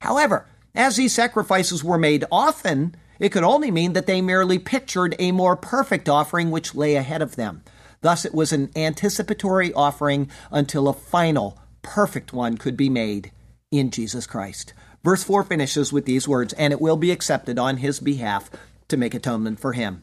However, 0.00 0.46
as 0.74 0.96
these 0.96 1.12
sacrifices 1.12 1.84
were 1.84 1.98
made 1.98 2.24
often, 2.32 2.96
it 3.18 3.30
could 3.30 3.44
only 3.44 3.70
mean 3.70 3.92
that 3.92 4.06
they 4.06 4.20
merely 4.20 4.58
pictured 4.58 5.14
a 5.18 5.30
more 5.30 5.56
perfect 5.56 6.08
offering 6.08 6.50
which 6.50 6.74
lay 6.74 6.96
ahead 6.96 7.22
of 7.22 7.36
them. 7.36 7.62
Thus, 8.00 8.24
it 8.24 8.34
was 8.34 8.52
an 8.52 8.70
anticipatory 8.74 9.72
offering 9.72 10.30
until 10.50 10.88
a 10.88 10.92
final, 10.92 11.58
perfect 11.82 12.32
one 12.32 12.56
could 12.56 12.76
be 12.76 12.90
made 12.90 13.30
in 13.70 13.90
Jesus 13.90 14.26
Christ. 14.26 14.72
Verse 15.04 15.22
4 15.22 15.44
finishes 15.44 15.92
with 15.92 16.06
these 16.06 16.26
words, 16.26 16.54
and 16.54 16.72
it 16.72 16.80
will 16.80 16.96
be 16.96 17.10
accepted 17.10 17.58
on 17.58 17.76
his 17.78 18.00
behalf 18.00 18.50
to 18.88 18.96
make 18.96 19.14
atonement 19.14 19.60
for 19.60 19.74
him. 19.74 20.02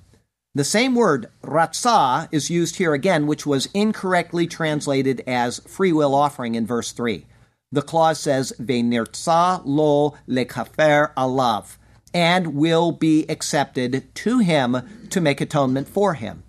The 0.53 0.63
same 0.63 0.95
word, 0.95 1.27
ratzah, 1.43 2.27
is 2.31 2.49
used 2.49 2.75
here 2.75 2.93
again, 2.93 3.25
which 3.25 3.45
was 3.45 3.69
incorrectly 3.73 4.47
translated 4.47 5.23
as 5.25 5.59
free 5.59 5.93
will 5.93 6.13
offering 6.13 6.55
in 6.55 6.67
verse 6.67 6.91
3. 6.91 7.25
The 7.71 7.81
clause 7.81 8.19
says, 8.19 8.53
Ve'nirtza 8.59 9.61
lo 9.63 10.15
lekafer 10.27 11.13
alav 11.15 11.77
and 12.13 12.55
will 12.55 12.91
be 12.91 13.25
accepted 13.29 14.13
to 14.13 14.39
him 14.39 15.07
to 15.09 15.21
make 15.21 15.39
atonement 15.39 15.87
for 15.87 16.15
him. 16.15 16.43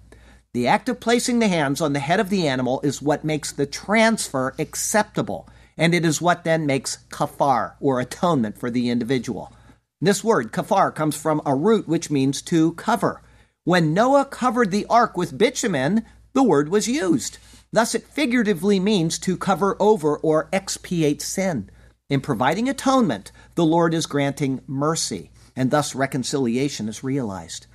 The 0.55 0.66
act 0.66 0.89
of 0.89 1.01
placing 1.01 1.39
the 1.39 1.49
hands 1.49 1.81
on 1.81 1.93
the 1.93 2.01
head 2.01 2.20
of 2.20 2.29
the 2.29 2.47
animal 2.47 2.81
is 2.83 3.01
what 3.01 3.25
makes 3.25 3.53
the 3.53 3.64
transfer 3.64 4.55
acceptable, 4.59 5.49
and 5.79 5.95
it 5.95 6.05
is 6.05 6.20
what 6.20 6.45
then 6.45 6.66
makes 6.66 6.99
kafar, 7.11 7.75
or 7.81 8.01
atonement 8.01 8.59
for 8.59 8.70
the 8.70 8.91
individual. 8.91 9.53
This 10.01 10.23
word, 10.25 10.53
kafar, 10.53 10.93
comes 10.95 11.16
from 11.16 11.41
a 11.47 11.55
root 11.55 11.89
which 11.89 12.11
means 12.11 12.43
to 12.43 12.73
cover. 12.73 13.23
When 13.64 13.95
Noah 13.95 14.25
covered 14.25 14.73
the 14.73 14.87
ark 14.91 15.16
with 15.16 15.39
bitumen, 15.39 16.05
the 16.33 16.43
word 16.43 16.68
was 16.68 16.89
used. 16.89 17.39
Thus, 17.73 17.95
it 17.95 18.07
figuratively 18.07 18.79
means 18.79 19.18
to 19.20 19.37
cover 19.37 19.77
over 19.81 20.18
or 20.18 20.49
expiate 20.53 21.23
sin. 21.23 21.70
In 22.11 22.20
providing 22.20 22.68
atonement, 22.68 23.33
the 23.55 23.64
Lord 23.64 23.95
is 23.95 24.07
granting 24.07 24.61
mercy 24.66 25.31
and 25.57 25.70
thus 25.70 25.95
reconciliation 25.95 26.89
is 26.89 27.05
realized. 27.05 27.66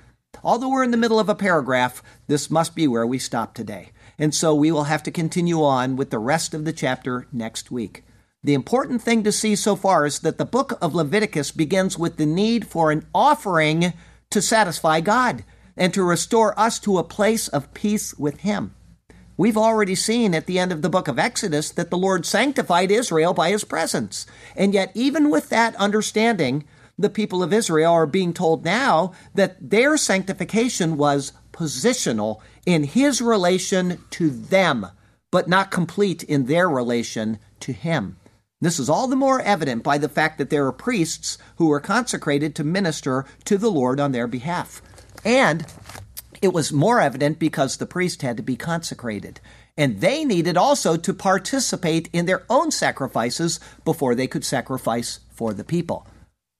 Although 0.44 0.70
we're 0.70 0.84
in 0.84 0.90
the 0.90 0.96
middle 0.96 1.18
of 1.18 1.28
a 1.28 1.34
paragraph, 1.34 2.02
this 2.26 2.50
must 2.50 2.74
be 2.74 2.86
where 2.86 3.06
we 3.06 3.18
stop 3.18 3.54
today. 3.54 3.90
And 4.18 4.34
so 4.34 4.54
we 4.54 4.70
will 4.70 4.84
have 4.84 5.02
to 5.04 5.10
continue 5.10 5.62
on 5.62 5.96
with 5.96 6.10
the 6.10 6.18
rest 6.18 6.54
of 6.54 6.64
the 6.64 6.72
chapter 6.72 7.26
next 7.32 7.70
week. 7.70 8.04
The 8.42 8.54
important 8.54 9.02
thing 9.02 9.24
to 9.24 9.32
see 9.32 9.56
so 9.56 9.74
far 9.74 10.06
is 10.06 10.20
that 10.20 10.38
the 10.38 10.44
book 10.44 10.78
of 10.80 10.94
Leviticus 10.94 11.50
begins 11.50 11.98
with 11.98 12.16
the 12.16 12.26
need 12.26 12.66
for 12.66 12.92
an 12.92 13.06
offering 13.14 13.92
to 14.30 14.42
satisfy 14.42 15.00
God 15.00 15.44
and 15.76 15.92
to 15.94 16.02
restore 16.04 16.58
us 16.58 16.78
to 16.80 16.98
a 16.98 17.04
place 17.04 17.48
of 17.48 17.74
peace 17.74 18.14
with 18.14 18.40
Him. 18.40 18.74
We've 19.38 19.56
already 19.56 19.94
seen 19.94 20.34
at 20.34 20.46
the 20.46 20.58
end 20.58 20.72
of 20.72 20.82
the 20.82 20.90
book 20.90 21.06
of 21.06 21.18
Exodus 21.18 21.70
that 21.70 21.90
the 21.90 21.96
Lord 21.96 22.26
sanctified 22.26 22.90
Israel 22.90 23.32
by 23.32 23.50
His 23.50 23.62
presence. 23.62 24.26
And 24.56 24.74
yet, 24.74 24.90
even 24.94 25.30
with 25.30 25.48
that 25.48 25.76
understanding, 25.76 26.64
the 26.98 27.08
people 27.08 27.42
of 27.44 27.52
Israel 27.52 27.92
are 27.92 28.06
being 28.06 28.34
told 28.34 28.64
now 28.64 29.12
that 29.34 29.70
their 29.70 29.96
sanctification 29.96 30.96
was 30.96 31.32
positional 31.52 32.40
in 32.66 32.82
his 32.82 33.22
relation 33.22 33.98
to 34.10 34.28
them, 34.28 34.88
but 35.30 35.48
not 35.48 35.70
complete 35.70 36.24
in 36.24 36.46
their 36.46 36.68
relation 36.68 37.38
to 37.60 37.72
him. 37.72 38.16
This 38.60 38.80
is 38.80 38.88
all 38.88 39.06
the 39.06 39.14
more 39.14 39.40
evident 39.40 39.84
by 39.84 39.98
the 39.98 40.08
fact 40.08 40.38
that 40.38 40.50
there 40.50 40.66
are 40.66 40.72
priests 40.72 41.38
who 41.56 41.68
were 41.68 41.78
consecrated 41.78 42.56
to 42.56 42.64
minister 42.64 43.24
to 43.44 43.56
the 43.56 43.70
Lord 43.70 44.00
on 44.00 44.10
their 44.10 44.26
behalf. 44.26 44.82
And 45.24 45.64
it 46.40 46.52
was 46.52 46.72
more 46.72 47.00
evident 47.00 47.38
because 47.38 47.76
the 47.76 47.86
priest 47.86 48.22
had 48.22 48.36
to 48.36 48.42
be 48.42 48.56
consecrated. 48.56 49.40
And 49.76 50.00
they 50.00 50.24
needed 50.24 50.56
also 50.56 50.96
to 50.96 51.14
participate 51.14 52.08
in 52.12 52.26
their 52.26 52.44
own 52.50 52.70
sacrifices 52.70 53.60
before 53.84 54.14
they 54.14 54.26
could 54.26 54.44
sacrifice 54.44 55.20
for 55.30 55.54
the 55.54 55.64
people. 55.64 56.06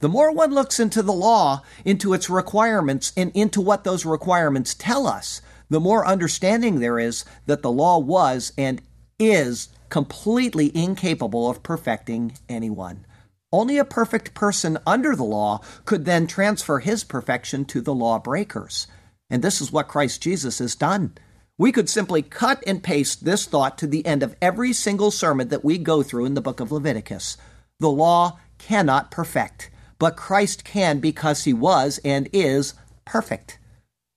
The 0.00 0.08
more 0.08 0.32
one 0.32 0.52
looks 0.52 0.78
into 0.78 1.02
the 1.02 1.12
law, 1.12 1.62
into 1.84 2.14
its 2.14 2.30
requirements, 2.30 3.12
and 3.16 3.32
into 3.34 3.60
what 3.60 3.82
those 3.82 4.06
requirements 4.06 4.74
tell 4.74 5.06
us, 5.06 5.42
the 5.68 5.80
more 5.80 6.06
understanding 6.06 6.78
there 6.78 6.98
is 6.98 7.24
that 7.46 7.62
the 7.62 7.72
law 7.72 7.98
was 7.98 8.52
and 8.56 8.80
is 9.18 9.68
completely 9.88 10.74
incapable 10.76 11.50
of 11.50 11.62
perfecting 11.62 12.38
anyone. 12.48 13.04
Only 13.52 13.78
a 13.78 13.84
perfect 13.84 14.34
person 14.34 14.78
under 14.86 15.16
the 15.16 15.24
law 15.24 15.62
could 15.84 16.04
then 16.04 16.26
transfer 16.26 16.78
his 16.78 17.02
perfection 17.02 17.64
to 17.66 17.80
the 17.80 17.94
lawbreakers. 17.94 18.86
And 19.30 19.42
this 19.42 19.60
is 19.60 19.72
what 19.72 19.88
Christ 19.88 20.22
Jesus 20.22 20.58
has 20.58 20.74
done. 20.74 21.16
We 21.58 21.72
could 21.72 21.88
simply 21.88 22.22
cut 22.22 22.62
and 22.66 22.82
paste 22.82 23.24
this 23.24 23.44
thought 23.44 23.76
to 23.78 23.86
the 23.86 24.06
end 24.06 24.22
of 24.22 24.36
every 24.40 24.72
single 24.72 25.10
sermon 25.10 25.48
that 25.48 25.64
we 25.64 25.76
go 25.78 26.02
through 26.02 26.24
in 26.24 26.34
the 26.34 26.40
book 26.40 26.60
of 26.60 26.70
Leviticus. 26.70 27.36
The 27.80 27.90
law 27.90 28.38
cannot 28.58 29.10
perfect 29.10 29.70
but 29.98 30.16
Christ 30.16 30.64
can 30.64 31.00
because 31.00 31.44
he 31.44 31.52
was 31.52 31.98
and 32.04 32.28
is 32.32 32.74
perfect. 33.04 33.58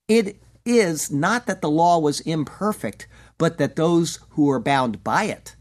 It 0.07 0.37
is 0.65 1.11
not 1.11 1.47
that 1.47 1.61
the 1.61 1.69
law 1.69 1.97
was 1.99 2.19
imperfect, 2.21 3.07
but 3.37 3.57
that 3.57 3.75
those 3.75 4.19
who 4.31 4.49
are 4.51 4.59
bound 4.59 5.03
by 5.03 5.23
it, 5.23 5.55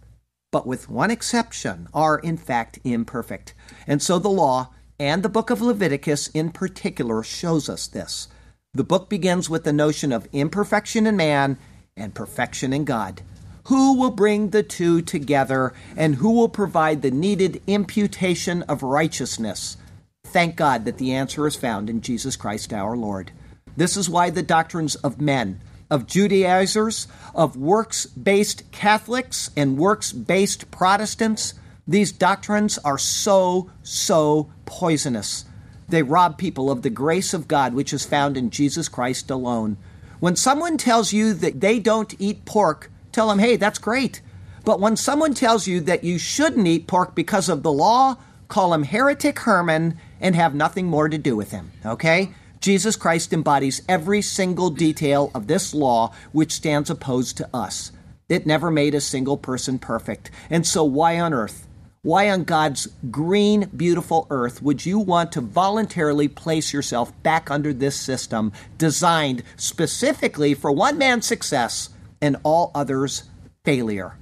but 0.53 0.67
with 0.67 0.91
one 0.91 1.11
exception, 1.11 1.89
are 1.95 2.19
in 2.19 2.37
fact 2.37 2.79
imperfect. 2.85 3.55
And 3.87 4.03
so 4.03 4.19
the 4.19 4.29
law, 4.29 4.71
and 4.99 5.23
the 5.23 5.31
book 5.31 5.49
of 5.49 5.63
Leviticus 5.63 6.29
in 6.29 6.51
particular, 6.51 7.23
shows 7.23 7.69
us 7.69 7.87
this. 7.87 8.29
The 8.73 8.85
book 8.85 9.09
begins 9.09 9.51
with 9.51 9.65
the 9.65 9.73
notion 9.73 10.13
of 10.13 10.29
imperfection 10.33 11.05
in 11.05 11.17
man 11.17 11.59
and 11.97 12.15
perfection 12.15 12.73
in 12.73 12.85
God. 12.85 13.21
Who 13.65 13.99
will 13.99 14.13
bring 14.13 14.51
the 14.51 14.63
two 14.63 15.03
together, 15.03 15.75
and 15.97 16.15
who 16.15 16.31
will 16.31 16.49
provide 16.49 17.03
the 17.03 17.11
needed 17.11 17.61
imputation 17.67 18.63
of 18.63 18.85
righteousness? 18.85 19.77
Thank 20.25 20.55
God 20.55 20.85
that 20.85 20.99
the 20.99 21.13
answer 21.13 21.49
is 21.49 21.57
found 21.57 21.91
in 21.91 22.01
Jesus 22.01 22.37
Christ 22.37 22.73
our 22.73 22.97
Lord. 22.97 23.33
This 23.77 23.97
is 23.97 24.09
why 24.09 24.31
the 24.31 24.43
doctrines 24.43 24.95
of 24.95 25.21
men, 25.21 25.61
of 25.91 26.07
Judaizers, 26.07 27.09
of 27.35 27.57
works 27.57 28.07
based 28.07 28.71
Catholics, 28.71 29.51
and 29.57 29.79
works 29.79 30.13
based 30.13 30.71
Protestants, 30.71 31.55
these 31.89 32.13
doctrines 32.13 32.79
are 32.79 32.99
so, 32.99 33.69
so 33.83 34.53
poisonous. 34.65 35.45
They 35.91 36.03
rob 36.03 36.39
people 36.39 36.71
of 36.71 36.83
the 36.83 36.91
grace 36.91 37.35
of 37.35 37.49
God 37.49 37.75
which 37.75 37.93
is 37.93 38.05
found 38.05 38.37
in 38.37 38.51
Jesus 38.51 38.89
Christ 38.89 39.31
alone. 39.31 39.77
When 40.21 40.37
someone 40.37 40.77
tells 40.77 41.13
you 41.13 41.33
that 41.35 41.61
they 41.61 41.79
don't 41.79 42.15
eat 42.19 42.45
pork, 42.45 42.91
tell 43.13 43.29
them, 43.29 43.39
hey, 43.39 43.57
that's 43.57 43.79
great. 43.79 44.21
But 44.65 44.81
when 44.81 44.97
someone 44.97 45.35
tells 45.35 45.67
you 45.67 45.81
that 45.81 46.05
you 46.05 46.19
shouldn't 46.19 46.67
eat 46.67 46.87
pork 46.87 47.15
because 47.15 47.49
of 47.49 47.63
the 47.63 47.73
law, 47.73 48.17
call 48.49 48.75
him 48.75 48.85
Heretic 48.85 49.39
Herman, 49.41 49.99
and 50.21 50.37
have 50.37 50.55
nothing 50.55 50.87
more 50.87 51.09
to 51.09 51.19
do 51.19 51.35
with 51.35 51.51
him. 51.51 51.73
Okay? 51.85 52.35
Jesus 52.61 52.95
Christ 52.95 53.33
embodies 53.33 53.83
every 53.89 54.21
single 54.21 54.69
detail 54.69 55.31
of 55.35 55.47
this 55.47 55.73
law 55.73 56.13
which 56.33 56.53
stands 56.53 56.91
opposed 56.91 57.39
to 57.39 57.49
us. 57.55 57.91
It 58.29 58.47
never 58.47 58.71
made 58.71 58.95
a 58.95 59.01
single 59.01 59.39
person 59.39 59.79
perfect. 59.79 60.31
And 60.51 60.67
so, 60.67 60.85
why 60.85 61.19
on 61.19 61.33
earth? 61.33 61.67
Why 62.03 62.31
on 62.31 62.45
God's 62.45 62.89
green, 63.11 63.69
beautiful 63.77 64.27
earth 64.31 64.63
would 64.63 64.87
you 64.87 64.99
want 64.99 65.33
to 65.33 65.43
voluntarily 65.43 66.29
place 66.29 66.73
yourself 66.73 67.13
back 67.23 67.51
under 67.51 67.75
this 67.75 67.95
system 67.95 68.53
designed 68.79 69.43
specifically 69.57 70.55
for 70.55 70.73
one 70.73 70.97
man's 70.97 71.27
success 71.27 71.91
and 72.23 72.39
all 72.43 72.71
others' 72.75 73.25
failure? 73.65 74.17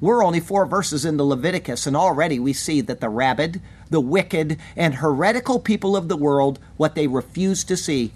We're 0.00 0.24
only 0.24 0.40
four 0.40 0.66
verses 0.66 1.04
into 1.04 1.22
Leviticus, 1.22 1.86
and 1.86 1.96
already 1.96 2.40
we 2.40 2.52
see 2.52 2.80
that 2.80 3.00
the 3.00 3.08
rabid, 3.08 3.60
the 3.90 4.00
wicked, 4.00 4.58
and 4.74 4.96
heretical 4.96 5.60
people 5.60 5.96
of 5.96 6.08
the 6.08 6.16
world, 6.16 6.58
what 6.78 6.96
they 6.96 7.06
refuse 7.06 7.62
to 7.62 7.76
see, 7.76 8.10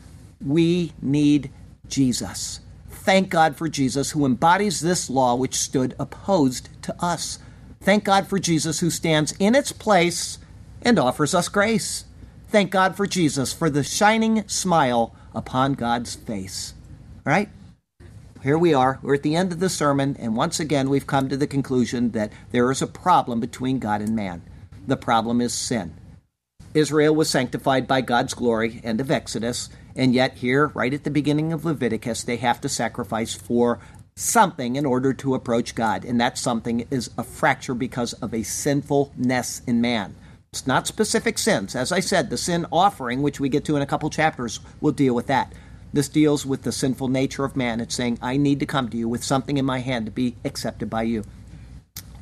we 0.45 0.93
need 1.01 1.53
Jesus. 1.87 2.59
Thank 2.91 3.29
God 3.29 3.55
for 3.55 3.69
Jesus 3.69 4.11
who 4.11 4.27
embodies 4.27 4.81
this 4.81 5.09
law 5.09 5.37
which 5.37 5.55
stood 5.55 5.95
opposed 6.01 6.69
to 6.83 6.97
us. 7.01 7.39
Thank 7.85 8.05
God 8.05 8.27
for 8.27 8.39
Jesus 8.39 8.81
who 8.81 8.89
stands 8.89 9.33
in 9.39 9.55
its 9.55 9.71
place 9.71 10.39
and 10.81 10.99
offers 10.99 11.35
us 11.35 11.49
grace. 11.51 12.07
thank 12.49 12.71
God 12.71 12.97
for 12.97 13.07
Jesus, 13.07 13.53
for 13.53 13.69
the 13.69 13.85
shining 13.85 14.49
smile 14.49 15.15
upon 15.35 15.75
God's 15.75 16.15
face. 16.15 16.73
All 17.27 17.33
right? 17.33 17.51
Here 18.43 18.57
we 18.57 18.73
are. 18.73 19.01
We're 19.03 19.17
at 19.17 19.23
the 19.23 19.37
end 19.37 19.53
of 19.53 19.61
the 19.61 19.69
sermon, 19.69 20.17
and 20.19 20.35
once 20.35 20.61
again, 20.61 20.89
we've 20.89 21.07
come 21.07 21.29
to 21.29 21.37
the 21.37 21.47
conclusion 21.47 22.13
that 22.13 22.33
there 22.53 22.71
is 22.71 22.81
a 22.81 22.87
problem 22.87 23.39
between 23.39 23.81
God 23.81 24.01
and 24.01 24.17
man. 24.17 24.43
The 24.87 24.97
problem 24.97 25.43
is 25.43 25.53
sin. 25.53 25.95
Israel 26.73 27.15
was 27.15 27.29
sanctified 27.29 27.87
by 27.87 28.01
God's 28.01 28.33
glory, 28.33 28.81
end 28.83 29.01
of 29.01 29.11
Exodus, 29.11 29.69
and 29.95 30.15
yet 30.15 30.39
here, 30.39 30.69
right 30.69 30.95
at 30.95 31.05
the 31.05 31.11
beginning 31.11 31.53
of 31.53 31.65
Leviticus, 31.67 32.23
they 32.23 32.37
have 32.37 32.61
to 32.63 32.69
sacrifice 32.69 33.35
for 33.35 33.79
something 34.17 34.77
in 34.77 34.87
order 34.87 35.13
to 35.13 35.35
approach 35.35 35.75
God, 35.75 36.05
and 36.05 36.21
that 36.21 36.39
something 36.39 36.87
is 36.91 37.11
a 37.19 37.25
fracture 37.25 37.75
because 37.75 38.13
of 38.15 38.33
a 38.33 38.45
sinfulness 38.45 39.63
in 39.67 39.81
man. 39.81 40.15
It's 40.53 40.69
not 40.69 40.87
specific 40.87 41.37
sins. 41.37 41.75
As 41.75 41.91
I 41.91 41.99
said, 41.99 42.31
the 42.31 42.37
sin 42.37 42.65
offering, 42.71 43.23
which 43.23 43.41
we 43.41 43.49
get 43.49 43.65
to 43.65 43.75
in 43.75 43.83
a 43.83 43.87
couple 43.87 44.09
chapters, 44.11 44.61
will 44.81 44.93
deal 44.93 45.15
with 45.15 45.27
that. 45.27 45.53
This 45.93 46.09
deals 46.09 46.47
with 46.47 46.63
the 46.63 46.71
sinful 46.71 47.09
nature 47.09 47.45
of 47.45 47.57
man. 47.57 47.81
It's 47.81 47.97
saying, 47.97 48.19
I 48.23 48.37
need 48.37 48.61
to 48.61 48.67
come 48.67 48.89
to 48.91 48.97
you 48.97 49.09
with 49.09 49.25
something 49.25 49.57
in 49.57 49.65
my 49.65 49.81
hand 49.81 50.07
to 50.07 50.13
be 50.13 50.37
accepted 50.45 50.89
by 50.89 51.03
you. 51.03 51.25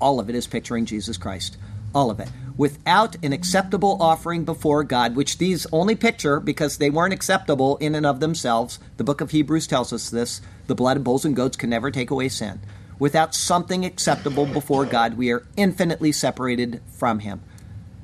All 0.01 0.19
of 0.19 0.31
it 0.31 0.35
is 0.35 0.47
picturing 0.47 0.87
Jesus 0.87 1.19
Christ. 1.19 1.59
All 1.95 2.11
of 2.11 2.21
it 2.21 2.29
without 2.57 3.17
an 3.25 3.33
acceptable 3.33 3.97
offering 4.01 4.45
before 4.45 4.85
God, 4.85 5.17
which 5.17 5.39
these 5.39 5.67
only 5.73 5.95
picture 5.95 6.41
because 6.41 6.79
they 6.79 6.91
weren't 6.91 7.15
acceptable 7.15 7.77
in 7.79 7.95
and 7.95 8.07
of 8.07 8.21
themselves. 8.21 8.79
The 8.97 9.05
book 9.05 9.21
of 9.21 9.31
Hebrews 9.31 9.67
tells 9.67 9.93
us 9.93 10.11
this 10.11 10.41
the 10.67 10.75
blood 10.75 10.97
of 10.97 11.05
bulls 11.05 11.25
and 11.25 11.37
goats 11.37 11.57
can 11.57 11.71
never 11.71 11.91
take 11.91 12.11
away 12.11 12.29
sin. 12.29 12.61
Without 12.99 13.35
something 13.35 13.85
acceptable 13.85 14.47
before 14.47 14.85
God, 14.85 15.15
we 15.17 15.33
are 15.33 15.47
infinitely 15.57 16.13
separated 16.13 16.81
from 16.87 17.21
Him. 17.21 17.43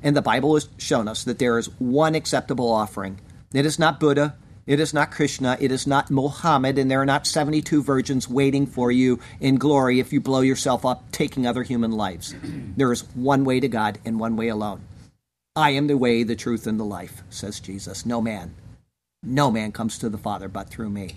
And 0.03 0.15
the 0.15 0.21
Bible 0.21 0.55
has 0.55 0.69
shown 0.77 1.07
us 1.07 1.23
that 1.23 1.39
there 1.39 1.57
is 1.57 1.67
one 1.79 2.15
acceptable 2.15 2.69
offering. 2.69 3.19
It 3.53 3.65
is 3.65 3.79
not 3.79 3.99
Buddha, 3.99 4.35
it 4.69 4.79
is 4.79 4.93
not 4.93 5.09
Krishna. 5.09 5.57
It 5.59 5.71
is 5.71 5.87
not 5.87 6.11
Mohammed. 6.11 6.77
And 6.77 6.91
there 6.91 7.01
are 7.01 7.05
not 7.05 7.25
72 7.25 7.81
virgins 7.81 8.29
waiting 8.29 8.67
for 8.67 8.91
you 8.91 9.19
in 9.39 9.55
glory 9.55 9.99
if 9.99 10.13
you 10.13 10.21
blow 10.21 10.41
yourself 10.41 10.85
up 10.85 11.11
taking 11.11 11.47
other 11.47 11.63
human 11.63 11.91
lives. 11.91 12.35
There 12.77 12.91
is 12.91 13.01
one 13.15 13.45
way 13.45 13.59
to 13.61 13.67
God 13.67 13.97
and 14.05 14.19
one 14.19 14.35
way 14.35 14.47
alone. 14.47 14.81
I 15.55 15.71
am 15.71 15.87
the 15.87 15.97
way, 15.97 16.21
the 16.21 16.35
truth, 16.35 16.67
and 16.67 16.79
the 16.79 16.85
life, 16.85 17.23
says 17.31 17.59
Jesus. 17.59 18.05
No 18.05 18.21
man, 18.21 18.53
no 19.23 19.49
man 19.49 19.71
comes 19.71 19.97
to 19.97 20.07
the 20.07 20.19
Father 20.19 20.47
but 20.47 20.69
through 20.69 20.91
me. 20.91 21.15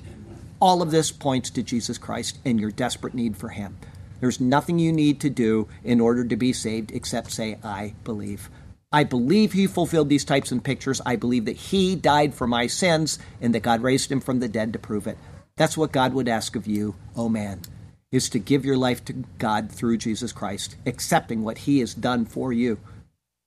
All 0.59 0.81
of 0.81 0.91
this 0.91 1.13
points 1.13 1.51
to 1.51 1.63
Jesus 1.63 1.99
Christ 1.99 2.39
and 2.47 2.59
your 2.59 2.71
desperate 2.71 3.13
need 3.13 3.37
for 3.37 3.51
Him. 3.51 3.77
There's 4.21 4.41
nothing 4.41 4.79
you 4.79 4.95
need 4.95 5.21
to 5.21 5.29
do 5.29 5.69
in 5.85 6.01
order 6.01 6.25
to 6.25 6.37
be 6.37 6.55
saved 6.55 6.91
except 6.93 7.31
say, 7.31 7.59
I 7.63 7.93
believe. 8.03 8.49
I 8.93 9.05
believe 9.05 9.53
he 9.53 9.67
fulfilled 9.67 10.09
these 10.09 10.25
types 10.25 10.53
and 10.53 10.63
pictures. 10.63 11.01
I 11.07 11.17
believe 11.17 11.47
that 11.47 11.57
he 11.57 11.97
died 11.97 12.35
for 12.35 12.47
my 12.47 12.67
sins 12.67 13.19
and 13.41 13.55
that 13.55 13.61
God 13.61 13.83
raised 13.83 14.13
him 14.13 14.21
from 14.21 14.41
the 14.41 14.49
dead 14.49 14.73
to 14.75 14.79
prove 14.79 15.07
it. 15.07 15.17
That's 15.57 15.77
what 15.77 15.93
God 15.93 16.13
would 16.13 16.29
ask 16.29 16.57
of 16.57 16.67
you, 16.67 16.95
oh 17.17 17.29
man, 17.29 17.63
is 18.11 18.29
to 18.31 18.39
give 18.39 18.65
your 18.65 18.77
life 18.77 19.05
to 19.07 19.15
God 19.39 19.73
through 19.73 19.97
Jesus 19.97 20.33
Christ, 20.33 20.77
accepting 20.85 21.43
what 21.43 21.59
he 21.59 21.81
has 21.81 21.95
done 21.95 22.27
for 22.27 22.53
you. 22.53 22.79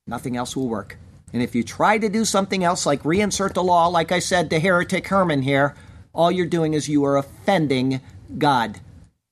Nothing 0.06 0.36
else 0.36 0.56
will 0.56 0.68
work. 0.68 0.98
And 1.32 1.42
if 1.42 1.54
you 1.54 1.62
try 1.62 1.98
to 1.98 2.08
do 2.08 2.24
something 2.24 2.64
else, 2.64 2.86
like 2.86 3.02
reinsert 3.02 3.54
the 3.54 3.62
law, 3.62 3.88
like 3.88 4.10
I 4.12 4.18
said 4.18 4.50
to 4.50 4.60
Heretic 4.60 5.06
Herman 5.06 5.42
here, 5.42 5.74
all 6.12 6.32
you're 6.32 6.46
doing 6.46 6.74
is 6.74 6.88
you 6.88 7.04
are 7.04 7.16
offending 7.16 8.00
God 8.38 8.80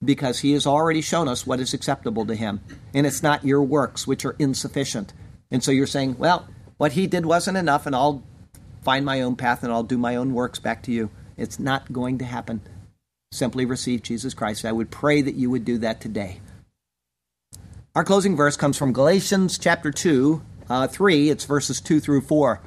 because 0.05 0.41
he 0.41 0.53
has 0.53 0.67
already 0.67 1.01
shown 1.01 1.29
us 1.29 1.47
what 1.47 1.61
is 1.61 1.73
acceptable 1.73 2.27
to 2.27 2.35
him. 2.35 2.61
And 2.93 3.07
it's 3.07 3.23
not 3.23 3.45
your 3.45 3.63
works, 3.63 4.07
which 4.07 4.25
are 4.25 4.37
insufficient. 4.39 5.13
And 5.55 5.63
so 5.63 5.71
you're 5.71 5.87
saying, 5.87 6.19
well, 6.19 6.49
what 6.79 6.95
he 6.95 7.07
did 7.07 7.25
wasn't 7.25 7.57
enough, 7.57 7.87
and 7.87 7.95
I'll 7.95 8.25
find 8.83 9.07
my 9.07 9.21
own 9.21 9.37
path 9.37 9.63
and 9.63 9.73
I'll 9.73 9.85
do 9.85 9.97
my 9.97 10.17
own 10.17 10.35
works 10.35 10.59
back 10.59 10.83
to 10.83 10.91
you. 10.91 11.11
It's 11.37 11.61
not 11.61 11.93
going 11.93 12.19
to 12.19 12.25
happen. 12.25 12.61
Simply 13.31 13.65
receive 13.65 14.03
Jesus 14.03 14.35
Christ. 14.35 14.65
I 14.65 14.73
would 14.73 14.91
pray 14.91 15.23
that 15.23 15.37
you 15.37 15.51
would 15.51 15.65
do 15.65 15.79
that 15.79 16.01
today. 16.01 16.41
Our 17.95 18.03
closing 18.03 18.35
verse 18.35 18.57
comes 18.57 18.77
from 18.77 18.93
Galatians 18.93 19.57
chapter 19.57 19.93
2, 19.93 20.43
uh, 20.69 20.89
3. 20.89 21.31
It's 21.31 21.45
verses 21.45 21.81
2 21.81 22.01
through 22.01 22.23
4. 22.23 22.61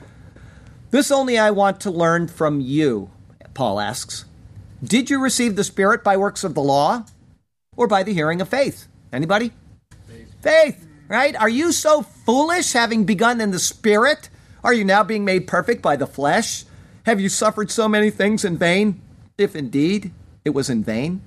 This 0.90 1.12
only 1.12 1.38
I 1.38 1.52
want 1.52 1.82
to 1.82 1.92
learn 1.92 2.30
from 2.30 2.62
you, 2.62 3.10
Paul 3.54 3.82
asks. 3.82 4.24
Did 4.82 5.10
you 5.10 5.22
receive 5.22 5.58
the 5.58 5.66
Spirit 5.66 6.06
by 6.06 6.16
works 6.16 6.46
of 6.46 6.54
the 6.54 6.64
law 6.64 7.04
or 7.76 7.86
by 7.86 8.04
the 8.04 8.14
hearing 8.14 8.40
of 8.40 8.48
faith? 8.48 8.88
Anybody? 9.12 9.52
Faith. 10.08 10.34
faith 10.42 10.87
right? 11.08 11.36
Are 11.36 11.49
you 11.49 11.72
so 11.72 12.01
foolish, 12.01 12.74
having 12.74 13.05
begun 13.05 13.41
in 13.41 13.51
the 13.51 13.60
spirit? 13.60 14.30
Are 14.64 14.74
you 14.74 14.84
now 14.84 15.03
being 15.03 15.26
made 15.26 15.47
perfect 15.47 15.82
by 15.82 15.95
the 15.95 16.08
flesh? 16.08 16.66
Have 17.05 17.22
you 17.22 17.30
suffered 17.30 17.72
so 17.72 17.88
many 17.88 18.10
things 18.10 18.43
in 18.43 18.58
vain, 18.58 19.01
if 19.38 19.55
indeed 19.55 20.12
it 20.43 20.51
was 20.51 20.70
in 20.70 20.84
vain? 20.84 21.22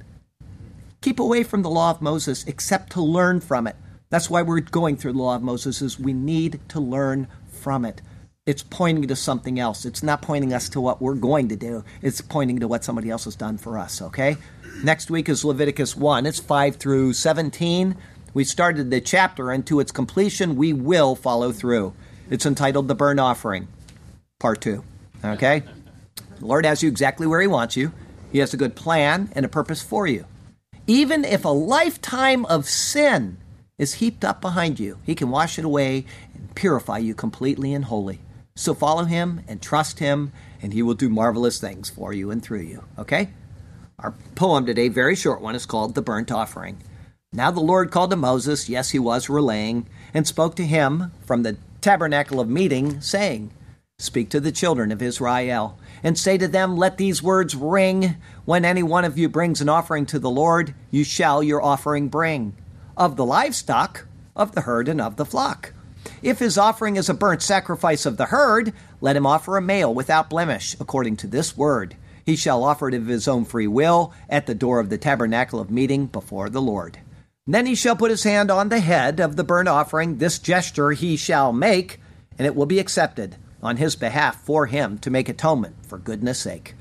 Keep 1.00 1.18
away 1.18 1.42
from 1.42 1.62
the 1.62 1.70
law 1.70 1.90
of 1.90 2.02
Moses 2.02 2.44
except 2.44 2.92
to 2.92 3.00
learn 3.00 3.40
from 3.40 3.66
it. 3.66 3.76
That's 4.10 4.28
why 4.28 4.42
we're 4.42 4.60
going 4.60 4.96
through 4.96 5.12
the 5.12 5.18
law 5.18 5.36
of 5.36 5.42
Moses 5.42 5.80
is 5.80 5.98
we 5.98 6.12
need 6.12 6.60
to 6.68 6.80
learn 6.80 7.28
from 7.48 7.84
it. 7.84 8.02
It's 8.44 8.62
pointing 8.62 9.06
to 9.06 9.16
something 9.16 9.60
else. 9.60 9.84
It's 9.84 10.02
not 10.02 10.22
pointing 10.22 10.52
us 10.52 10.68
to 10.70 10.80
what 10.80 11.00
we're 11.00 11.14
going 11.14 11.48
to 11.48 11.56
do. 11.56 11.84
It's 12.02 12.20
pointing 12.20 12.58
to 12.60 12.68
what 12.68 12.82
somebody 12.82 13.08
else 13.08 13.24
has 13.24 13.36
done 13.36 13.56
for 13.56 13.78
us, 13.78 14.02
okay? 14.02 14.36
Next 14.82 15.10
week 15.10 15.28
is 15.28 15.44
Leviticus 15.44 15.94
1. 15.94 16.26
It's 16.26 16.40
5 16.40 16.76
through 16.76 17.12
17. 17.12 17.96
We 18.32 18.44
started 18.44 18.90
the 18.90 19.00
chapter, 19.00 19.50
and 19.50 19.66
to 19.66 19.80
its 19.80 19.90
completion, 19.90 20.54
we 20.54 20.72
will 20.72 21.16
follow 21.16 21.50
through. 21.50 21.94
It's 22.30 22.46
entitled 22.46 22.86
The 22.86 22.94
Burnt 22.94 23.18
Offering, 23.18 23.66
Part 24.38 24.60
2. 24.60 24.84
Okay? 25.24 25.64
The 26.38 26.46
Lord 26.46 26.64
has 26.64 26.80
you 26.80 26.88
exactly 26.88 27.26
where 27.26 27.40
He 27.40 27.48
wants 27.48 27.76
you. 27.76 27.92
He 28.30 28.38
has 28.38 28.54
a 28.54 28.56
good 28.56 28.76
plan 28.76 29.30
and 29.34 29.44
a 29.44 29.48
purpose 29.48 29.82
for 29.82 30.06
you. 30.06 30.26
Even 30.86 31.24
if 31.24 31.44
a 31.44 31.48
lifetime 31.48 32.46
of 32.46 32.66
sin 32.66 33.38
is 33.78 33.94
heaped 33.94 34.24
up 34.24 34.40
behind 34.40 34.78
you, 34.78 34.98
He 35.04 35.16
can 35.16 35.30
wash 35.30 35.58
it 35.58 35.64
away 35.64 36.04
and 36.32 36.54
purify 36.54 36.98
you 36.98 37.14
completely 37.14 37.74
and 37.74 37.86
wholly. 37.86 38.20
So 38.54 38.74
follow 38.74 39.04
Him 39.04 39.40
and 39.48 39.60
trust 39.60 39.98
Him, 39.98 40.30
and 40.62 40.72
He 40.72 40.82
will 40.82 40.94
do 40.94 41.08
marvelous 41.08 41.60
things 41.60 41.90
for 41.90 42.12
you 42.12 42.30
and 42.30 42.40
through 42.40 42.60
you. 42.60 42.84
Okay? 42.96 43.30
Our 43.98 44.14
poem 44.36 44.66
today, 44.66 44.86
very 44.86 45.16
short 45.16 45.40
one, 45.40 45.56
is 45.56 45.66
called 45.66 45.96
The 45.96 46.02
Burnt 46.02 46.30
Offering. 46.30 46.80
Now 47.32 47.52
the 47.52 47.60
Lord 47.60 47.92
called 47.92 48.10
to 48.10 48.16
Moses, 48.16 48.68
yes, 48.68 48.90
he 48.90 48.98
was 48.98 49.28
relaying, 49.28 49.86
and 50.12 50.26
spoke 50.26 50.56
to 50.56 50.66
him 50.66 51.12
from 51.24 51.44
the 51.44 51.56
tabernacle 51.80 52.40
of 52.40 52.48
meeting, 52.48 53.00
saying, 53.00 53.52
Speak 54.00 54.30
to 54.30 54.40
the 54.40 54.50
children 54.50 54.90
of 54.90 55.00
Israel, 55.00 55.78
and 56.02 56.18
say 56.18 56.36
to 56.38 56.48
them, 56.48 56.76
Let 56.76 56.96
these 56.96 57.22
words 57.22 57.54
ring. 57.54 58.16
When 58.46 58.64
any 58.64 58.82
one 58.82 59.04
of 59.04 59.16
you 59.16 59.28
brings 59.28 59.60
an 59.60 59.68
offering 59.68 60.06
to 60.06 60.18
the 60.18 60.28
Lord, 60.28 60.74
you 60.90 61.04
shall 61.04 61.40
your 61.40 61.62
offering 61.62 62.08
bring. 62.08 62.56
Of 62.96 63.14
the 63.14 63.24
livestock, 63.24 64.08
of 64.34 64.56
the 64.56 64.62
herd, 64.62 64.88
and 64.88 65.00
of 65.00 65.14
the 65.14 65.24
flock. 65.24 65.72
If 66.22 66.40
his 66.40 66.58
offering 66.58 66.96
is 66.96 67.08
a 67.08 67.14
burnt 67.14 67.42
sacrifice 67.42 68.06
of 68.06 68.16
the 68.16 68.26
herd, 68.26 68.72
let 69.00 69.14
him 69.14 69.24
offer 69.24 69.56
a 69.56 69.62
male 69.62 69.94
without 69.94 70.30
blemish, 70.30 70.74
according 70.80 71.16
to 71.18 71.28
this 71.28 71.56
word. 71.56 71.94
He 72.26 72.34
shall 72.34 72.64
offer 72.64 72.88
it 72.88 72.94
of 72.94 73.06
his 73.06 73.28
own 73.28 73.44
free 73.44 73.68
will 73.68 74.12
at 74.28 74.46
the 74.46 74.54
door 74.56 74.80
of 74.80 74.90
the 74.90 74.98
tabernacle 74.98 75.60
of 75.60 75.70
meeting 75.70 76.06
before 76.06 76.50
the 76.50 76.60
Lord. 76.60 76.98
Then 77.46 77.66
he 77.66 77.74
shall 77.74 77.96
put 77.96 78.10
his 78.10 78.24
hand 78.24 78.50
on 78.50 78.68
the 78.68 78.80
head 78.80 79.20
of 79.20 79.36
the 79.36 79.44
burnt 79.44 79.68
offering. 79.68 80.18
This 80.18 80.38
gesture 80.38 80.92
he 80.92 81.16
shall 81.16 81.52
make, 81.52 82.00
and 82.38 82.46
it 82.46 82.54
will 82.54 82.66
be 82.66 82.78
accepted 82.78 83.36
on 83.62 83.76
his 83.76 83.96
behalf 83.96 84.40
for 84.42 84.66
him 84.66 84.98
to 84.98 85.10
make 85.10 85.28
atonement 85.28 85.86
for 85.86 85.98
goodness 85.98 86.38
sake. 86.38 86.74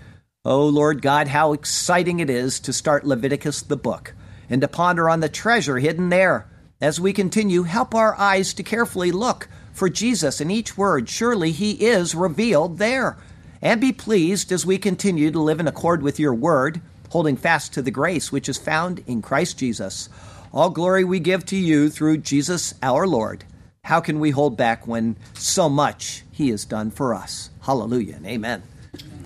O 0.45 0.62
oh, 0.62 0.68
Lord 0.68 1.01
God, 1.01 1.28
how 1.28 1.53
exciting 1.53 2.20
it 2.20 2.30
is 2.30 2.60
to 2.62 2.74
start 2.74 3.05
Leviticus 3.05 3.62
the 3.62 3.76
book 3.76 4.14
and 4.49 4.62
to 4.62 4.68
ponder 4.68 5.10
on 5.10 5.20
the 5.20 5.30
treasure 5.30 5.78
hidden 5.78 6.10
there. 6.10 6.47
As 6.82 6.99
we 6.99 7.12
continue, 7.12 7.64
help 7.64 7.93
our 7.93 8.16
eyes 8.18 8.53
to 8.53 8.64
carefully 8.64 9.12
look 9.12 9.49
for 9.74 9.89
Jesus 9.89 10.39
in 10.39 10.49
each 10.49 10.78
word. 10.78 11.10
Surely 11.10 11.51
he 11.51 11.72
is 11.74 12.16
revealed 12.16 12.78
there. 12.78 13.18
And 13.62 13.82
be 13.82 13.91
pleased 13.91 14.51
as 14.53 14.66
we 14.66 14.78
continue 14.78 15.30
to 15.32 15.41
live 15.41 15.60
in 15.60 15.68
accord 15.68 16.01
with 16.01 16.20
your 16.20 16.34
word, 16.34 16.82
holding 17.10 17.36
fast 17.36 17.74
to 17.74 17.82
the 17.82 17.91
grace 17.91 18.32
which 18.32 18.47
is 18.47 18.57
found 18.57 19.03
in 19.07 19.22
Christ 19.22 19.57
Jesus. 19.57 20.07
All 20.52 20.72
glory 20.72 21.04
we 21.04 21.20
give 21.20 21.45
to 21.47 21.56
you 21.56 21.89
through 21.89 22.18
Jesus 22.18 22.74
our 22.82 23.06
Lord. 23.06 23.43
How 23.84 24.00
can 24.02 24.20
we 24.20 24.32
hold 24.32 24.58
back 24.58 24.88
when 24.88 25.16
so 25.36 25.70
much 25.70 26.24
He 26.32 26.50
has 26.50 26.66
done 26.66 26.89
for 26.89 27.14
us? 27.14 27.52
Hallelujah 27.62 28.16
and 28.16 28.26
amen. 28.26 28.64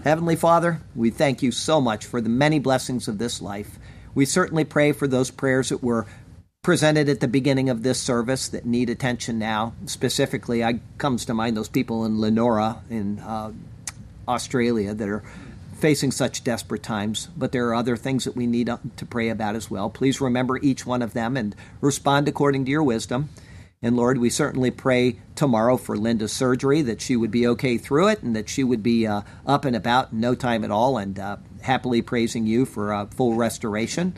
Heavenly 0.03 0.36
Father, 0.36 0.82
we 0.93 1.11
thank 1.11 1.41
you 1.41 1.51
so 1.51 1.80
much 1.80 2.05
for 2.05 2.19
the 2.19 2.28
many 2.28 2.59
blessings 2.59 3.07
of 3.07 3.19
this 3.19 3.41
life. 3.41 3.80
We 4.13 4.26
certainly 4.26 4.65
pray 4.65 4.91
for 4.91 5.07
those 5.07 5.32
prayers 5.32 5.69
that 5.69 5.82
were 5.82 6.07
presented 6.61 7.07
at 7.07 7.21
the 7.21 7.28
beginning 7.30 7.69
of 7.69 7.84
this 7.84 8.01
service 8.01 8.49
that 8.49 8.65
need 8.65 8.89
attention 8.89 9.39
now. 9.39 9.74
Specifically, 9.86 10.61
I 10.61 10.82
comes 10.97 11.24
to 11.26 11.34
mind 11.34 11.55
those 11.55 11.69
people 11.69 12.03
in 12.03 12.19
Lenora 12.19 12.82
in 12.89 13.19
uh, 13.19 13.53
Australia 14.28 14.93
that 14.93 15.07
are 15.07 15.24
facing 15.84 16.11
such 16.11 16.45
desperate 16.45 16.81
times, 16.81 17.27
but 17.36 17.51
there 17.51 17.67
are 17.67 17.75
other 17.75 17.97
things 17.97 18.23
that 18.23 18.38
we 18.38 18.47
need 18.47 18.67
to 18.95 19.05
pray 19.05 19.27
about 19.27 19.53
as 19.53 19.69
well. 19.69 19.89
Please 19.89 20.21
remember 20.21 20.57
each 20.59 20.86
one 20.86 21.01
of 21.01 21.11
them 21.11 21.36
and 21.36 21.53
respond 21.81 22.25
according 22.25 22.63
to 22.63 22.71
your 22.71 22.81
wisdom. 22.81 23.27
And 23.81 23.97
Lord, 23.97 24.17
we 24.17 24.29
certainly 24.29 24.71
pray 24.71 25.19
tomorrow 25.36 25.75
for 25.75 25.97
Linda's 25.97 26.31
surgery 26.31 26.84
that 26.84 27.01
she 27.01 27.17
would 27.17 27.31
be 27.31 27.45
okay 27.47 27.77
through 27.77 28.07
it 28.07 28.23
and 28.23 28.34
that 28.34 28.47
she 28.47 28.63
would 28.63 28.81
be 28.81 29.05
uh, 29.05 29.23
up 29.45 29.65
and 29.65 29.75
about 29.75 30.13
in 30.13 30.21
no 30.21 30.36
time 30.36 30.63
at 30.63 30.71
all 30.71 30.97
and 30.97 31.19
uh, 31.19 31.36
happily 31.63 32.01
praising 32.01 32.47
you 32.47 32.65
for 32.65 32.93
uh, 32.93 33.07
full 33.07 33.34
restoration. 33.34 34.15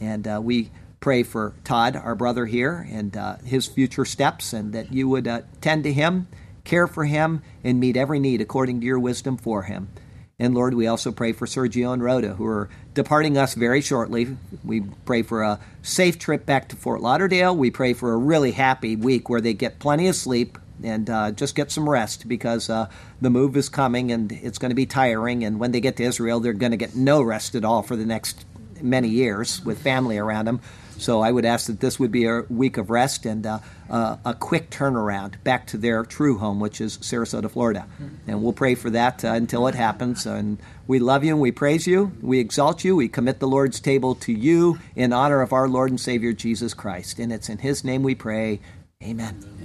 And 0.00 0.26
uh, 0.26 0.40
we 0.42 0.72
pray 0.98 1.22
for 1.22 1.54
Todd, 1.62 1.94
our 1.94 2.16
brother 2.16 2.46
here, 2.46 2.88
and 2.90 3.16
uh, 3.16 3.36
his 3.44 3.68
future 3.68 4.04
steps, 4.04 4.52
and 4.52 4.72
that 4.72 4.92
you 4.92 5.08
would 5.08 5.28
uh, 5.28 5.42
tend 5.60 5.84
to 5.84 5.92
him, 5.92 6.26
care 6.64 6.88
for 6.88 7.04
him, 7.04 7.40
and 7.62 7.78
meet 7.78 7.96
every 7.96 8.18
need 8.18 8.40
according 8.40 8.80
to 8.80 8.86
your 8.86 8.98
wisdom 8.98 9.36
for 9.36 9.62
him. 9.62 9.90
And 10.38 10.54
Lord, 10.54 10.74
we 10.74 10.86
also 10.86 11.12
pray 11.12 11.32
for 11.32 11.46
Sergio 11.46 11.92
and 11.92 12.02
Rhoda, 12.02 12.34
who 12.34 12.46
are 12.46 12.68
departing 12.92 13.38
us 13.38 13.54
very 13.54 13.80
shortly. 13.80 14.36
We 14.64 14.80
pray 15.04 15.22
for 15.22 15.42
a 15.42 15.60
safe 15.82 16.18
trip 16.18 16.44
back 16.44 16.68
to 16.70 16.76
Fort 16.76 17.00
Lauderdale. 17.00 17.56
We 17.56 17.70
pray 17.70 17.92
for 17.92 18.12
a 18.12 18.16
really 18.16 18.50
happy 18.50 18.96
week 18.96 19.28
where 19.28 19.40
they 19.40 19.54
get 19.54 19.78
plenty 19.78 20.08
of 20.08 20.16
sleep 20.16 20.58
and 20.82 21.08
uh, 21.08 21.30
just 21.30 21.54
get 21.54 21.70
some 21.70 21.88
rest 21.88 22.26
because 22.26 22.68
uh, 22.68 22.88
the 23.20 23.30
move 23.30 23.56
is 23.56 23.68
coming 23.68 24.10
and 24.10 24.32
it's 24.32 24.58
going 24.58 24.70
to 24.70 24.74
be 24.74 24.86
tiring. 24.86 25.44
And 25.44 25.60
when 25.60 25.70
they 25.70 25.80
get 25.80 25.96
to 25.98 26.02
Israel, 26.02 26.40
they're 26.40 26.52
going 26.52 26.72
to 26.72 26.76
get 26.76 26.96
no 26.96 27.22
rest 27.22 27.54
at 27.54 27.64
all 27.64 27.82
for 27.82 27.94
the 27.94 28.04
next 28.04 28.44
many 28.82 29.08
years 29.08 29.64
with 29.64 29.80
family 29.80 30.18
around 30.18 30.46
them. 30.46 30.60
So 30.98 31.20
I 31.20 31.30
would 31.30 31.44
ask 31.44 31.66
that 31.66 31.80
this 31.80 31.98
would 31.98 32.12
be 32.12 32.26
a 32.26 32.42
week 32.48 32.76
of 32.76 32.90
rest 32.90 33.26
and 33.26 33.46
uh, 33.46 33.58
uh, 33.90 34.16
a 34.24 34.34
quick 34.34 34.70
turnaround 34.70 35.42
back 35.44 35.66
to 35.68 35.76
their 35.76 36.04
true 36.04 36.38
home, 36.38 36.60
which 36.60 36.80
is 36.80 36.98
Sarasota, 36.98 37.50
Florida. 37.50 37.86
And 38.26 38.42
we'll 38.42 38.52
pray 38.52 38.74
for 38.74 38.90
that 38.90 39.24
uh, 39.24 39.28
until 39.28 39.66
it 39.66 39.74
happens. 39.74 40.26
And 40.26 40.58
we 40.86 40.98
love 40.98 41.24
you 41.24 41.32
and 41.32 41.40
we 41.40 41.52
praise 41.52 41.86
you. 41.86 42.12
We 42.20 42.38
exalt 42.38 42.84
you. 42.84 42.96
We 42.96 43.08
commit 43.08 43.40
the 43.40 43.48
Lord's 43.48 43.80
table 43.80 44.14
to 44.16 44.32
you 44.32 44.78
in 44.94 45.12
honor 45.12 45.40
of 45.42 45.52
our 45.52 45.68
Lord 45.68 45.90
and 45.90 46.00
Savior 46.00 46.32
Jesus 46.32 46.74
Christ. 46.74 47.18
And 47.18 47.32
it's 47.32 47.48
in 47.48 47.58
His 47.58 47.84
name 47.84 48.02
we 48.02 48.14
pray. 48.14 48.60
Amen. 49.02 49.63